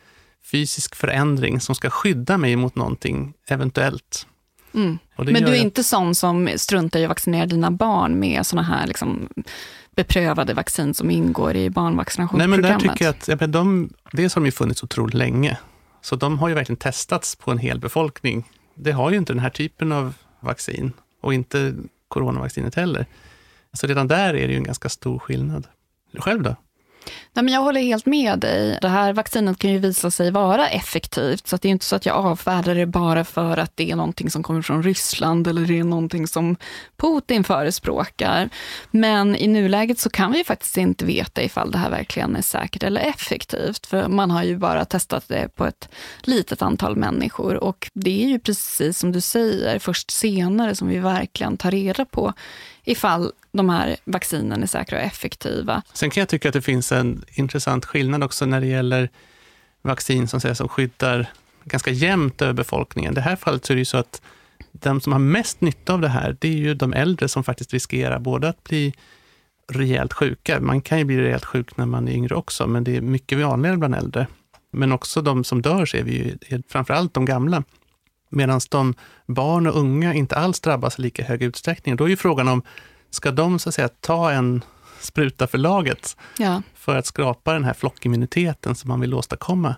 fysisk 0.52 0.96
förändring 0.96 1.60
som 1.60 1.76
ska 1.76 1.90
skydda 1.90 2.38
mig 2.38 2.56
mot 2.56 2.76
någonting 2.76 3.34
eventuellt. 3.48 4.28
Mm. 4.74 4.98
Men 5.18 5.26
du 5.26 5.40
är 5.40 5.48
jag... 5.48 5.58
inte 5.58 5.84
sån 5.84 6.16
som 6.16 6.50
struntar 6.56 7.00
i 7.00 7.04
att 7.04 7.10
vaccinera 7.10 7.46
dina 7.46 7.72
barn 7.72 8.20
med 8.20 8.46
såna 8.46 8.62
här 8.62 8.88
liksom 8.88 9.30
beprövade 9.96 10.54
vaccin 10.54 10.94
som 10.94 11.12
ingår 11.12 11.56
i 11.56 11.70
barnvaccinationsprogrammet? 11.70 12.62
Nej, 12.62 12.72
men 12.72 12.80
där 12.80 12.94
tycker 12.94 13.06
jag 13.06 13.12
att 13.12 13.42
ja, 13.42 13.48
de, 13.48 13.90
dels 14.12 14.36
har 14.36 14.42
de 14.42 14.46
ju 14.46 14.52
funnits 14.52 14.84
otroligt 14.84 15.14
länge, 15.14 15.58
så 16.02 16.16
de 16.16 16.40
har 16.40 16.50
ju 16.50 16.56
verkligen 16.56 16.78
testats 16.78 17.36
på 17.36 17.52
en 17.52 17.58
hel 17.58 17.80
befolkning. 17.80 18.50
Det 18.76 18.92
har 18.92 19.12
ju 19.12 19.18
inte 19.18 19.34
den 19.34 19.40
här 19.40 19.50
typen 19.50 19.92
av 19.92 20.14
vaccin 20.40 20.92
och 21.22 21.34
inte 21.34 21.74
coronavaccinet 22.08 22.76
heller. 22.76 23.06
Så 23.74 23.88
redan 23.88 24.08
där 24.08 24.34
är 24.34 24.48
det 24.48 24.54
ju 24.54 24.58
en 24.58 24.64
ganska 24.64 24.90
stor 24.90 25.20
skillnad. 25.20 25.68
Själv 26.18 26.44
då? 26.44 26.56
Nej, 27.34 27.46
men 27.46 27.54
jag 27.54 27.62
håller 27.62 27.82
helt 27.82 28.06
med 28.06 28.40
dig. 28.40 28.78
Det 28.82 28.88
här 28.88 29.14
vaccinet 29.14 29.60
kan 29.60 29.72
ju 29.72 29.80
visa 29.80 30.12
sig 30.12 30.32
vara 30.32 30.70
effektivt, 30.70 31.48
så 31.48 31.58
det 31.58 31.68
är 31.68 31.70
inte 31.70 31.86
så 31.86 31.96
att 31.96 32.06
jag 32.06 32.16
avfärdar 32.16 32.76
det 32.76 32.86
bara 32.86 33.24
för 33.24 33.58
att 33.58 33.78
det 33.78 33.92
är 33.92 33.96
någonting 33.96 34.30
som 34.30 34.44
kommer 34.44 34.62
från 34.62 34.84
Ryssland 34.84 35.48
eller 35.48 35.62
det 35.62 35.80
är 35.80 35.84
någonting 35.84 36.28
som 36.28 36.56
Putin 36.98 37.44
förespråkar. 37.44 38.50
Men 38.92 39.36
i 39.36 39.48
nuläget 39.48 40.00
så 40.00 40.10
kan 40.10 40.32
vi 40.32 40.38
ju 40.38 40.44
faktiskt 40.44 40.78
inte 40.78 41.06
veta 41.06 41.42
ifall 41.42 41.72
det 41.72 41.78
här 41.78 41.90
verkligen 41.90 42.36
är 42.36 42.42
säkert 42.42 42.84
eller 42.84 43.02
effektivt, 43.02 43.86
för 43.86 44.08
man 44.08 44.32
har 44.32 44.44
ju 44.44 44.58
bara 44.58 44.86
testat 44.86 45.28
det 45.28 45.56
på 45.56 45.66
ett 45.66 45.90
litet 46.22 46.62
antal 46.62 46.96
människor 46.96 47.56
och 47.56 47.90
det 47.94 48.24
är 48.24 48.28
ju 48.28 48.40
precis 48.40 49.00
som 49.00 49.12
du 49.12 49.22
säger, 49.22 49.80
först 49.80 50.12
senare 50.12 50.76
som 50.76 50.88
vi 50.88 50.98
verkligen 50.98 51.58
tar 51.58 51.72
reda 51.72 52.06
på 52.06 52.34
ifall 52.84 53.32
de 53.54 53.70
här 53.70 53.96
vaccinen 54.06 54.64
är 54.64 54.68
säkra 54.68 54.98
och 54.98 55.04
effektiva. 55.04 55.82
Sen 55.94 56.10
kan 56.10 56.22
jag 56.22 56.30
tycka 56.30 56.50
att 56.50 56.54
det 56.54 56.62
finns 56.62 56.92
en 56.92 57.26
intressant 57.30 57.86
skillnad 57.86 58.24
också 58.24 58.46
när 58.46 58.62
det 58.62 58.68
gäller 58.68 59.10
vaccin 59.82 60.28
som, 60.28 60.42
säger, 60.42 60.56
som 60.56 60.70
skyddar 60.70 61.28
ganska 61.66 61.92
jämnt 61.92 62.42
över 62.42 62.54
befolkningen. 62.54 63.12
I 63.12 63.16
det 63.16 63.22
här 63.22 63.36
fallet 63.36 63.66
så 63.66 63.74
är 63.74 63.76
det 63.76 63.82
ju 63.82 63.86
så 63.86 63.98
att 63.98 64.22
de 64.72 65.02
som 65.02 65.12
har 65.12 65.20
mest 65.20 65.62
nytta 65.62 65.94
av 65.94 66.02
det 66.02 66.08
här, 66.08 66.38
det 66.40 66.48
är 66.48 66.58
ju 66.58 66.74
de 66.74 66.94
äldre 66.94 67.28
som 67.28 67.44
faktiskt 67.44 67.74
riskerar 67.74 68.20
både 68.20 68.50
att 68.50 68.64
bli 68.64 68.94
rejält 69.72 70.14
sjuka. 70.14 70.62
Man 70.62 70.82
kan 70.82 71.00
ju 71.00 71.06
bli 71.06 71.22
rejält 71.22 71.46
sjuk 71.46 71.78
när 71.78 71.86
man 71.86 72.08
är 72.08 72.12
yngre 72.12 72.36
också, 72.36 72.68
men 72.68 72.84
det 72.84 72.98
är 72.98 73.02
mycket 73.02 73.38
vanligare 73.38 73.78
bland 73.78 73.96
äldre. 73.96 74.28
Men 74.72 74.92
också 74.92 75.22
de 75.22 75.44
som 75.44 75.62
dör 75.62 75.86
ser 75.86 76.04
vi 76.04 76.38
ju, 76.50 76.62
framförallt 76.70 77.14
de 77.14 77.26
gamla. 77.26 77.64
Medan 78.30 78.60
de 78.70 78.94
barn 79.28 79.68
och 79.68 79.80
unga 79.80 80.14
inte 80.14 80.36
alls 80.36 80.60
drabbas 80.60 81.00
i 81.00 81.02
lika 81.02 81.24
hög 81.24 81.42
utsträckning. 81.44 81.96
Då 81.96 82.04
är 82.04 82.08
ju 82.08 82.16
frågan 82.16 82.48
om, 82.48 82.62
ska 83.14 83.32
de 83.32 83.60
så 83.60 83.70
att 83.70 83.76
säga 83.76 83.90
ta 84.00 84.32
en 84.32 84.64
spruta 85.00 85.48
för 85.48 85.58
laget 85.58 86.18
ja. 86.38 86.62
för 86.76 86.96
att 86.96 87.06
skapa 87.06 87.54
den 87.54 87.64
här 87.64 87.74
flockimmuniteten 87.74 88.76
som 88.76 88.88
man 88.88 89.00
vill 89.00 89.14
åstadkomma? 89.14 89.76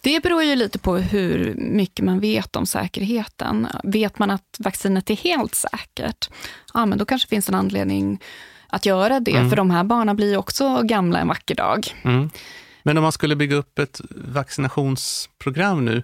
Det 0.00 0.22
beror 0.22 0.42
ju 0.42 0.56
lite 0.56 0.78
på 0.78 0.96
hur 0.96 1.54
mycket 1.54 2.04
man 2.04 2.20
vet 2.20 2.56
om 2.56 2.66
säkerheten. 2.66 3.68
Vet 3.84 4.18
man 4.18 4.30
att 4.30 4.56
vaccinet 4.58 5.10
är 5.10 5.16
helt 5.16 5.54
säkert, 5.54 6.30
ja 6.74 6.86
men 6.86 6.98
då 6.98 7.04
kanske 7.04 7.28
finns 7.28 7.48
en 7.48 7.54
anledning 7.54 8.20
att 8.66 8.86
göra 8.86 9.20
det, 9.20 9.36
mm. 9.36 9.50
för 9.50 9.56
de 9.56 9.70
här 9.70 9.84
barnen 9.84 10.16
blir 10.16 10.30
ju 10.30 10.36
också 10.36 10.82
gamla 10.82 11.18
en 11.18 11.28
vacker 11.28 11.54
dag. 11.54 11.86
Mm. 12.02 12.30
Men 12.82 12.96
om 12.96 13.02
man 13.02 13.12
skulle 13.12 13.36
bygga 13.36 13.56
upp 13.56 13.78
ett 13.78 14.00
vaccinationsprogram 14.10 15.84
nu, 15.84 16.02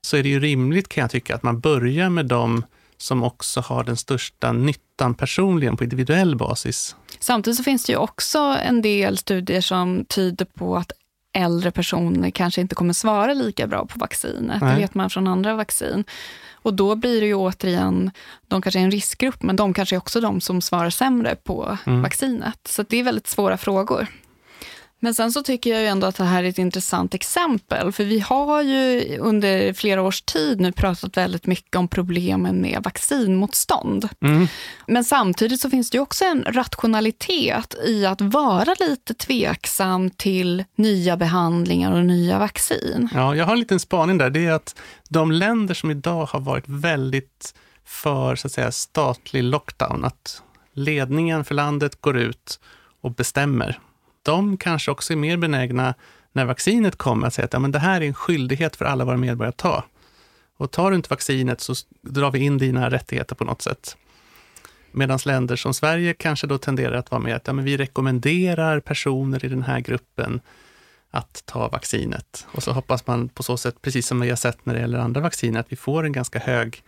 så 0.00 0.16
är 0.16 0.22
det 0.22 0.28
ju 0.28 0.40
rimligt 0.40 0.88
kan 0.88 1.02
jag 1.02 1.10
tycka 1.10 1.34
att 1.34 1.42
man 1.42 1.60
börjar 1.60 2.10
med 2.10 2.26
de 2.26 2.64
som 3.02 3.22
också 3.22 3.60
har 3.60 3.84
den 3.84 3.96
största 3.96 4.52
nyttan 4.52 5.14
personligen 5.14 5.76
på 5.76 5.84
individuell 5.84 6.36
basis. 6.36 6.96
Samtidigt 7.18 7.56
så 7.56 7.64
finns 7.64 7.84
det 7.84 7.92
ju 7.92 7.98
också 7.98 8.38
en 8.38 8.82
del 8.82 9.18
studier 9.18 9.60
som 9.60 10.04
tyder 10.04 10.44
på 10.44 10.76
att 10.76 10.92
äldre 11.32 11.70
personer 11.70 12.30
kanske 12.30 12.60
inte 12.60 12.74
kommer 12.74 12.92
svara 12.92 13.34
lika 13.34 13.66
bra 13.66 13.86
på 13.86 13.98
vaccinet. 13.98 14.62
Nej. 14.62 14.74
Det 14.74 14.80
vet 14.80 14.94
man 14.94 15.10
från 15.10 15.26
andra 15.26 15.54
vaccin. 15.54 16.04
Och 16.62 16.74
då 16.74 16.96
blir 16.96 17.20
det 17.20 17.26
ju 17.26 17.34
återigen, 17.34 18.10
de 18.48 18.62
kanske 18.62 18.80
är 18.80 18.84
en 18.84 18.90
riskgrupp, 18.90 19.42
men 19.42 19.56
de 19.56 19.74
kanske 19.74 19.96
är 19.96 19.98
också 19.98 20.20
de 20.20 20.40
som 20.40 20.60
svarar 20.60 20.90
sämre 20.90 21.36
på 21.36 21.78
mm. 21.86 22.02
vaccinet. 22.02 22.58
Så 22.64 22.82
det 22.82 22.96
är 22.96 23.02
väldigt 23.02 23.26
svåra 23.26 23.56
frågor. 23.56 24.06
Men 25.02 25.14
sen 25.14 25.32
så 25.32 25.42
tycker 25.42 25.70
jag 25.70 25.80
ju 25.80 25.86
ändå 25.86 26.06
att 26.06 26.16
det 26.16 26.24
här 26.24 26.44
är 26.44 26.48
ett 26.48 26.58
intressant 26.58 27.14
exempel, 27.14 27.92
för 27.92 28.04
vi 28.04 28.20
har 28.20 28.62
ju 28.62 29.16
under 29.18 29.72
flera 29.72 30.02
års 30.02 30.22
tid 30.22 30.60
nu 30.60 30.72
pratat 30.72 31.16
väldigt 31.16 31.46
mycket 31.46 31.76
om 31.76 31.88
problemen 31.88 32.60
med 32.60 32.80
vaccinmotstånd. 32.84 34.08
Mm. 34.20 34.48
Men 34.86 35.04
samtidigt 35.04 35.60
så 35.60 35.70
finns 35.70 35.90
det 35.90 35.96
ju 35.96 36.02
också 36.02 36.24
en 36.24 36.44
rationalitet 36.48 37.74
i 37.86 38.06
att 38.06 38.20
vara 38.20 38.74
lite 38.80 39.14
tveksam 39.14 40.10
till 40.10 40.64
nya 40.76 41.16
behandlingar 41.16 41.92
och 41.92 42.04
nya 42.04 42.38
vaccin. 42.38 43.08
Ja, 43.14 43.34
jag 43.34 43.44
har 43.44 43.52
en 43.52 43.58
liten 43.58 43.80
spaning 43.80 44.18
där. 44.18 44.30
Det 44.30 44.46
är 44.46 44.52
att 44.52 44.76
de 45.08 45.32
länder 45.32 45.74
som 45.74 45.90
idag 45.90 46.26
har 46.26 46.40
varit 46.40 46.68
väldigt 46.68 47.54
för 47.84 48.36
så 48.36 48.46
att 48.46 48.52
säga, 48.52 48.72
statlig 48.72 49.42
lockdown, 49.42 50.04
att 50.04 50.42
ledningen 50.72 51.44
för 51.44 51.54
landet 51.54 52.00
går 52.00 52.18
ut 52.18 52.60
och 53.00 53.14
bestämmer 53.14 53.78
de 54.22 54.56
kanske 54.56 54.90
också 54.90 55.12
är 55.12 55.16
mer 55.16 55.36
benägna 55.36 55.94
när 56.32 56.44
vaccinet 56.44 56.96
kommer 56.96 57.26
att 57.26 57.34
säga 57.34 57.44
att 57.44 57.52
ja, 57.52 57.58
men 57.58 57.72
det 57.72 57.78
här 57.78 58.00
är 58.00 58.06
en 58.06 58.14
skyldighet 58.14 58.76
för 58.76 58.84
alla 58.84 59.04
våra 59.04 59.16
medborgare 59.16 59.48
att 59.48 59.56
ta. 59.56 59.84
Och 60.56 60.70
tar 60.70 60.90
du 60.90 60.96
inte 60.96 61.08
vaccinet 61.10 61.60
så 61.60 61.74
drar 62.02 62.30
vi 62.30 62.38
in 62.38 62.58
dina 62.58 62.90
rättigheter 62.90 63.34
på 63.34 63.44
något 63.44 63.62
sätt. 63.62 63.96
Medan 64.92 65.18
länder 65.24 65.56
som 65.56 65.74
Sverige 65.74 66.14
kanske 66.14 66.46
då 66.46 66.58
tenderar 66.58 66.96
att 66.96 67.10
vara 67.10 67.20
med 67.20 67.36
att 67.36 67.46
ja, 67.46 67.52
men 67.52 67.64
vi 67.64 67.76
rekommenderar 67.76 68.80
personer 68.80 69.44
i 69.44 69.48
den 69.48 69.62
här 69.62 69.80
gruppen 69.80 70.40
att 71.10 71.42
ta 71.46 71.68
vaccinet. 71.68 72.46
Och 72.52 72.62
så 72.62 72.72
hoppas 72.72 73.06
man 73.06 73.28
på 73.28 73.42
så 73.42 73.56
sätt, 73.56 73.82
precis 73.82 74.06
som 74.06 74.20
vi 74.20 74.28
har 74.28 74.36
sett 74.36 74.66
när 74.66 74.74
det 74.74 74.80
gäller 74.80 74.98
andra 74.98 75.20
vacciner, 75.20 75.60
att 75.60 75.72
vi 75.72 75.76
får 75.76 76.04
en 76.04 76.12
ganska 76.12 76.38
hög 76.38 76.82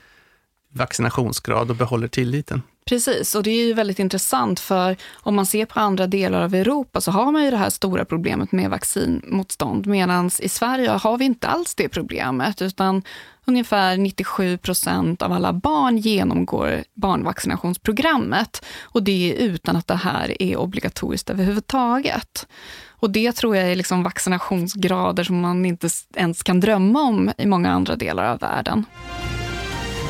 vaccinationsgrad 0.69 1.71
och 1.71 1.77
behåller 1.77 2.09
tilliten. 2.09 2.63
Precis, 2.85 3.35
och 3.35 3.43
det 3.43 3.51
är 3.51 3.67
ju 3.67 3.73
väldigt 3.73 3.99
intressant 3.99 4.61
för 4.61 4.97
om 5.13 5.35
man 5.35 5.47
ser 5.47 5.67
på 5.67 5.81
andra 5.81 6.07
delar 6.07 6.43
av 6.43 6.55
Europa 6.55 7.01
så 7.01 7.11
har 7.11 7.33
man 7.33 7.45
ju 7.45 7.51
det 7.51 7.57
här 7.57 7.71
stora 7.71 8.05
problemet 8.05 8.53
med 8.53 8.71
vaccinmotstånd 8.71 9.87
medan 9.87 10.31
i 10.39 10.49
Sverige 10.49 10.91
har 10.91 11.19
vi 11.19 11.25
inte 11.25 11.49
alls 11.49 11.75
det 11.75 11.89
problemet 11.89 12.63
utan 12.63 13.03
ungefär 13.45 13.97
97 13.97 14.59
procent 14.59 15.23
av 15.23 15.33
alla 15.33 15.53
barn 15.53 15.99
genomgår 15.99 16.85
barnvaccinationsprogrammet 16.95 18.65
och 18.83 19.03
det 19.03 19.33
är 19.33 19.37
utan 19.37 19.77
att 19.77 19.87
det 19.87 19.97
här 19.97 20.43
är 20.43 20.57
obligatoriskt 20.57 21.31
överhuvudtaget. 21.31 22.47
Och 22.89 23.11
det 23.11 23.33
tror 23.33 23.57
jag 23.57 23.71
är 23.71 23.77
liksom 23.77 24.03
vaccinationsgrader 24.03 25.25
som 25.25 25.41
man 25.41 25.65
inte 25.65 25.89
ens 26.17 26.43
kan 26.43 26.61
drömma 26.61 27.03
om 27.03 27.33
i 27.39 27.47
många 27.47 27.71
andra 27.71 27.97
delar 27.97 28.25
av 28.25 28.39
världen. 28.39 28.85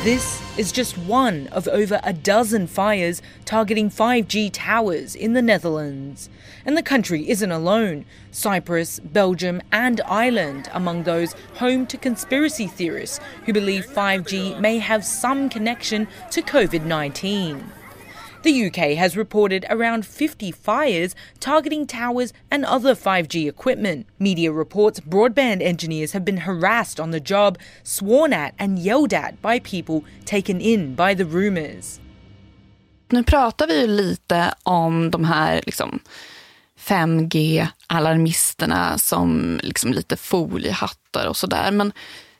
This 0.03 0.42
is 0.57 0.71
just 0.71 0.97
one 0.97 1.47
of 1.47 1.67
over 1.67 1.99
a 2.03 2.13
dozen 2.13 2.67
fires 2.67 3.21
targeting 3.43 3.89
5G 3.89 4.51
towers 4.53 5.15
in 5.15 5.33
the 5.33 5.41
Netherlands. 5.41 6.29
And 6.65 6.77
the 6.77 6.83
country 6.83 7.29
isn't 7.29 7.51
alone. 7.51 8.05
Cyprus, 8.31 8.99
Belgium, 8.99 9.61
and 9.71 10.01
Ireland 10.01 10.69
among 10.71 11.03
those 11.03 11.33
home 11.55 11.87
to 11.87 11.97
conspiracy 11.97 12.67
theorists 12.67 13.19
who 13.45 13.53
believe 13.53 13.85
5G 13.85 14.59
may 14.59 14.77
have 14.77 15.03
some 15.03 15.49
connection 15.49 16.07
to 16.31 16.41
COVID 16.41 16.85
19. 16.85 17.82
The 18.43 18.67
UK 18.67 18.97
has 18.97 19.15
reported 19.15 19.65
around 19.69 20.05
50 20.05 20.51
fires 20.51 21.15
targeting 21.39 21.87
towers 21.87 22.33
and 22.51 22.65
other 22.65 22.93
5G 22.93 23.47
equipment. 23.47 24.05
Media 24.17 24.51
reports 24.51 24.99
broadband 24.99 25.61
engineers 25.61 26.11
have 26.11 26.25
been 26.25 26.37
harassed 26.37 26.99
on 26.99 27.11
the 27.11 27.21
job, 27.21 27.57
sworn 27.83 28.33
at, 28.33 28.53
and 28.59 28.79
yelled 28.79 29.13
at 29.13 29.41
by 29.41 29.59
people 29.59 30.03
taken 30.25 30.59
in 30.59 30.93
by 30.93 31.15
the 31.15 31.25
rumours. 31.25 32.01
Nu 33.09 33.23
pratar 33.23 33.67
vi 33.67 33.81
ju 33.81 33.87
lite 33.87 34.53
om 34.63 35.11
de 35.11 35.25
här 35.25 35.61
liksom 35.65 35.99
5G-alarmisterna 36.79 38.97
som 38.97 39.59
liksom 39.63 39.93
lite 39.93 40.17
foliehattar 40.17 41.27
och 41.27 41.37
sådär. 41.37 41.71
Men 41.71 41.93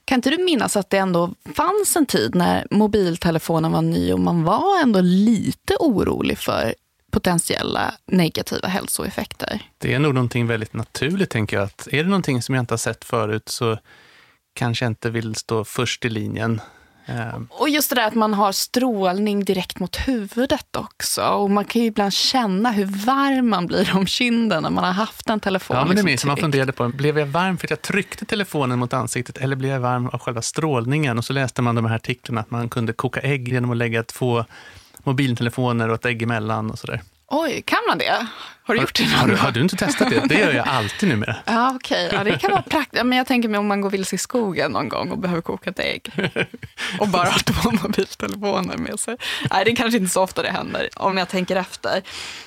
Kan 0.06 0.16
inte 0.16 0.30
du 0.30 0.44
minnas 0.44 0.78
att 0.78 0.90
det 0.90 0.98
ändå 0.98 1.34
fanns 1.56 1.96
en 1.96 2.06
tid 2.06 2.36
när 2.36 2.68
mobiltelefonen 2.72 3.72
var 3.72 3.82
ny 3.82 4.14
och 4.14 4.20
man 4.20 4.44
var 4.44 4.82
ändå 4.82 5.02
lite 5.02 5.76
orolig 5.80 6.38
för 6.38 6.76
potentiella 7.12 7.94
negativa 8.06 8.68
hälsoeffekter? 8.68 9.62
Det 9.78 9.94
är 9.94 10.00
nog 10.00 10.14
någonting 10.14 10.48
väldigt 10.48 10.74
naturligt, 10.74 11.30
tänker 11.30 11.58
jag. 11.58 11.64
Att 11.64 11.88
är 11.92 12.04
det 12.04 12.10
någonting 12.10 12.42
som 12.42 12.56
jag 12.56 12.62
inte 12.62 12.74
har 12.74 12.78
sett 12.78 13.06
förut 13.06 13.50
så 13.50 13.78
kanske 14.54 14.86
jag 14.86 14.92
inte 14.92 15.10
vill 15.10 15.36
stå 15.36 15.64
först 15.64 16.06
i 16.06 16.10
linjen. 16.10 16.62
Ehm. 17.06 17.48
Och 17.52 17.70
just 17.70 17.90
det 17.90 17.96
där 17.96 18.08
att 18.08 18.16
man 18.16 18.34
har 18.34 18.52
strålning 18.52 19.46
direkt 19.46 19.80
mot 19.80 19.96
huvudet 19.96 20.76
också. 20.76 21.22
Och 21.22 21.52
man 21.52 21.66
kan 21.66 21.82
ju 21.82 21.88
ibland 21.88 22.14
känna 22.14 22.72
hur 22.72 22.86
varm 22.86 23.50
man 23.50 23.68
blir 23.68 23.96
om 23.96 24.08
kinden 24.08 24.64
när 24.64 24.70
man 24.70 24.84
har 24.84 24.92
haft 24.92 25.30
en 25.30 25.40
telefon. 25.40 25.78
Ja, 25.78 25.86
men 25.86 25.96
det 25.96 26.02
är 26.02 26.04
liksom 26.04 26.28
man 26.28 26.38
funderade 26.38 26.72
på. 26.72 26.90
Blev 26.90 27.20
jag 27.20 27.26
varm 27.26 27.58
för 27.58 27.68
att 27.68 27.72
jag 27.72 27.82
tryckte 27.82 28.26
telefonen 28.26 28.80
mot 28.80 28.94
ansiktet 28.94 29.38
eller 29.38 29.56
blev 29.56 29.72
jag 29.72 29.80
varm 29.80 30.08
av 30.08 30.20
själva 30.20 30.42
strålningen? 30.42 31.18
Och 31.18 31.26
så 31.26 31.34
läste 31.34 31.62
man 31.62 31.76
de 31.76 31.86
här 31.86 31.96
artiklarna 31.96 32.42
att 32.42 32.52
man 32.52 32.70
kunde 32.70 32.94
koka 32.94 33.20
ägg 33.20 33.48
genom 33.48 33.72
att 33.72 33.78
lägga 33.78 34.04
två 34.04 34.46
mobiltelefoner 35.04 35.90
och 35.90 35.96
ett 35.96 36.06
ägg 36.06 36.22
emellan 36.22 36.72
och 36.72 36.80
sådär. 36.80 37.02
Oj, 37.28 37.64
kan 37.66 37.80
man 37.88 37.98
det? 37.98 38.28
Har 38.64 38.76
du 38.76 38.82
gjort 38.82 38.96
det? 38.96 39.04
Har 39.04 39.28
du, 39.28 39.36
har 39.36 39.52
du 39.52 39.62
inte 39.62 39.76
testat 39.76 40.10
det? 40.10 40.28
Det 40.28 40.40
gör 40.40 40.54
jag 40.54 40.68
alltid 40.70 41.10
numera. 41.10 41.36
Ja, 41.46 41.72
okej. 41.76 42.08
Okay. 42.08 42.18
Ja, 42.18 42.24
det 42.24 42.40
kan 42.40 42.52
vara 42.52 42.62
praktiskt. 42.62 43.06
Men 43.06 43.18
jag 43.18 43.28
tänker 43.28 43.50
mig 43.50 43.58
om 43.58 43.68
man 43.68 43.82
går 43.82 43.90
vilse 43.90 44.16
i 44.16 44.18
skogen 44.18 44.72
någon 44.72 44.90
gång 44.90 45.12
och 45.12 45.18
behöver 45.18 45.42
koka 45.42 45.70
ett 45.70 45.80
ägg. 45.80 46.12
Och 47.00 47.08
bara 47.08 47.30
har 47.30 47.40
två 47.40 47.72
mobiltelefoner 47.72 48.78
med 48.78 49.00
sig. 49.00 49.18
Nej, 49.52 49.66
det 49.66 49.72
är 49.72 49.76
kanske 49.76 49.98
inte 49.98 50.14
så 50.14 50.24
ofta 50.24 50.42
det 50.42 50.52
händer, 50.52 50.90
om 50.96 51.18
jag 51.18 51.30
tänker 51.30 51.56
efter. 51.56 52.02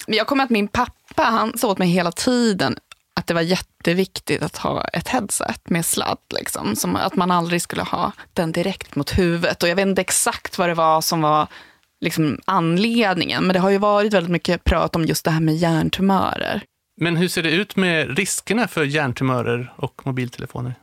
Men 0.07 0.17
jag 0.17 0.27
kommer 0.27 0.45
att 0.45 0.51
min 0.51 0.69
pappa, 0.69 1.23
han 1.23 1.59
sa 1.59 1.69
åt 1.69 1.79
mig 1.79 1.89
hela 1.89 2.13
tiden 2.13 2.77
att 3.17 3.27
det 3.27 3.35
var 3.35 3.41
jätteviktigt 3.41 4.43
att 4.43 4.57
ha 4.57 4.85
ett 4.85 5.09
headset 5.09 5.71
med 5.71 5.87
sladd. 5.87 6.19
Liksom. 6.35 6.77
Som 6.77 6.97
att 6.97 7.17
man 7.17 7.31
aldrig 7.31 7.63
skulle 7.63 7.83
ha 7.83 8.13
den 8.33 8.53
direkt 8.53 8.97
mot 8.97 9.19
huvudet. 9.19 9.63
Och 9.63 9.69
jag 9.69 9.77
vet 9.77 9.87
inte 9.87 10.01
exakt 10.01 10.59
vad 10.59 10.69
det 10.69 10.75
var 10.75 11.01
som 11.01 11.21
var 11.21 11.49
liksom 12.01 12.41
anledningen. 12.45 13.45
Men 13.45 13.55
det 13.55 13.61
har 13.61 13.71
ju 13.71 13.79
varit 13.79 14.15
väldigt 14.15 14.33
mycket 14.33 14.65
prat 14.65 14.97
om 14.97 15.05
just 15.05 15.25
det 15.25 15.31
här 15.31 15.41
med 15.41 15.57
hjärntumörer. 15.57 16.63
Men 17.01 17.17
hur 17.17 17.29
ser 17.29 17.43
det 17.43 17.51
ut 17.51 17.77
med 17.77 18.19
riskerna 18.19 18.69
för 18.69 18.85
hjärntumörer 18.85 19.73
och 19.77 20.07
mobiltelefoner? 20.07 20.75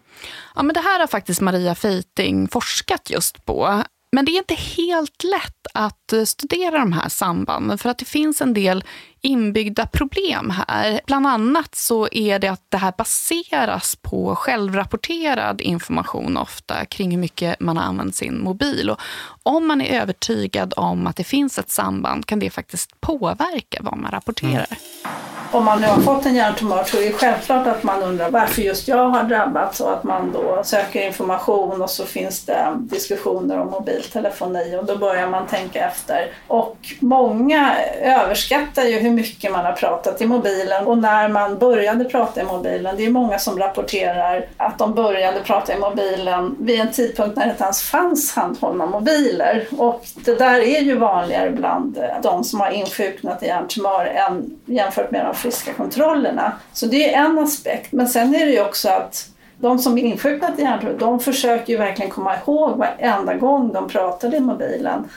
Ja, 0.56 0.64
men 0.64 0.74
det 0.74 0.80
här 0.80 1.00
har 1.00 1.08
faktiskt 1.08 1.42
Maria 1.42 1.76
Feiting 1.76 2.48
forskat 2.48 3.10
just 3.10 3.46
på. 3.46 3.84
Men 4.12 4.26
det 4.26 4.32
är 4.32 4.38
inte 4.38 4.56
helt 4.56 5.24
lätt 5.24 5.68
att 5.74 6.03
studera 6.26 6.80
de 6.80 6.94
här 6.94 7.10
sambanden 7.10 7.78
för 7.78 7.90
att 7.90 7.98
det 7.98 8.06
finns 8.06 8.42
en 8.42 8.54
del 8.54 8.84
inbyggda 9.22 9.86
problem 9.86 10.50
här. 10.68 11.02
Bland 11.06 11.28
annat 11.28 11.76
så 11.76 12.08
är 12.12 12.40
det 12.40 12.48
att 12.48 12.66
det 12.70 12.78
här 12.78 12.94
baseras 12.98 13.96
på 13.96 14.36
självrapporterad 14.36 15.62
information 15.62 16.38
ofta 16.38 16.86
kring 16.86 17.12
hur 17.12 17.18
mycket 17.18 17.60
man 17.60 17.78
har 17.78 17.84
använt 17.84 18.16
sin 18.16 18.44
mobil. 18.44 18.90
Och 18.90 19.00
om 19.44 19.68
man 19.68 19.82
är 19.82 20.02
övertygad 20.02 20.74
om 20.78 21.08
att 21.08 21.16
det 21.16 21.24
finns 21.24 21.60
ett 21.60 21.72
samband 21.72 22.26
kan 22.26 22.40
det 22.40 22.50
faktiskt 22.50 23.02
påverka 23.02 23.80
vad 23.82 23.98
man 23.98 24.12
rapporterar. 24.12 24.68
Mm 24.70 25.34
om 25.54 25.66
man 25.66 25.82
nu 25.82 25.88
har 25.88 26.02
fått 26.02 26.26
en 26.26 26.36
hjärntumör 26.36 26.84
så 26.84 26.98
är 26.98 27.02
det 27.02 27.12
självklart 27.12 27.68
att 27.68 27.84
man 27.84 28.04
undrar 28.04 28.30
varför 28.30 28.62
just 28.62 28.88
jag 28.88 29.10
har 29.10 29.24
drabbats 29.24 29.80
och 29.80 29.94
att 29.94 30.04
man 30.04 30.32
då 30.32 30.62
söker 30.64 31.08
information 31.08 31.82
och 31.82 31.90
så 31.90 32.06
finns 32.06 32.46
det 32.46 32.74
diskussioner 32.78 33.60
om 33.60 33.68
mobiltelefoni 33.68 34.78
och 34.78 34.86
då 34.86 34.98
börjar 34.98 35.28
man 35.28 35.48
tänka 35.48 35.86
efter. 36.04 36.32
Och 36.48 36.78
många 37.00 37.76
överskattar 38.02 38.84
ju 38.84 39.00
hur 39.00 39.12
mycket 39.12 39.52
man 39.52 39.66
har 39.66 39.72
pratat 39.72 40.22
i 40.22 40.26
mobilen 40.26 40.86
och 40.86 40.98
när 40.98 41.30
man 41.30 41.58
började 41.58 42.06
prata 42.06 42.42
i 42.42 42.44
mobilen, 42.44 42.96
det 42.98 43.06
är 43.06 43.10
många 43.10 43.40
som 43.40 43.60
rapporterar 43.60 44.46
att 44.58 44.78
de 44.78 44.94
började 44.94 45.40
prata 45.40 45.74
i 45.74 45.80
mobilen 45.80 46.56
vid 46.60 46.80
en 46.80 46.92
tidpunkt 46.92 47.36
när 47.36 47.46
det 47.46 47.52
inte 47.52 47.64
ens 47.64 47.82
fanns 47.82 48.36
handhållna 48.36 48.86
mobiler. 48.86 49.68
Och 49.78 50.06
det 50.16 50.36
där 50.36 50.60
är 50.60 50.82
ju 50.82 50.98
vanligare 50.98 51.52
bland 51.52 51.98
eh, 51.98 52.22
de 52.24 52.44
som 52.44 52.60
har 52.60 52.72
insjuknat 52.72 53.44
i 53.44 53.46
hjärntumör 53.46 54.06
än 54.06 54.60
jämfört 54.66 55.12
med 55.12 55.26
de 55.26 55.36
friska 55.36 55.74
kontrollerna. 55.74 56.52
Så 56.74 56.86
det 56.86 57.14
är 57.14 57.26
en 57.26 57.40
aspekt. 57.40 57.92
Men 57.92 58.08
sen 58.08 58.36
är 58.36 58.46
det 58.46 58.52
ju 58.52 58.62
också 58.62 58.90
att 58.90 59.28
de 59.58 59.80
som 59.80 59.98
är 59.98 60.02
insjuknat 60.02 60.60
i 60.60 60.62
hjärntumör, 60.62 60.96
de 61.00 61.20
försöker 61.20 61.74
ju 61.74 61.80
verkligen 61.80 62.12
komma 62.12 62.36
ihåg 62.36 62.78
varenda 62.78 63.34
gång 63.34 63.74
de 63.74 63.90
pratade 63.90 64.38
i 64.38 64.40
mobilen. 64.40 65.10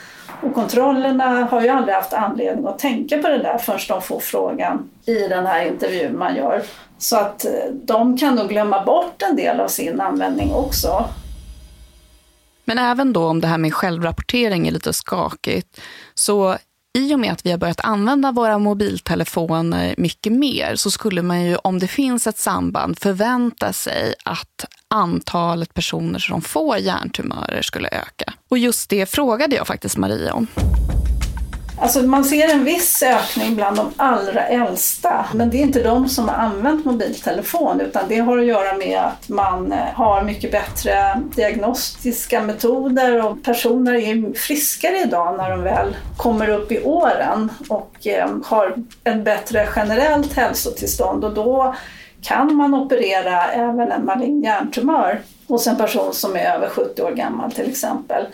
Och 0.42 0.55
kontrollerna 0.55 1.44
har 1.44 1.62
ju 1.62 1.68
aldrig 1.68 1.94
haft 1.94 2.12
anledning 2.12 2.66
att 2.66 2.79
tänka 2.79 3.18
på 3.18 3.29
det 3.29 3.38
där 3.38 3.59
förrän 3.59 3.81
de 3.88 4.03
får 4.03 4.20
frågan 4.20 4.90
i 5.07 5.29
den 5.29 5.46
här 5.46 5.66
intervjun 5.66 6.18
man 6.18 6.37
gör. 6.37 6.62
Så 6.99 7.16
att 7.16 7.44
eh, 7.44 7.51
de 7.72 8.16
kan 8.16 8.35
nog 8.35 8.49
glömma 8.49 8.85
bort 8.85 9.22
en 9.22 9.37
del 9.37 9.61
av 9.61 9.68
sin 9.68 10.01
användning 10.01 10.53
också. 10.53 11.05
Men 12.64 12.79
även 12.79 13.12
då 13.12 13.27
om 13.27 13.40
det 13.40 13.49
här 13.49 13.59
med 13.59 13.75
självrapportering 13.75 14.68
är 14.68 14.72
lite 14.72 14.92
skakigt, 14.92 15.81
så 16.14 16.57
i 16.97 17.15
och 17.15 17.21
med 17.21 17.33
att 17.33 17.47
vi 17.47 17.51
har 17.51 17.59
börjat 17.59 17.81
använda 17.85 18.33
våra 18.33 18.59
mobiltelefoner 18.59 19.95
mycket 19.99 20.33
mer 20.33 20.77
så 20.77 20.91
skulle 20.91 21.23
man 21.23 21.45
ju, 21.45 21.57
om 21.57 21.79
det 21.79 21.89
finns 21.89 22.27
ett 22.27 22.39
samband, 22.39 22.99
förvänta 22.99 23.73
sig 23.73 24.15
att 24.25 24.65
antalet 24.89 25.75
personer 25.75 26.19
som 26.19 26.43
får 26.43 26.79
hjärntumörer 26.79 27.63
skulle 27.63 27.89
öka. 27.89 28.33
Och 28.49 28.59
just 28.59 28.91
det 28.91 29.07
frågade 29.07 29.57
jag 29.57 29.67
faktiskt 29.67 29.97
Maria 29.97 30.35
om. 30.35 30.47
Alltså 31.79 32.03
man 32.03 32.25
ser 32.25 32.55
en 32.55 32.65
viss 32.65 33.03
ökning 33.03 33.57
bland 33.57 33.77
de 33.77 33.93
allra 33.97 34.47
äldsta, 34.47 35.27
men 35.35 35.51
det 35.51 35.57
är 35.57 35.62
inte 35.62 35.83
de 35.83 36.09
som 36.09 36.29
har 36.29 36.37
använt 36.37 36.85
mobiltelefon 36.85 37.81
utan 37.81 38.05
det 38.09 38.19
har 38.19 38.39
att 38.39 38.47
göra 38.47 38.77
med 38.77 38.99
att 38.99 39.29
man 39.29 39.73
eh, 39.73 39.79
har 39.95 40.23
mycket 40.23 40.53
bättre 40.53 41.23
diagnostiska 41.37 42.43
metoder 42.43 43.25
och 43.27 43.43
personer 43.43 43.95
är 43.95 44.35
friskare 44.35 45.01
idag 45.01 45.37
när 45.37 45.51
de 45.51 45.62
väl 45.62 45.97
kommer 46.17 46.49
upp 46.49 46.73
i 46.73 46.83
åren 46.83 47.51
och 47.69 48.07
eh, 48.07 48.29
har 48.45 48.75
ett 49.05 49.25
bättre 49.25 49.69
generellt 49.77 50.33
hälsotillstånd 50.33 51.25
och 51.25 51.35
då 51.35 51.75
kan 52.23 52.55
man 52.55 52.75
operera 52.75 53.47
även 53.47 53.93
en 53.93 54.05
malign 54.05 54.43
hjärntumör 54.43 55.21
hos 55.49 55.67
en 55.67 55.77
person 55.77 56.12
som 56.12 56.37
är 56.37 56.55
över 56.55 56.69
70 56.69 57.03
år 57.03 57.11
gammal 57.11 57.53
till 57.53 57.71
exempel. 57.71 58.27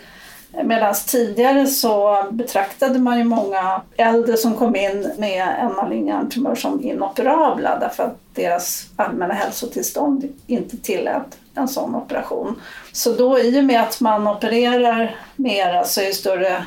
Medan 0.63 0.93
tidigare 1.07 1.67
så 1.67 2.23
betraktade 2.31 2.99
man 2.99 3.17
ju 3.17 3.23
många 3.23 3.81
äldre 3.97 4.37
som 4.37 4.55
kom 4.55 4.75
in 4.75 5.11
med 5.17 5.55
en 5.59 5.75
malign 5.75 6.07
hjärntumör 6.07 6.55
som 6.55 6.83
inoperabla 6.83 7.79
därför 7.79 8.03
att 8.03 8.17
deras 8.33 8.85
allmänna 8.95 9.33
hälsotillstånd 9.33 10.23
inte 10.47 10.77
tillät 10.77 11.37
en 11.55 11.67
sån 11.67 11.95
operation. 11.95 12.61
Så 12.91 13.13
då 13.13 13.39
i 13.39 13.59
och 13.59 13.63
med 13.63 13.81
att 13.81 14.01
man 14.01 14.27
opererar 14.27 15.15
mera 15.35 15.83
så 15.83 16.01
är 16.01 16.05
det 16.05 16.13
större 16.13 16.65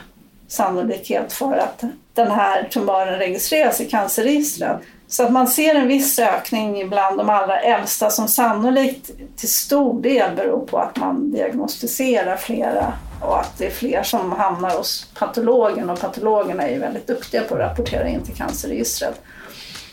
sannolikhet 0.48 1.32
för 1.32 1.52
att 1.56 1.84
den 2.14 2.30
här 2.30 2.68
tumören 2.70 3.18
registreras 3.18 3.80
i 3.80 3.84
cancerregistret. 3.84 4.76
Så 5.08 5.22
att 5.22 5.32
man 5.32 5.48
ser 5.48 5.74
en 5.74 5.88
viss 5.88 6.18
ökning 6.18 6.88
bland 6.88 7.18
de 7.18 7.30
allra 7.30 7.60
äldsta 7.60 8.10
som 8.10 8.28
sannolikt 8.28 9.10
till 9.36 9.52
stor 9.52 10.02
del 10.02 10.36
beror 10.36 10.66
på 10.66 10.78
att 10.78 10.96
man 10.96 11.30
diagnostiserar 11.30 12.36
flera 12.36 12.92
och 13.20 13.40
att 13.40 13.58
det 13.58 13.66
är 13.66 13.70
fler 13.70 14.02
som 14.02 14.32
hamnar 14.32 14.76
hos 14.76 15.06
patologen 15.18 15.90
och 15.90 16.00
patologerna 16.00 16.62
är 16.62 16.72
ju 16.72 16.78
väldigt 16.78 17.06
duktiga 17.06 17.42
på 17.42 17.54
att 17.54 17.60
rapportera 17.60 18.08
in 18.08 18.22
till 18.22 18.34
cancerregistret. 18.34 19.20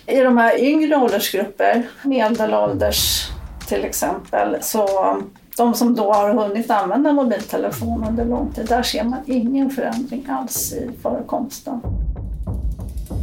I 0.06 0.20
de 0.20 0.38
här 0.38 0.64
yngre 0.64 0.96
åldersgrupper, 0.96 1.88
medelålders 2.04 3.30
till 3.68 3.86
exempel, 3.86 4.58
så 4.62 5.18
de 5.58 5.74
som 5.74 5.96
då 5.96 6.14
har 6.14 6.34
hunnit 6.34 6.72
använda 6.72 7.14
mobiltelefon 7.14 8.06
under 8.10 8.26
lång 8.26 8.52
tid, 8.54 8.66
där 8.68 8.84
ser 8.84 9.04
man 9.04 9.20
ingen 9.26 9.70
förändring 9.70 10.28
alls 10.30 10.74
i 10.74 10.90
förekomsten. 11.02 11.82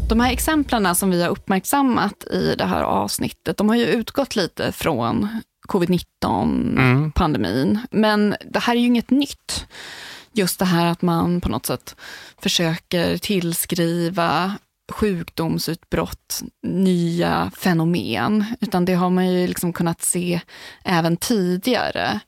De 0.09 0.21
här 0.21 0.33
exemplen 0.33 0.95
som 0.95 1.11
vi 1.11 1.23
har 1.23 1.31
uppmärksammat 1.31 2.25
i 2.25 2.55
det 2.59 2.65
här 2.65 2.83
avsnittet, 2.83 3.57
de 3.57 3.69
har 3.69 3.77
ju 3.77 3.87
utgått 3.87 4.37
lite 4.37 4.73
från 4.73 5.29
covid-19-pandemin. 5.70 7.70
Mm. 7.70 7.87
Men 7.90 8.37
det 8.44 8.59
här 8.59 8.76
är 8.76 8.80
ju 8.80 8.87
inget 8.87 9.11
nytt. 9.11 9.66
Just 10.33 10.59
det 10.59 10.64
här 10.64 10.87
att 10.87 11.02
man 11.02 11.40
på 11.40 11.48
något 11.48 11.66
sätt 11.66 11.96
försöker 12.42 13.18
tillskriva 13.18 14.54
sjukdomsutbrott, 14.92 16.42
nya 16.62 17.50
fenomen, 17.56 18.44
utan 18.61 18.85
det 18.85 18.94
har 18.94 19.11
man 19.11 19.33
ju 19.33 19.46
liksom 19.46 19.72
kunnat 19.72 20.02
se 20.02 20.40
även 20.85 21.16
tidigare. 21.16 22.20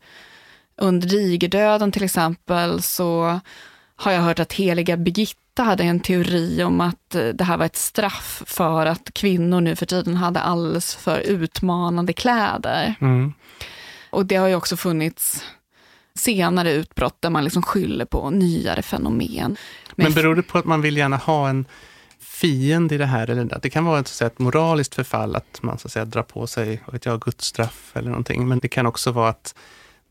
Under 0.76 1.08
digerdöden 1.08 1.92
till 1.92 2.04
exempel 2.04 2.82
så 2.82 3.40
har 3.96 4.12
jag 4.12 4.22
hört 4.22 4.38
att 4.38 4.52
heliga 4.52 4.96
Birgitta 4.96 5.41
hade 5.58 5.82
en 5.82 6.00
teori 6.00 6.62
om 6.62 6.80
att 6.80 7.14
eh, 7.14 7.28
det 7.28 7.44
här 7.44 7.56
var 7.56 7.66
ett 7.66 7.76
straff 7.76 8.42
för 8.46 8.86
att 8.86 9.14
kvinnor 9.14 9.60
nu 9.60 9.76
för 9.76 9.86
tiden 9.86 10.16
hade 10.16 10.40
alldeles 10.40 10.94
för 10.94 11.18
utmanande 11.18 12.12
kläder. 12.12 12.94
Mm. 13.00 13.32
Och 14.10 14.26
det 14.26 14.36
har 14.36 14.48
ju 14.48 14.54
också 14.54 14.76
funnits 14.76 15.44
senare 16.14 16.72
utbrott 16.72 17.16
där 17.20 17.30
man 17.30 17.44
liksom 17.44 17.62
skyller 17.62 18.04
på 18.04 18.30
nyare 18.30 18.82
fenomen. 18.82 19.56
Men, 19.94 20.04
Men 20.04 20.12
beror 20.12 20.34
det 20.34 20.42
på 20.42 20.58
att 20.58 20.64
man 20.64 20.82
vill 20.82 20.96
gärna 20.96 21.16
ha 21.16 21.48
en 21.48 21.64
fiende 22.20 22.94
i 22.94 22.98
det 22.98 23.06
här? 23.06 23.30
Eller 23.30 23.58
det 23.62 23.70
kan 23.70 23.84
vara 23.84 24.00
ett, 24.00 24.08
så 24.08 24.24
ett 24.24 24.38
moraliskt 24.38 24.94
förfall 24.94 25.36
att 25.36 25.62
man 25.62 25.78
så 25.78 25.88
att 25.88 25.92
säga, 25.92 26.04
drar 26.04 26.22
på 26.22 26.46
sig 26.46 26.82
vet 26.92 27.06
jag, 27.06 27.20
Guds 27.20 27.44
straff 27.44 27.92
eller 27.94 28.08
någonting. 28.08 28.48
Men 28.48 28.58
det 28.58 28.68
kan 28.68 28.86
också 28.86 29.12
vara 29.12 29.28
att 29.28 29.54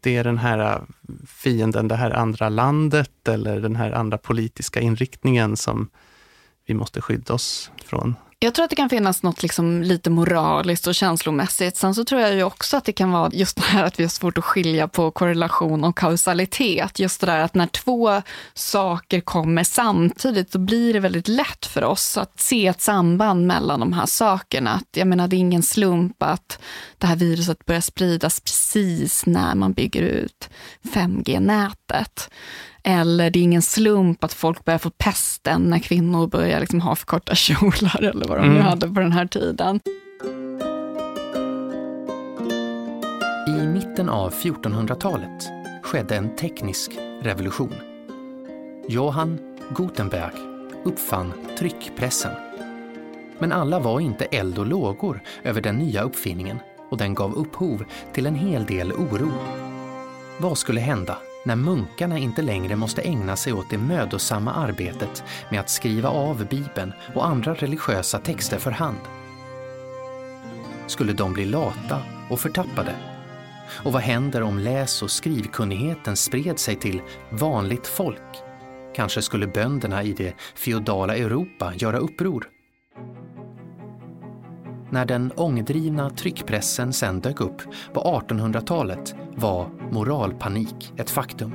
det 0.01 0.17
är 0.17 0.23
den 0.23 0.37
här 0.37 0.59
äh, 0.59 0.81
fienden, 1.27 1.87
det 1.87 1.95
här 1.95 2.11
andra 2.11 2.49
landet 2.49 3.27
eller 3.27 3.59
den 3.59 3.75
här 3.75 3.91
andra 3.91 4.17
politiska 4.17 4.79
inriktningen 4.79 5.57
som 5.57 5.89
vi 6.65 6.73
måste 6.73 7.01
skydda 7.01 7.33
oss 7.33 7.71
från. 7.85 8.15
Jag 8.43 8.53
tror 8.53 8.63
att 8.63 8.69
det 8.69 8.75
kan 8.75 8.89
finnas 8.89 9.23
något 9.23 9.43
liksom 9.43 9.81
lite 9.81 10.09
moraliskt 10.09 10.87
och 10.87 10.95
känslomässigt. 10.95 11.77
Sen 11.77 11.95
så 11.95 12.05
tror 12.05 12.21
jag 12.21 12.33
ju 12.33 12.43
också 12.43 12.77
att 12.77 12.85
det 12.85 12.91
kan 12.91 13.11
vara 13.11 13.29
just 13.33 13.55
det 13.55 13.63
här 13.63 13.83
att 13.83 13.99
vi 13.99 14.03
har 14.03 14.09
svårt 14.09 14.37
att 14.37 14.43
skilja 14.43 14.87
på 14.87 15.11
korrelation 15.11 15.83
och 15.83 15.97
kausalitet. 15.97 16.99
Just 16.99 17.21
det 17.21 17.27
där 17.27 17.39
att 17.39 17.55
när 17.55 17.67
två 17.67 18.21
saker 18.53 19.21
kommer 19.21 19.63
samtidigt, 19.63 20.51
så 20.51 20.59
blir 20.59 20.93
det 20.93 20.99
väldigt 20.99 21.27
lätt 21.27 21.65
för 21.65 21.83
oss 21.83 22.17
att 22.17 22.39
se 22.39 22.67
ett 22.67 22.81
samband 22.81 23.47
mellan 23.47 23.79
de 23.79 23.93
här 23.93 24.05
sakerna. 24.05 24.71
Att, 24.71 24.97
jag 24.97 25.07
menar, 25.07 25.27
det 25.27 25.35
är 25.35 25.39
ingen 25.39 25.63
slump 25.63 26.23
att 26.23 26.59
det 26.97 27.07
här 27.07 27.15
viruset 27.15 27.65
börjar 27.65 27.81
spridas 27.81 28.39
precis 28.39 29.25
när 29.25 29.55
man 29.55 29.73
bygger 29.73 30.01
ut 30.01 30.49
5G-nätet. 30.83 32.29
Eller 32.83 33.29
det 33.29 33.39
är 33.39 33.43
ingen 33.43 33.61
slump 33.61 34.23
att 34.23 34.33
folk 34.33 34.65
börjar 34.65 34.77
få 34.77 34.89
pesten 34.89 35.61
när 35.61 35.79
kvinnor 35.79 36.27
börjar 36.27 36.59
liksom 36.59 36.81
ha 36.81 36.95
för 36.95 37.05
korta 37.05 37.35
kjolar 37.35 38.03
eller 38.03 38.27
vad 38.27 38.37
de 38.37 38.43
mm. 38.43 38.55
nu 38.55 38.61
hade 38.61 38.87
på 38.87 38.99
den 38.99 39.11
här 39.11 39.25
tiden. 39.25 39.79
I 43.47 43.67
mitten 43.67 44.09
av 44.09 44.33
1400-talet 44.33 45.49
skedde 45.83 46.15
en 46.15 46.35
teknisk 46.35 46.91
revolution. 47.21 47.73
Johann 48.87 49.39
Gutenberg 49.75 50.33
uppfann 50.83 51.33
tryckpressen. 51.59 52.31
Men 53.39 53.51
alla 53.51 53.79
var 53.79 53.99
inte 53.99 54.25
eld 54.25 54.59
och 54.59 54.65
lågor 54.65 55.21
över 55.43 55.61
den 55.61 55.75
nya 55.75 56.01
uppfinningen 56.01 56.59
och 56.89 56.97
den 56.97 57.13
gav 57.13 57.33
upphov 57.33 57.83
till 58.13 58.25
en 58.25 58.35
hel 58.35 58.65
del 58.65 58.91
oro. 58.91 59.31
Vad 60.39 60.57
skulle 60.57 60.81
hända 60.81 61.17
när 61.45 61.55
munkarna 61.55 62.17
inte 62.17 62.41
längre 62.41 62.75
måste 62.75 63.01
ägna 63.01 63.35
sig 63.35 63.53
åt 63.53 63.69
det 63.69 63.77
mödosamma 63.77 64.53
arbetet 64.53 65.23
med 65.51 65.59
att 65.59 65.69
skriva 65.69 66.09
av 66.09 66.47
Bibeln 66.47 66.93
och 67.15 67.25
andra 67.25 67.53
religiösa 67.53 68.19
texter 68.19 68.57
för 68.57 68.71
hand. 68.71 68.97
Skulle 70.87 71.13
de 71.13 71.33
bli 71.33 71.45
lata 71.45 72.01
och 72.29 72.39
förtappade? 72.39 72.95
Och 73.83 73.93
vad 73.93 74.01
händer 74.01 74.43
om 74.43 74.59
läs 74.59 75.01
och 75.01 75.11
skrivkunnigheten 75.11 76.15
spred 76.15 76.59
sig 76.59 76.75
till 76.75 77.01
vanligt 77.29 77.87
folk? 77.87 78.43
Kanske 78.95 79.21
skulle 79.21 79.47
bönderna 79.47 80.03
i 80.03 80.13
det 80.13 80.33
feodala 80.55 81.15
Europa 81.15 81.73
göra 81.75 81.97
uppror? 81.97 82.47
När 84.91 85.05
den 85.05 85.31
ångdrivna 85.35 86.09
tryckpressen 86.09 86.93
sen 86.93 87.19
dök 87.19 87.41
upp 87.41 87.61
på 87.93 88.01
1800-talet 88.01 89.15
var 89.35 89.69
moralpanik 89.91 90.93
ett 90.97 91.09
faktum. 91.09 91.53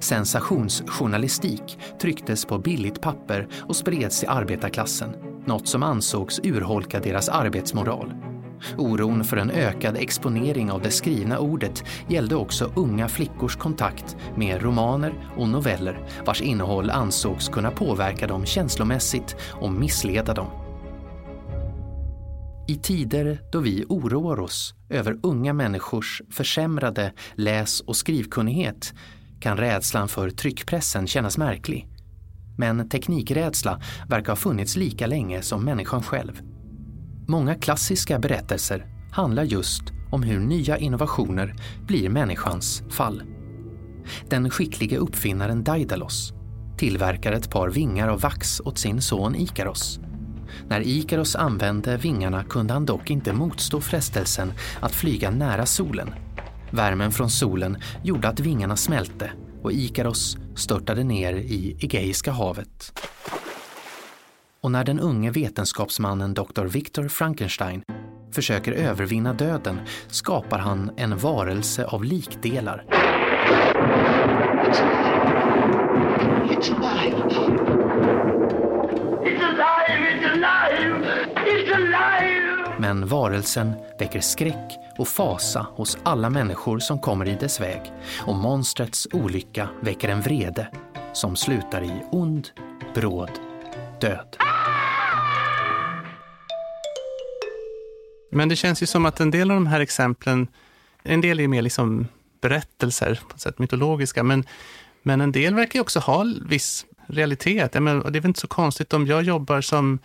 Sensationsjournalistik 0.00 1.78
trycktes 2.00 2.44
på 2.44 2.58
billigt 2.58 3.00
papper 3.00 3.48
och 3.60 3.76
spreds 3.76 4.20
till 4.20 4.28
arbetarklassen, 4.28 5.10
något 5.46 5.68
som 5.68 5.82
ansågs 5.82 6.40
urholka 6.44 7.00
deras 7.00 7.28
arbetsmoral. 7.28 8.14
Oron 8.78 9.24
för 9.24 9.36
en 9.36 9.50
ökad 9.50 9.96
exponering 9.96 10.70
av 10.70 10.82
det 10.82 10.90
skrivna 10.90 11.38
ordet 11.38 11.84
gällde 12.08 12.36
också 12.36 12.72
unga 12.76 13.08
flickors 13.08 13.56
kontakt 13.56 14.16
med 14.36 14.62
romaner 14.62 15.12
och 15.36 15.48
noveller 15.48 15.98
vars 16.26 16.42
innehåll 16.42 16.90
ansågs 16.90 17.48
kunna 17.48 17.70
påverka 17.70 18.26
dem 18.26 18.46
känslomässigt 18.46 19.36
och 19.60 19.72
missleda 19.72 20.34
dem. 20.34 20.61
I 22.66 22.76
tider 22.76 23.40
då 23.52 23.60
vi 23.60 23.84
oroar 23.88 24.40
oss 24.40 24.74
över 24.88 25.18
unga 25.22 25.52
människors 25.52 26.22
försämrade 26.30 27.12
läs 27.34 27.80
och 27.80 27.96
skrivkunnighet 27.96 28.94
kan 29.40 29.56
rädslan 29.56 30.08
för 30.08 30.30
tryckpressen 30.30 31.06
kännas 31.06 31.38
märklig. 31.38 31.88
Men 32.58 32.88
teknikrädsla 32.88 33.80
verkar 34.08 34.32
ha 34.32 34.36
funnits 34.36 34.76
lika 34.76 35.06
länge 35.06 35.42
som 35.42 35.64
människan 35.64 36.02
själv. 36.02 36.40
Många 37.28 37.54
klassiska 37.54 38.18
berättelser 38.18 38.86
handlar 39.12 39.44
just 39.44 39.82
om 40.10 40.22
hur 40.22 40.40
nya 40.40 40.78
innovationer 40.78 41.54
blir 41.86 42.08
människans 42.08 42.82
fall. 42.90 43.22
Den 44.28 44.50
skicklige 44.50 44.96
uppfinnaren 44.96 45.64
Daidalos 45.64 46.32
tillverkar 46.78 47.32
ett 47.32 47.50
par 47.50 47.70
vingar 47.70 48.08
av 48.08 48.20
vax 48.20 48.60
åt 48.60 48.78
sin 48.78 49.02
son 49.02 49.36
Ikaros 49.36 50.00
när 50.68 50.80
Ikaros 50.80 51.36
använde 51.36 51.96
vingarna 51.96 52.44
kunde 52.44 52.72
han 52.72 52.86
dock 52.86 53.10
inte 53.10 53.32
motstå 53.32 53.80
frestelsen 53.80 54.52
att 54.80 54.94
flyga 54.94 55.30
nära 55.30 55.66
solen. 55.66 56.14
Värmen 56.70 57.12
från 57.12 57.30
solen 57.30 57.76
gjorde 58.02 58.28
att 58.28 58.40
vingarna 58.40 58.76
smälte 58.76 59.32
och 59.62 59.72
Ikaros 59.72 60.36
störtade 60.54 61.04
ner 61.04 61.34
i 61.34 61.76
Egeiska 61.80 62.32
havet. 62.32 63.00
Och 64.60 64.70
när 64.70 64.84
den 64.84 65.00
unge 65.00 65.30
vetenskapsmannen 65.30 66.34
Dr. 66.34 66.64
Victor 66.64 67.08
Frankenstein 67.08 67.82
försöker 68.32 68.72
övervinna 68.72 69.32
döden 69.32 69.80
skapar 70.08 70.58
han 70.58 70.90
en 70.96 71.18
varelse 71.18 71.84
av 71.84 72.04
likdelar. 72.04 72.84
It's 76.50 76.70
alive. 76.70 77.11
Men 82.92 83.08
varelsen 83.08 83.72
väcker 83.98 84.20
skräck 84.20 84.78
och 84.98 85.08
fasa 85.08 85.66
hos 85.74 85.98
alla 86.02 86.30
människor 86.30 86.78
som 86.78 86.98
kommer 86.98 87.28
i 87.28 87.34
dess 87.34 87.60
väg 87.60 87.80
och 88.26 88.34
monstrets 88.34 89.08
olycka 89.12 89.68
väcker 89.80 90.08
en 90.08 90.20
vrede 90.20 90.68
som 91.12 91.36
slutar 91.36 91.82
i 91.82 91.92
ond, 92.10 92.48
bråd 92.94 93.30
död. 94.00 94.36
Men 98.30 98.48
det 98.48 98.56
känns 98.56 98.82
ju 98.82 98.86
som 98.86 99.06
att 99.06 99.20
en 99.20 99.30
del 99.30 99.50
av 99.50 99.54
de 99.56 99.66
här 99.66 99.80
exemplen, 99.80 100.46
en 101.02 101.20
del 101.20 101.40
är 101.40 101.48
mer 101.48 101.62
liksom 101.62 102.06
berättelser, 102.40 103.20
på 103.28 103.38
sätt 103.38 103.58
mytologiska, 103.58 104.22
men, 104.22 104.44
men 105.02 105.20
en 105.20 105.32
del 105.32 105.54
verkar 105.54 105.74
ju 105.74 105.80
också 105.80 106.00
ha 106.00 106.26
viss 106.46 106.86
realitet. 107.06 107.74
Men, 107.74 108.00
det 108.00 108.18
är 108.18 108.20
väl 108.20 108.26
inte 108.26 108.40
så 108.40 108.48
konstigt 108.48 108.92
om 108.92 109.06
jag 109.06 109.22
jobbar 109.22 109.60
som 109.60 109.98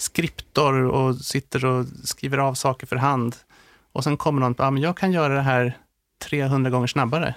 skriptor 0.00 0.84
och 0.84 1.16
sitter 1.16 1.64
och 1.64 1.86
skriver 2.04 2.38
av 2.38 2.54
saker 2.54 2.86
för 2.86 2.96
hand. 2.96 3.36
Och 3.92 4.04
sen 4.04 4.16
kommer 4.16 4.40
någon, 4.40 4.54
ja 4.58 4.70
men 4.70 4.82
jag 4.82 4.96
kan 4.96 5.12
göra 5.12 5.34
det 5.34 5.40
här 5.40 5.76
300 6.24 6.70
gånger 6.70 6.86
snabbare. 6.86 7.34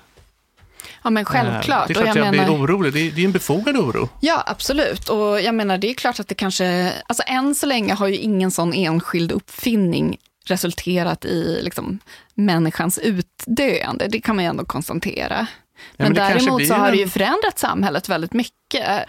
Ja 1.04 1.10
men 1.10 1.26
självklart. 1.26 1.88
Det 1.88 1.92
är 1.92 1.94
klart 1.94 2.08
att 2.10 2.16
jag, 2.16 2.26
jag 2.26 2.32
menar, 2.32 2.46
blir 2.46 2.64
orolig. 2.64 2.94
Det 2.94 3.00
är, 3.00 3.12
det 3.12 3.22
är 3.22 3.26
en 3.26 3.32
befogad 3.32 3.78
oro. 3.78 4.10
Ja, 4.20 4.44
absolut. 4.46 5.10
Och 5.10 5.42
jag 5.42 5.56
menar, 5.56 5.78
det 5.78 5.90
är 5.90 5.94
klart 5.94 6.20
att 6.20 6.28
det 6.28 6.36
kanske... 6.36 6.94
Alltså 7.08 7.24
än 7.28 7.56
så 7.56 7.66
länge 7.66 7.94
har 7.94 8.08
ju 8.08 8.18
ingen 8.18 8.52
sån 8.52 8.74
enskild 8.74 9.32
uppfinning 9.32 10.18
resulterat 10.46 11.26
i 11.26 11.60
liksom, 11.62 12.00
människans 12.34 12.98
utdöende. 12.98 14.08
Det 14.08 14.22
kan 14.22 14.36
man 14.36 14.46
ju 14.46 14.50
ändå 14.50 14.66
konstatera. 14.66 15.36
Men, 15.36 15.48
ja, 15.96 16.04
men 16.06 16.14
däremot 16.14 16.68
så 16.68 16.74
har 16.74 16.92
det 16.92 16.98
ju 16.98 17.08
förändrat 17.08 17.60
samhället 17.60 18.10
väldigt 18.10 18.34
mycket. 18.34 19.06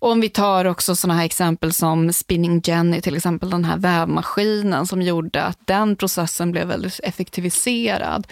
Och 0.00 0.10
om 0.10 0.20
vi 0.20 0.28
tar 0.28 0.64
också 0.64 0.96
sådana 0.96 1.18
här 1.18 1.26
exempel 1.26 1.72
som 1.72 2.12
Spinning 2.12 2.62
Jenny, 2.64 3.00
till 3.00 3.16
exempel 3.16 3.50
den 3.50 3.64
här 3.64 3.76
vävmaskinen 3.76 4.86
som 4.86 5.02
gjorde 5.02 5.42
att 5.42 5.58
den 5.64 5.96
processen 5.96 6.52
blev 6.52 6.66
väldigt 6.66 7.00
effektiviserad. 7.02 8.26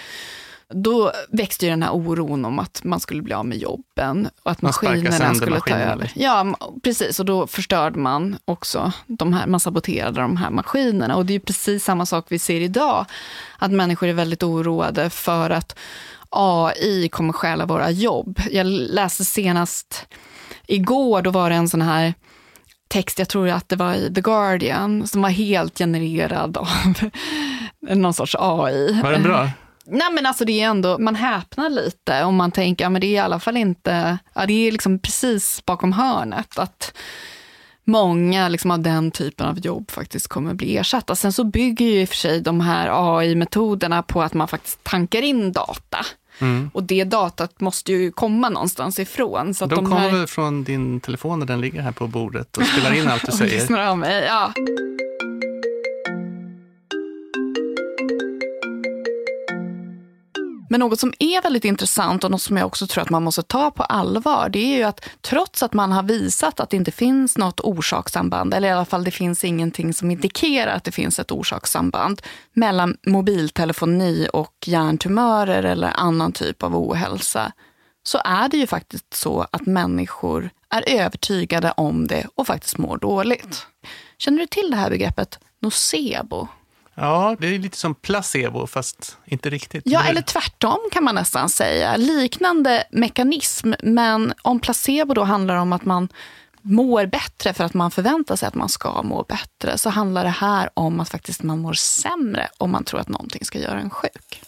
Då 0.74 1.12
växte 1.30 1.66
ju 1.66 1.70
den 1.70 1.82
här 1.82 1.92
oron 1.92 2.44
om 2.44 2.58
att 2.58 2.84
man 2.84 3.00
skulle 3.00 3.22
bli 3.22 3.34
av 3.34 3.46
med 3.46 3.58
jobben 3.58 4.28
och 4.42 4.50
att 4.50 4.62
maskinerna 4.62 5.34
skulle 5.34 5.60
ta 5.60 5.74
över. 5.74 6.12
Ja, 6.14 6.56
precis. 6.82 7.20
Och 7.20 7.26
då 7.26 7.46
förstörde 7.46 7.98
man 7.98 8.38
också 8.44 8.92
de 9.06 9.32
här, 9.32 9.46
man 9.46 9.60
saboterade 9.60 10.20
de 10.20 10.36
här 10.36 10.50
maskinerna. 10.50 11.16
Och 11.16 11.26
det 11.26 11.34
är 11.34 11.38
precis 11.38 11.84
samma 11.84 12.06
sak 12.06 12.26
vi 12.28 12.38
ser 12.38 12.60
idag. 12.60 13.06
Att 13.58 13.70
människor 13.70 14.08
är 14.08 14.12
väldigt 14.12 14.42
oroade 14.42 15.10
för 15.10 15.50
att 15.50 15.78
AI 16.30 17.08
kommer 17.08 17.32
stjäla 17.32 17.66
våra 17.66 17.90
jobb. 17.90 18.40
Jag 18.50 18.66
läste 18.66 19.24
senast 19.24 20.06
igår, 20.68 21.22
då 21.22 21.30
var 21.30 21.50
det 21.50 21.56
en 21.56 21.68
sån 21.68 21.82
här 21.82 22.14
text, 22.88 23.18
jag 23.18 23.28
tror 23.28 23.48
att 23.48 23.68
det 23.68 23.76
var 23.76 23.94
i 23.94 24.14
The 24.14 24.20
Guardian, 24.20 25.06
som 25.06 25.22
var 25.22 25.28
helt 25.28 25.78
genererad 25.78 26.56
av 26.56 26.68
någon 27.96 28.14
sorts 28.14 28.36
AI. 28.38 29.00
Var 29.02 29.12
den 29.12 29.22
bra? 29.22 29.50
Nej 29.90 30.12
men 30.12 30.26
alltså 30.26 30.44
det 30.44 30.60
är 30.60 30.68
ändå, 30.68 30.98
man 30.98 31.14
häpnar 31.14 31.70
lite 31.70 32.24
om 32.24 32.36
man 32.36 32.52
tänker, 32.52 32.84
ja 32.84 32.90
men 32.90 33.00
det 33.00 33.06
är 33.06 33.14
i 33.14 33.18
alla 33.18 33.40
fall 33.40 33.56
inte, 33.56 34.18
ja 34.34 34.46
det 34.46 34.68
är 34.68 34.72
liksom 34.72 34.98
precis 34.98 35.64
bakom 35.64 35.92
hörnet 35.92 36.58
att 36.58 36.92
många 37.84 38.48
liksom 38.48 38.70
av 38.70 38.80
den 38.80 39.10
typen 39.10 39.46
av 39.46 39.58
jobb 39.58 39.90
faktiskt 39.90 40.28
kommer 40.28 40.54
bli 40.54 40.76
ersatta. 40.76 41.14
Sen 41.14 41.32
så 41.32 41.44
bygger 41.44 41.86
ju 41.86 42.00
i 42.00 42.04
och 42.04 42.08
för 42.08 42.16
sig 42.16 42.40
de 42.40 42.60
här 42.60 43.18
AI-metoderna 43.18 44.02
på 44.02 44.22
att 44.22 44.34
man 44.34 44.48
faktiskt 44.48 44.84
tankar 44.84 45.22
in 45.22 45.52
data. 45.52 45.98
Mm. 46.40 46.70
Och 46.74 46.82
det 46.82 47.04
datat 47.04 47.60
måste 47.60 47.92
ju 47.92 48.12
komma 48.12 48.48
någonstans 48.48 48.98
ifrån. 48.98 49.54
Så 49.54 49.66
de, 49.66 49.74
de 49.74 49.84
kommer 49.84 50.10
här... 50.10 50.26
från 50.26 50.64
din 50.64 51.00
telefon 51.00 51.38
när 51.38 51.46
den 51.46 51.60
ligger 51.60 51.82
här 51.82 51.92
på 51.92 52.06
bordet 52.06 52.56
och 52.56 52.64
spelar 52.64 52.94
in 52.94 53.08
allt 53.08 53.26
du 53.26 53.32
säger? 53.36 54.24
ja. 54.26 54.52
Men 60.68 60.80
något 60.80 61.00
som 61.00 61.12
är 61.18 61.42
väldigt 61.42 61.64
intressant 61.64 62.24
och 62.24 62.30
något 62.30 62.42
som 62.42 62.56
jag 62.56 62.66
också 62.66 62.86
tror 62.86 63.02
att 63.02 63.10
man 63.10 63.22
måste 63.22 63.42
ta 63.42 63.70
på 63.70 63.82
allvar, 63.82 64.48
det 64.48 64.58
är 64.58 64.76
ju 64.76 64.82
att 64.82 65.08
trots 65.20 65.62
att 65.62 65.72
man 65.72 65.92
har 65.92 66.02
visat 66.02 66.60
att 66.60 66.70
det 66.70 66.76
inte 66.76 66.90
finns 66.90 67.38
något 67.38 67.60
orsakssamband, 67.60 68.54
eller 68.54 68.68
i 68.68 68.70
alla 68.70 68.84
fall 68.84 69.04
det 69.04 69.10
finns 69.10 69.44
ingenting 69.44 69.94
som 69.94 70.10
indikerar 70.10 70.72
att 70.72 70.84
det 70.84 70.92
finns 70.92 71.18
ett 71.18 71.32
orsakssamband 71.32 72.22
mellan 72.52 72.96
mobiltelefoni 73.06 74.28
och 74.32 74.54
hjärntumörer 74.66 75.62
eller 75.62 75.92
annan 75.94 76.32
typ 76.32 76.62
av 76.62 76.76
ohälsa, 76.76 77.52
så 78.02 78.20
är 78.24 78.48
det 78.48 78.56
ju 78.56 78.66
faktiskt 78.66 79.14
så 79.14 79.46
att 79.50 79.66
människor 79.66 80.50
är 80.70 81.00
övertygade 81.00 81.72
om 81.76 82.06
det 82.06 82.26
och 82.34 82.46
faktiskt 82.46 82.78
mår 82.78 82.96
dåligt. 82.98 83.66
Känner 84.18 84.38
du 84.38 84.46
till 84.46 84.70
det 84.70 84.76
här 84.76 84.90
begreppet 84.90 85.38
nocebo? 85.60 86.48
Ja, 87.00 87.36
det 87.38 87.46
är 87.46 87.58
lite 87.58 87.76
som 87.76 87.94
placebo, 87.94 88.66
fast 88.66 89.16
inte 89.24 89.50
riktigt. 89.50 89.82
Ja, 89.86 90.04
eller 90.04 90.22
tvärtom 90.22 90.78
kan 90.92 91.04
man 91.04 91.14
nästan 91.14 91.48
säga. 91.48 91.96
Liknande 91.96 92.84
mekanism, 92.90 93.72
men 93.82 94.34
om 94.42 94.60
placebo 94.60 95.14
då 95.14 95.24
handlar 95.24 95.56
om 95.56 95.72
att 95.72 95.84
man 95.84 96.08
mår 96.62 97.06
bättre 97.06 97.52
för 97.54 97.64
att 97.64 97.74
man 97.74 97.90
förväntar 97.90 98.36
sig 98.36 98.46
att 98.46 98.54
man 98.54 98.68
ska 98.68 99.02
må 99.02 99.22
bättre, 99.22 99.78
så 99.78 99.90
handlar 99.90 100.24
det 100.24 100.30
här 100.30 100.70
om 100.74 101.00
att 101.00 101.08
faktiskt 101.08 101.42
man 101.42 101.58
mår 101.58 101.72
sämre 101.72 102.48
om 102.58 102.70
man 102.70 102.84
tror 102.84 103.00
att 103.00 103.08
någonting 103.08 103.44
ska 103.44 103.58
göra 103.58 103.80
en 103.80 103.90
sjuk. 103.90 104.42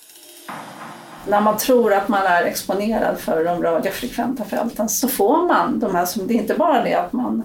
När 1.29 1.41
man 1.41 1.57
tror 1.57 1.93
att 1.93 2.09
man 2.09 2.23
är 2.23 2.43
exponerad 2.43 3.19
för 3.19 3.45
de 3.45 3.63
radiofrekventa 3.63 4.45
fälten 4.45 4.89
så 4.89 5.09
får 5.09 5.47
man 5.49 5.81
de 5.81 5.95
här 5.95 6.07
som, 6.07 6.27
det 6.27 6.35
är 6.35 6.39
inte 6.39 6.55
bara 6.55 6.83
det 6.83 6.95
att 6.95 7.13
man 7.13 7.45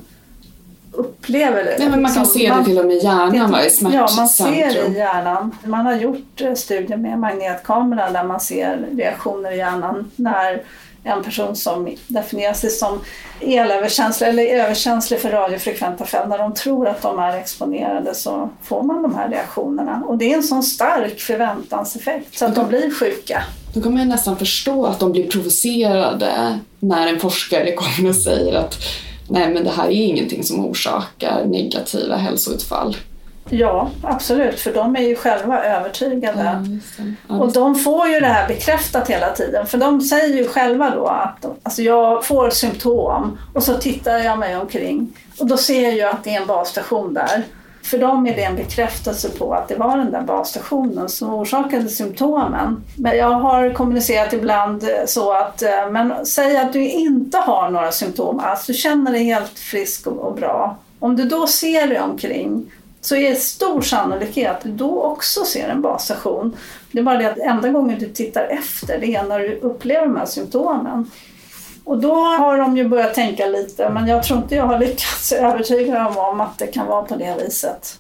upplever 0.98 1.64
det. 1.64 1.76
Nej, 1.80 1.90
men 1.90 2.02
man 2.02 2.14
kan 2.14 2.24
liksom, 2.24 2.40
se 2.40 2.54
det 2.54 2.66
till 2.66 2.80
och 2.80 2.86
med 2.86 2.96
i 2.96 3.04
hjärnan, 3.04 3.52
va? 3.52 3.66
i 3.66 3.70
Ja, 3.82 4.10
man 4.18 4.30
ser 4.30 4.74
det 4.74 4.88
i 4.88 4.98
hjärnan. 4.98 5.58
Man 5.64 5.86
har 5.86 5.96
gjort 5.96 6.42
eh, 6.42 6.54
studier 6.54 6.98
med 6.98 7.20
magnetkamera 7.20 8.10
där 8.12 8.24
man 8.24 8.40
ser 8.40 8.86
reaktioner 8.92 9.52
i 9.52 9.58
hjärnan 9.58 10.12
när 10.16 10.64
en 11.06 11.24
person 11.24 11.56
som 11.56 11.96
definierar 12.08 12.54
sig 12.54 12.70
som 12.70 13.02
elöverkänslig 13.40 14.28
eller 14.28 14.44
överkänslig 14.44 15.20
för 15.20 15.30
radiofrekventa 15.30 16.06
fält, 16.06 16.30
när 16.30 16.38
de 16.38 16.54
tror 16.54 16.88
att 16.88 17.02
de 17.02 17.20
är 17.20 17.38
exponerade 17.38 18.16
så 18.16 18.50
får 18.64 18.84
man 18.84 19.02
de 19.02 19.16
här 19.16 19.30
reaktionerna. 19.30 20.04
Och 20.08 20.18
det 20.18 20.32
är 20.32 20.36
en 20.36 20.44
sån 20.44 20.64
stark 20.64 21.20
förväntanseffekt 21.20 22.38
så 22.38 22.46
att 22.46 22.56
de 22.56 22.68
blir 22.68 22.92
sjuka. 22.92 23.44
Då 23.74 23.82
kan 23.82 23.94
man 23.94 24.02
ju 24.02 24.08
nästan 24.08 24.38
förstå 24.38 24.86
att 24.86 25.00
de 25.00 25.12
blir 25.12 25.28
provocerade 25.28 26.60
när 26.80 27.08
en 27.08 27.20
forskare 27.20 27.72
kommer 27.72 28.10
och 28.10 28.16
säger 28.16 28.54
att 28.54 28.78
nej 29.30 29.54
men 29.54 29.64
det 29.64 29.70
här 29.70 29.86
är 29.86 29.92
ingenting 29.92 30.44
som 30.44 30.66
orsakar 30.66 31.46
negativa 31.46 32.16
hälsoutfall. 32.16 32.96
Ja, 33.50 33.90
absolut, 34.04 34.60
för 34.60 34.74
de 34.74 34.96
är 34.96 35.02
ju 35.02 35.16
själva 35.16 35.64
övertygade. 35.64 36.66
Och 37.28 37.52
de 37.52 37.76
får 37.76 38.08
ju 38.08 38.20
det 38.20 38.28
här 38.28 38.48
bekräftat 38.48 39.10
hela 39.10 39.30
tiden. 39.30 39.66
För 39.68 39.78
de 39.78 40.02
säger 40.02 40.38
ju 40.38 40.48
själva 40.48 40.90
då 40.90 41.08
att 41.08 41.46
alltså 41.64 41.82
jag 41.82 42.26
får 42.26 42.50
symptom 42.50 43.38
och 43.54 43.64
så 43.64 43.74
tittar 43.74 44.18
jag 44.18 44.40
mig 44.40 44.58
omkring 44.58 45.14
och 45.40 45.48
då 45.48 45.58
ser 45.58 45.82
jag 45.82 45.94
ju 45.94 46.02
att 46.02 46.24
det 46.24 46.36
är 46.36 46.42
en 46.42 46.48
basstation 46.48 47.14
där. 47.14 47.44
För 47.86 47.98
dem 47.98 48.28
är 48.28 48.36
det 48.36 48.44
en 48.44 48.56
bekräftelse 48.56 49.30
på 49.30 49.54
att 49.54 49.68
det 49.68 49.76
var 49.76 49.98
den 49.98 50.12
där 50.12 50.22
basstationen 50.22 51.10
som 51.10 51.34
orsakade 51.34 51.90
symptomen. 51.90 52.84
Men 52.98 53.18
jag 53.18 53.32
har 53.32 53.74
kommunicerat 53.74 54.34
ibland 54.34 54.84
eh, 54.84 55.06
så 55.08 55.34
att, 55.34 55.62
eh, 55.62 55.90
men 55.92 56.26
säg 56.26 56.58
att 56.58 56.74
du 56.74 56.90
inte 56.90 57.38
har 57.38 57.70
några 57.70 57.92
symptom 57.92 58.40
alls, 58.40 58.66
du 58.66 58.74
känner 58.74 59.12
dig 59.12 59.24
helt 59.24 59.60
frisk 59.60 60.08
och 60.08 60.36
bra. 60.36 60.78
Om 61.00 61.16
du 61.16 61.24
då 61.24 61.48
ser 61.48 61.88
dig 61.88 62.00
omkring 62.00 62.72
så 63.02 63.16
är 63.16 63.30
det 63.30 63.36
stor 63.36 63.82
sannolikhet 63.82 64.52
att 64.52 64.64
du 64.64 64.72
då 64.72 65.02
också 65.02 65.46
ser 65.46 65.70
en 65.70 65.82
basstation. 65.82 66.56
Det 66.92 67.00
är 67.00 67.04
bara 67.04 67.18
det 67.18 67.32
att 67.32 67.38
enda 67.38 67.70
gången 67.70 68.00
du 68.00 68.10
tittar 68.10 68.44
efter 68.44 69.00
det 69.00 69.16
är 69.16 69.24
när 69.24 69.40
du 69.40 69.60
upplever 69.60 70.08
de 70.08 70.16
här 70.16 70.26
symptomen. 70.26 71.12
Och 71.86 72.02
då 72.02 72.16
har 72.16 72.58
de 72.58 72.78
ju 72.78 72.90
börjat 72.90 73.14
tänka 73.14 73.46
lite, 73.46 73.90
men 73.90 74.08
jag 74.08 74.24
tror 74.24 74.40
inte 74.40 74.56
jag 74.56 74.66
har 74.66 74.80
lyckats 74.80 75.32
övertyga 75.32 76.04
dem 76.04 76.18
om 76.18 76.42
att 76.42 76.60
det 76.60 76.68
kan 76.68 76.88
vara 76.88 77.06
på 77.06 77.16
det 77.16 77.36
viset. 77.44 77.98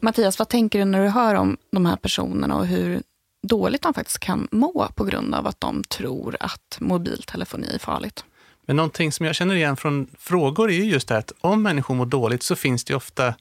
Mattias, 0.00 0.38
vad 0.38 0.48
tänker 0.48 0.78
du 0.78 0.84
när 0.84 1.02
du 1.02 1.08
hör 1.08 1.34
om 1.34 1.56
de 1.72 1.86
här 1.86 1.96
personerna 1.96 2.56
och 2.56 2.66
hur 2.66 3.02
dåligt 3.42 3.82
de 3.82 3.94
faktiskt 3.94 4.18
kan 4.18 4.48
må 4.50 4.88
på 4.94 5.04
grund 5.04 5.34
av 5.34 5.46
att 5.46 5.60
de 5.60 5.84
tror 5.84 6.36
att 6.40 6.76
mobiltelefoni 6.80 7.74
är 7.74 7.78
farligt? 7.78 8.24
Men 8.66 8.76
någonting 8.76 9.12
som 9.12 9.26
jag 9.26 9.34
känner 9.34 9.54
igen 9.54 9.76
från 9.76 10.06
frågor 10.18 10.70
är 10.70 10.74
ju 10.74 10.84
just 10.84 11.08
det 11.08 11.16
att 11.16 11.32
om 11.40 11.62
människor 11.62 11.94
mår 11.94 12.06
dåligt 12.06 12.42
så 12.42 12.56
finns 12.56 12.84
det 12.84 12.94
ofta 12.94 13.34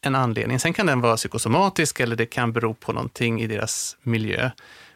en 0.00 0.14
anledning. 0.14 0.58
Sen 0.58 0.72
kan 0.72 0.86
den 0.86 1.00
vara 1.00 1.16
psykosomatisk 1.16 2.00
eller 2.00 2.16
det 2.16 2.26
kan 2.26 2.52
bero 2.52 2.74
på 2.74 2.92
någonting 2.92 3.42
i 3.42 3.46
deras 3.46 3.96
miljö. 4.02 4.50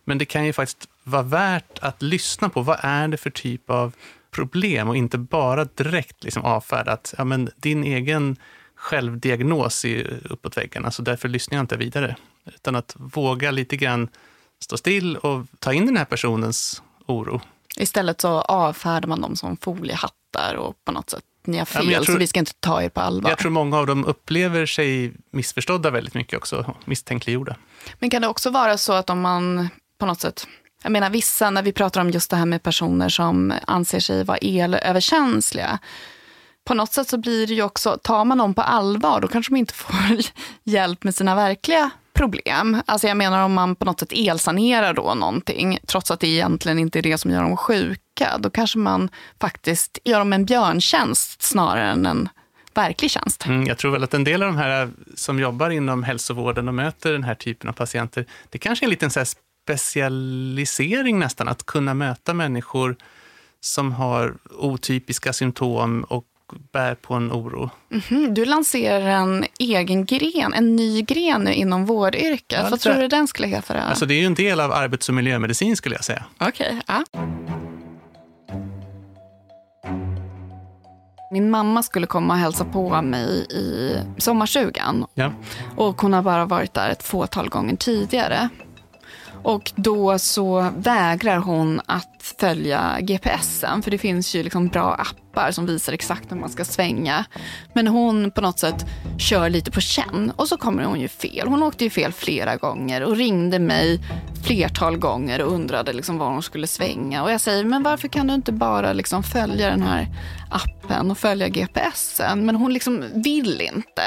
Men 0.08 0.18
det 0.18 0.24
kan 0.24 0.44
ju 0.46 0.52
faktiskt 0.52 0.88
vara 1.04 1.22
värt 1.22 1.78
att 1.78 2.02
lyssna 2.02 2.48
på 2.48 2.62
vad 2.62 2.78
är 2.82 3.08
det 3.08 3.16
för 3.16 3.30
typ 3.30 3.70
av 3.70 3.92
problem 4.30 4.88
och 4.88 4.96
inte 4.96 5.18
bara 5.18 5.64
direkt 5.64 6.24
liksom 6.24 6.42
avfärda 6.44 6.92
att 6.92 7.14
ja, 7.18 7.24
men 7.24 7.50
din 7.56 7.84
egen 7.84 8.36
självdiagnos 8.74 9.84
är 9.84 10.20
uppåt 10.30 10.56
väggarna, 10.56 10.90
så 10.90 11.02
därför 11.02 11.28
lyssnar 11.28 11.56
jag 11.58 11.62
inte 11.62 11.76
vidare. 11.76 12.16
Utan 12.44 12.76
att 12.76 12.92
våga 12.96 13.50
lite 13.50 13.76
grann 13.76 14.08
stå 14.60 14.76
still 14.76 15.16
och 15.16 15.46
ta 15.58 15.72
in 15.72 15.86
den 15.86 15.96
här 15.96 16.04
personens 16.04 16.82
oro. 17.06 17.40
Istället 17.76 18.20
så 18.20 18.40
avfärdar 18.40 19.08
man 19.08 19.20
dem 19.20 19.36
som 19.36 19.56
foliehattar 19.56 20.54
och 20.54 20.84
på 20.84 20.92
något 20.92 21.10
sätt, 21.10 21.24
ni 21.44 21.58
har 21.58 21.68
Ja, 21.74 21.80
fel, 21.80 21.90
jag 21.90 22.04
tror- 22.04 22.14
så 22.14 22.18
vi 22.18 22.26
ska 22.26 22.38
inte 22.40 22.54
ta 22.60 22.82
er 22.82 22.88
på 22.88 23.00
allvar. 23.00 23.30
Jag 23.30 23.38
tror 23.38 23.50
många 23.50 23.78
av 23.78 23.86
dem 23.86 24.04
upplever 24.04 24.66
sig 24.66 25.12
missförstådda 25.30 25.90
väldigt 25.90 26.14
mycket 26.14 26.36
också, 26.38 26.74
misstänkliggjorda. 26.84 27.56
Men 27.98 28.10
kan 28.10 28.22
det 28.22 28.28
också 28.28 28.50
vara 28.50 28.78
så 28.78 28.92
att 28.92 29.10
om 29.10 29.20
man 29.20 29.68
på 29.98 30.06
något 30.06 30.20
sätt, 30.20 30.46
jag 30.82 30.92
menar 30.92 31.10
vissa, 31.10 31.50
när 31.50 31.62
vi 31.62 31.72
pratar 31.72 32.00
om 32.00 32.10
just 32.10 32.30
det 32.30 32.36
här 32.36 32.46
med 32.46 32.62
personer 32.62 33.08
som 33.08 33.52
anser 33.66 34.00
sig 34.00 34.24
vara 34.24 34.38
elöverkänsliga, 34.38 35.78
på 36.64 36.74
något 36.74 36.92
sätt 36.92 37.08
så 37.08 37.18
blir 37.18 37.46
det 37.46 37.54
ju 37.54 37.62
också, 37.62 37.98
tar 38.02 38.24
man 38.24 38.38
dem 38.38 38.54
på 38.54 38.62
allvar, 38.62 39.20
då 39.20 39.28
kanske 39.28 39.52
de 39.52 39.56
inte 39.56 39.74
får 39.74 40.16
hjälp 40.64 41.04
med 41.04 41.14
sina 41.14 41.34
verkliga 41.34 41.90
problem. 42.16 42.82
Alltså 42.86 43.06
jag 43.06 43.16
menar 43.16 43.44
om 43.44 43.52
man 43.52 43.76
på 43.76 43.84
något 43.84 44.00
sätt 44.00 44.12
elsanerar 44.12 44.94
då 44.94 45.14
någonting, 45.14 45.78
trots 45.86 46.10
att 46.10 46.20
det 46.20 46.28
egentligen 46.28 46.78
inte 46.78 46.98
är 46.98 47.02
det 47.02 47.18
som 47.18 47.30
gör 47.30 47.42
dem 47.42 47.56
sjuka, 47.56 48.38
då 48.38 48.50
kanske 48.50 48.78
man 48.78 49.08
faktiskt 49.40 49.98
gör 50.04 50.18
dem 50.18 50.32
en 50.32 50.44
björntjänst 50.44 51.42
snarare 51.42 51.90
än 51.90 52.06
en 52.06 52.28
verklig 52.74 53.10
tjänst. 53.10 53.46
Mm, 53.46 53.66
jag 53.66 53.78
tror 53.78 53.92
väl 53.92 54.04
att 54.04 54.14
en 54.14 54.24
del 54.24 54.42
av 54.42 54.48
de 54.48 54.56
här 54.56 54.90
som 55.14 55.38
jobbar 55.38 55.70
inom 55.70 56.02
hälsovården 56.02 56.68
och 56.68 56.74
möter 56.74 57.12
den 57.12 57.22
här 57.22 57.34
typen 57.34 57.68
av 57.68 57.72
patienter, 57.72 58.26
det 58.50 58.58
kanske 58.58 58.84
är 58.84 58.86
en 58.86 58.90
liten 58.90 59.10
så 59.10 59.20
här 59.20 59.26
specialisering 59.66 61.18
nästan, 61.18 61.48
att 61.48 61.66
kunna 61.66 61.94
möta 61.94 62.34
människor 62.34 62.96
som 63.60 63.92
har 63.92 64.34
otypiska 64.58 65.32
symptom 65.32 66.02
och 66.08 66.24
bär 66.72 66.94
på 66.94 67.14
en 67.14 67.32
oro. 67.32 67.70
Mhm, 67.88 68.34
Du 68.34 68.44
lanserar 68.44 69.00
en 69.06 69.44
egen 69.58 70.04
gren, 70.04 70.52
en 70.54 70.76
ny 70.76 71.02
gren 71.02 71.40
nu 71.42 71.54
inom 71.54 71.86
vårdyrket. 71.86 72.58
Ja, 72.62 72.68
Vad 72.70 72.80
tror 72.80 72.94
du 72.94 73.08
den 73.08 73.28
skulle 73.28 73.48
heta? 73.48 73.80
Alltså 73.82 74.06
det 74.06 74.14
är 74.14 74.18
ju 74.20 74.26
en 74.26 74.34
del 74.34 74.60
av 74.60 74.72
arbets 74.72 75.08
och 75.08 75.14
miljömedicin 75.14 75.76
skulle 75.76 75.94
jag 75.94 76.04
säga. 76.04 76.24
Okej, 76.40 76.80
ja. 76.86 77.04
Min 81.32 81.50
mamma 81.50 81.82
skulle 81.82 82.06
komma 82.06 82.34
och 82.34 82.40
hälsa 82.40 82.64
på 82.64 83.02
mig 83.02 83.46
i 83.50 83.96
sommarstugan. 84.18 85.06
Ja. 85.14 85.32
Och 85.76 86.00
hon 86.02 86.12
har 86.12 86.22
bara 86.22 86.44
varit 86.44 86.74
där 86.74 86.90
ett 86.90 87.02
fåtal 87.02 87.48
gånger 87.48 87.76
tidigare. 87.76 88.48
Och 89.46 89.72
då 89.76 90.18
så 90.18 90.70
vägrar 90.76 91.38
hon 91.38 91.80
att 91.86 92.34
följa 92.38 93.00
GPSen, 93.00 93.82
för 93.82 93.90
det 93.90 93.98
finns 93.98 94.34
ju 94.34 94.42
liksom 94.42 94.68
bra 94.68 94.94
appar 94.94 95.50
som 95.50 95.66
visar 95.66 95.92
exakt 95.92 96.30
när 96.30 96.38
man 96.38 96.48
ska 96.48 96.64
svänga. 96.64 97.24
Men 97.72 97.86
hon 97.86 98.30
på 98.30 98.40
något 98.40 98.58
sätt 98.58 98.86
kör 99.18 99.48
lite 99.50 99.70
på 99.70 99.80
känn 99.80 100.32
och 100.36 100.48
så 100.48 100.56
kommer 100.56 100.84
hon 100.84 101.00
ju 101.00 101.08
fel. 101.08 101.48
Hon 101.48 101.62
åkte 101.62 101.84
ju 101.84 101.90
fel 101.90 102.12
flera 102.12 102.56
gånger 102.56 103.02
och 103.02 103.16
ringde 103.16 103.58
mig 103.58 104.00
flertal 104.46 104.96
gånger 104.96 105.42
och 105.42 105.52
undrade 105.52 105.92
liksom 105.92 106.18
var 106.18 106.30
hon 106.30 106.42
skulle 106.42 106.66
svänga. 106.66 107.22
Och 107.22 107.32
jag 107.32 107.40
säger, 107.40 107.64
men 107.64 107.82
varför 107.82 108.08
kan 108.08 108.26
du 108.26 108.34
inte 108.34 108.52
bara 108.52 108.92
liksom 108.92 109.22
följa 109.22 109.70
den 109.70 109.82
här 109.82 110.08
appen 110.50 111.10
och 111.10 111.18
följa 111.18 111.48
GPSen? 111.48 112.46
Men 112.46 112.56
hon 112.56 112.72
liksom 112.72 113.04
vill 113.14 113.60
inte. 113.60 114.02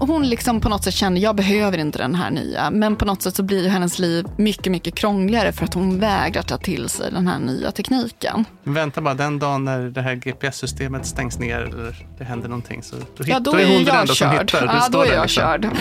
Och 0.00 0.08
hon 0.08 0.28
liksom 0.28 0.60
på 0.60 0.68
något 0.68 0.84
sätt 0.84 0.94
känner, 0.94 1.20
jag 1.20 1.36
behöver 1.36 1.78
inte 1.78 1.98
den 1.98 2.14
här 2.14 2.30
nya. 2.30 2.70
Men 2.70 2.96
på 2.96 3.04
något 3.04 3.22
sätt 3.22 3.36
så 3.36 3.42
blir 3.42 3.62
ju 3.62 3.68
hennes 3.68 3.98
liv 3.98 4.26
mycket, 4.36 4.72
mycket 4.72 4.94
krångligare 4.94 5.52
för 5.52 5.64
att 5.64 5.74
hon 5.74 6.00
vägrar 6.00 6.42
ta 6.42 6.58
till 6.58 6.88
sig 6.88 7.10
den 7.12 7.26
här 7.28 7.38
nya 7.38 7.70
tekniken. 7.70 8.44
Vänta 8.62 9.00
bara, 9.00 9.14
den 9.14 9.38
dagen 9.38 9.64
när 9.64 9.80
det 9.80 10.02
här 10.02 10.14
GPS-systemet 10.14 11.06
stängs 11.06 11.38
ner 11.38 11.60
eller 11.60 12.06
det 12.18 12.24
händer 12.24 12.48
någonting, 12.48 12.82
så 12.82 12.96
då, 12.96 13.24
hit, 13.24 13.28
Ja, 13.32 13.40
då 13.40 13.52
är 13.54 13.58
är 13.58 13.66
hon 13.66 13.74
den 13.84 13.84
jag 13.86 14.00
enda 14.00 14.14
som 14.14 14.30
hittar. 14.30 14.60
Du 14.60 14.66
Ja, 14.66 14.88
då 14.90 15.02
är 15.02 15.12
jag 15.12 15.22
liksom. 15.22 15.42
körd. 15.42 15.68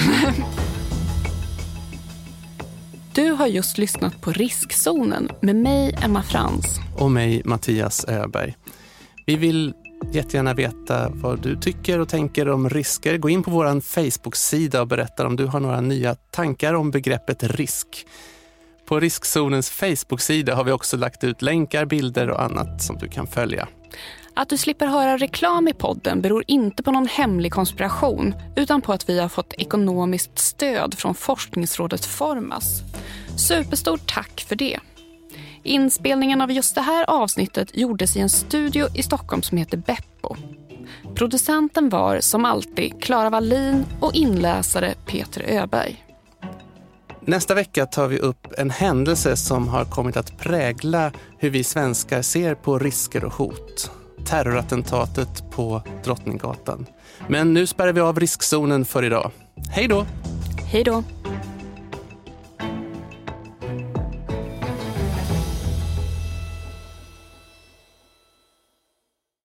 Du 3.13 3.31
har 3.31 3.47
just 3.47 3.77
lyssnat 3.77 4.21
på 4.21 4.31
Riskzonen 4.31 5.29
med 5.41 5.55
mig, 5.55 5.97
Emma 6.03 6.23
Frans. 6.23 6.79
Och 6.97 7.11
mig, 7.11 7.41
Mattias 7.45 8.05
Öberg. 8.07 8.55
Vi 9.25 9.35
vill 9.35 9.73
jättegärna 10.11 10.53
veta 10.53 11.09
vad 11.09 11.41
du 11.41 11.55
tycker 11.55 11.99
och 11.99 12.09
tänker 12.09 12.49
om 12.49 12.69
risker. 12.69 13.17
Gå 13.17 13.29
in 13.29 13.43
på 13.43 13.51
vår 13.51 13.81
Facebook-sida 13.81 14.81
och 14.81 14.87
berätta 14.87 15.27
om 15.27 15.35
du 15.35 15.45
har 15.45 15.59
några 15.59 15.81
nya 15.81 16.15
tankar 16.15 16.73
om 16.73 16.91
begreppet 16.91 17.43
risk. 17.43 18.07
På 18.87 18.99
riskzonens 18.99 19.69
Facebook-sida 19.69 20.55
har 20.55 20.63
vi 20.63 20.71
också 20.71 20.97
lagt 20.97 21.23
ut 21.23 21.41
länkar, 21.41 21.85
bilder 21.85 22.29
och 22.29 22.41
annat 22.41 22.83
som 22.83 22.97
du 22.97 23.07
kan 23.07 23.27
följa. 23.27 23.67
Att 24.33 24.49
du 24.49 24.57
slipper 24.57 24.87
höra 24.87 25.17
reklam 25.17 25.67
i 25.67 25.73
podden 25.73 26.21
beror 26.21 26.43
inte 26.47 26.83
på 26.83 26.91
någon 26.91 27.07
hemlig 27.07 27.53
konspiration 27.53 28.35
utan 28.55 28.81
på 28.81 28.93
att 28.93 29.09
vi 29.09 29.19
har 29.19 29.29
fått 29.29 29.53
ekonomiskt 29.53 30.39
stöd 30.39 30.95
från 30.97 31.15
forskningsrådet 31.15 32.05
Formas. 32.05 32.81
Superstort 33.37 34.13
tack 34.13 34.45
för 34.47 34.55
det. 34.55 34.79
Inspelningen 35.67 36.41
av 36.41 36.51
just 36.51 36.75
det 36.75 36.81
här 36.81 37.09
avsnittet 37.09 37.77
gjordes 37.77 38.15
i 38.15 38.19
en 38.19 38.29
studio 38.29 38.87
i 38.95 39.03
Stockholm 39.03 39.41
som 39.41 39.57
heter 39.57 39.77
Beppo. 39.77 40.35
Producenten 41.15 41.89
var 41.89 42.19
som 42.19 42.45
alltid 42.45 43.01
Klara 43.03 43.29
Wallin 43.29 43.85
och 43.99 44.15
inläsare 44.15 44.93
Peter 45.05 45.41
Öberg. 45.41 46.03
Nästa 47.21 47.55
vecka 47.55 47.85
tar 47.85 48.07
vi 48.07 48.19
upp 48.19 48.47
en 48.57 48.69
händelse 48.69 49.35
som 49.35 49.67
har 49.67 49.85
kommit 49.85 50.17
att 50.17 50.37
prägla 50.37 51.11
hur 51.37 51.49
vi 51.49 51.63
svenskar 51.63 52.21
ser 52.21 52.55
på 52.55 52.79
risker 52.79 53.25
och 53.25 53.33
hot. 53.33 53.91
Terrorattentatet 54.25 55.51
på 55.51 55.81
Drottninggatan. 56.03 56.85
Men 57.27 57.53
nu 57.53 57.67
spärrar 57.67 57.93
vi 57.93 58.01
av 58.01 58.19
riskzonen 58.19 58.85
för 58.85 59.03
idag. 59.03 59.31
Hej 59.69 59.87
då! 59.87 60.05
Hej 60.71 60.83
då! 60.83 61.03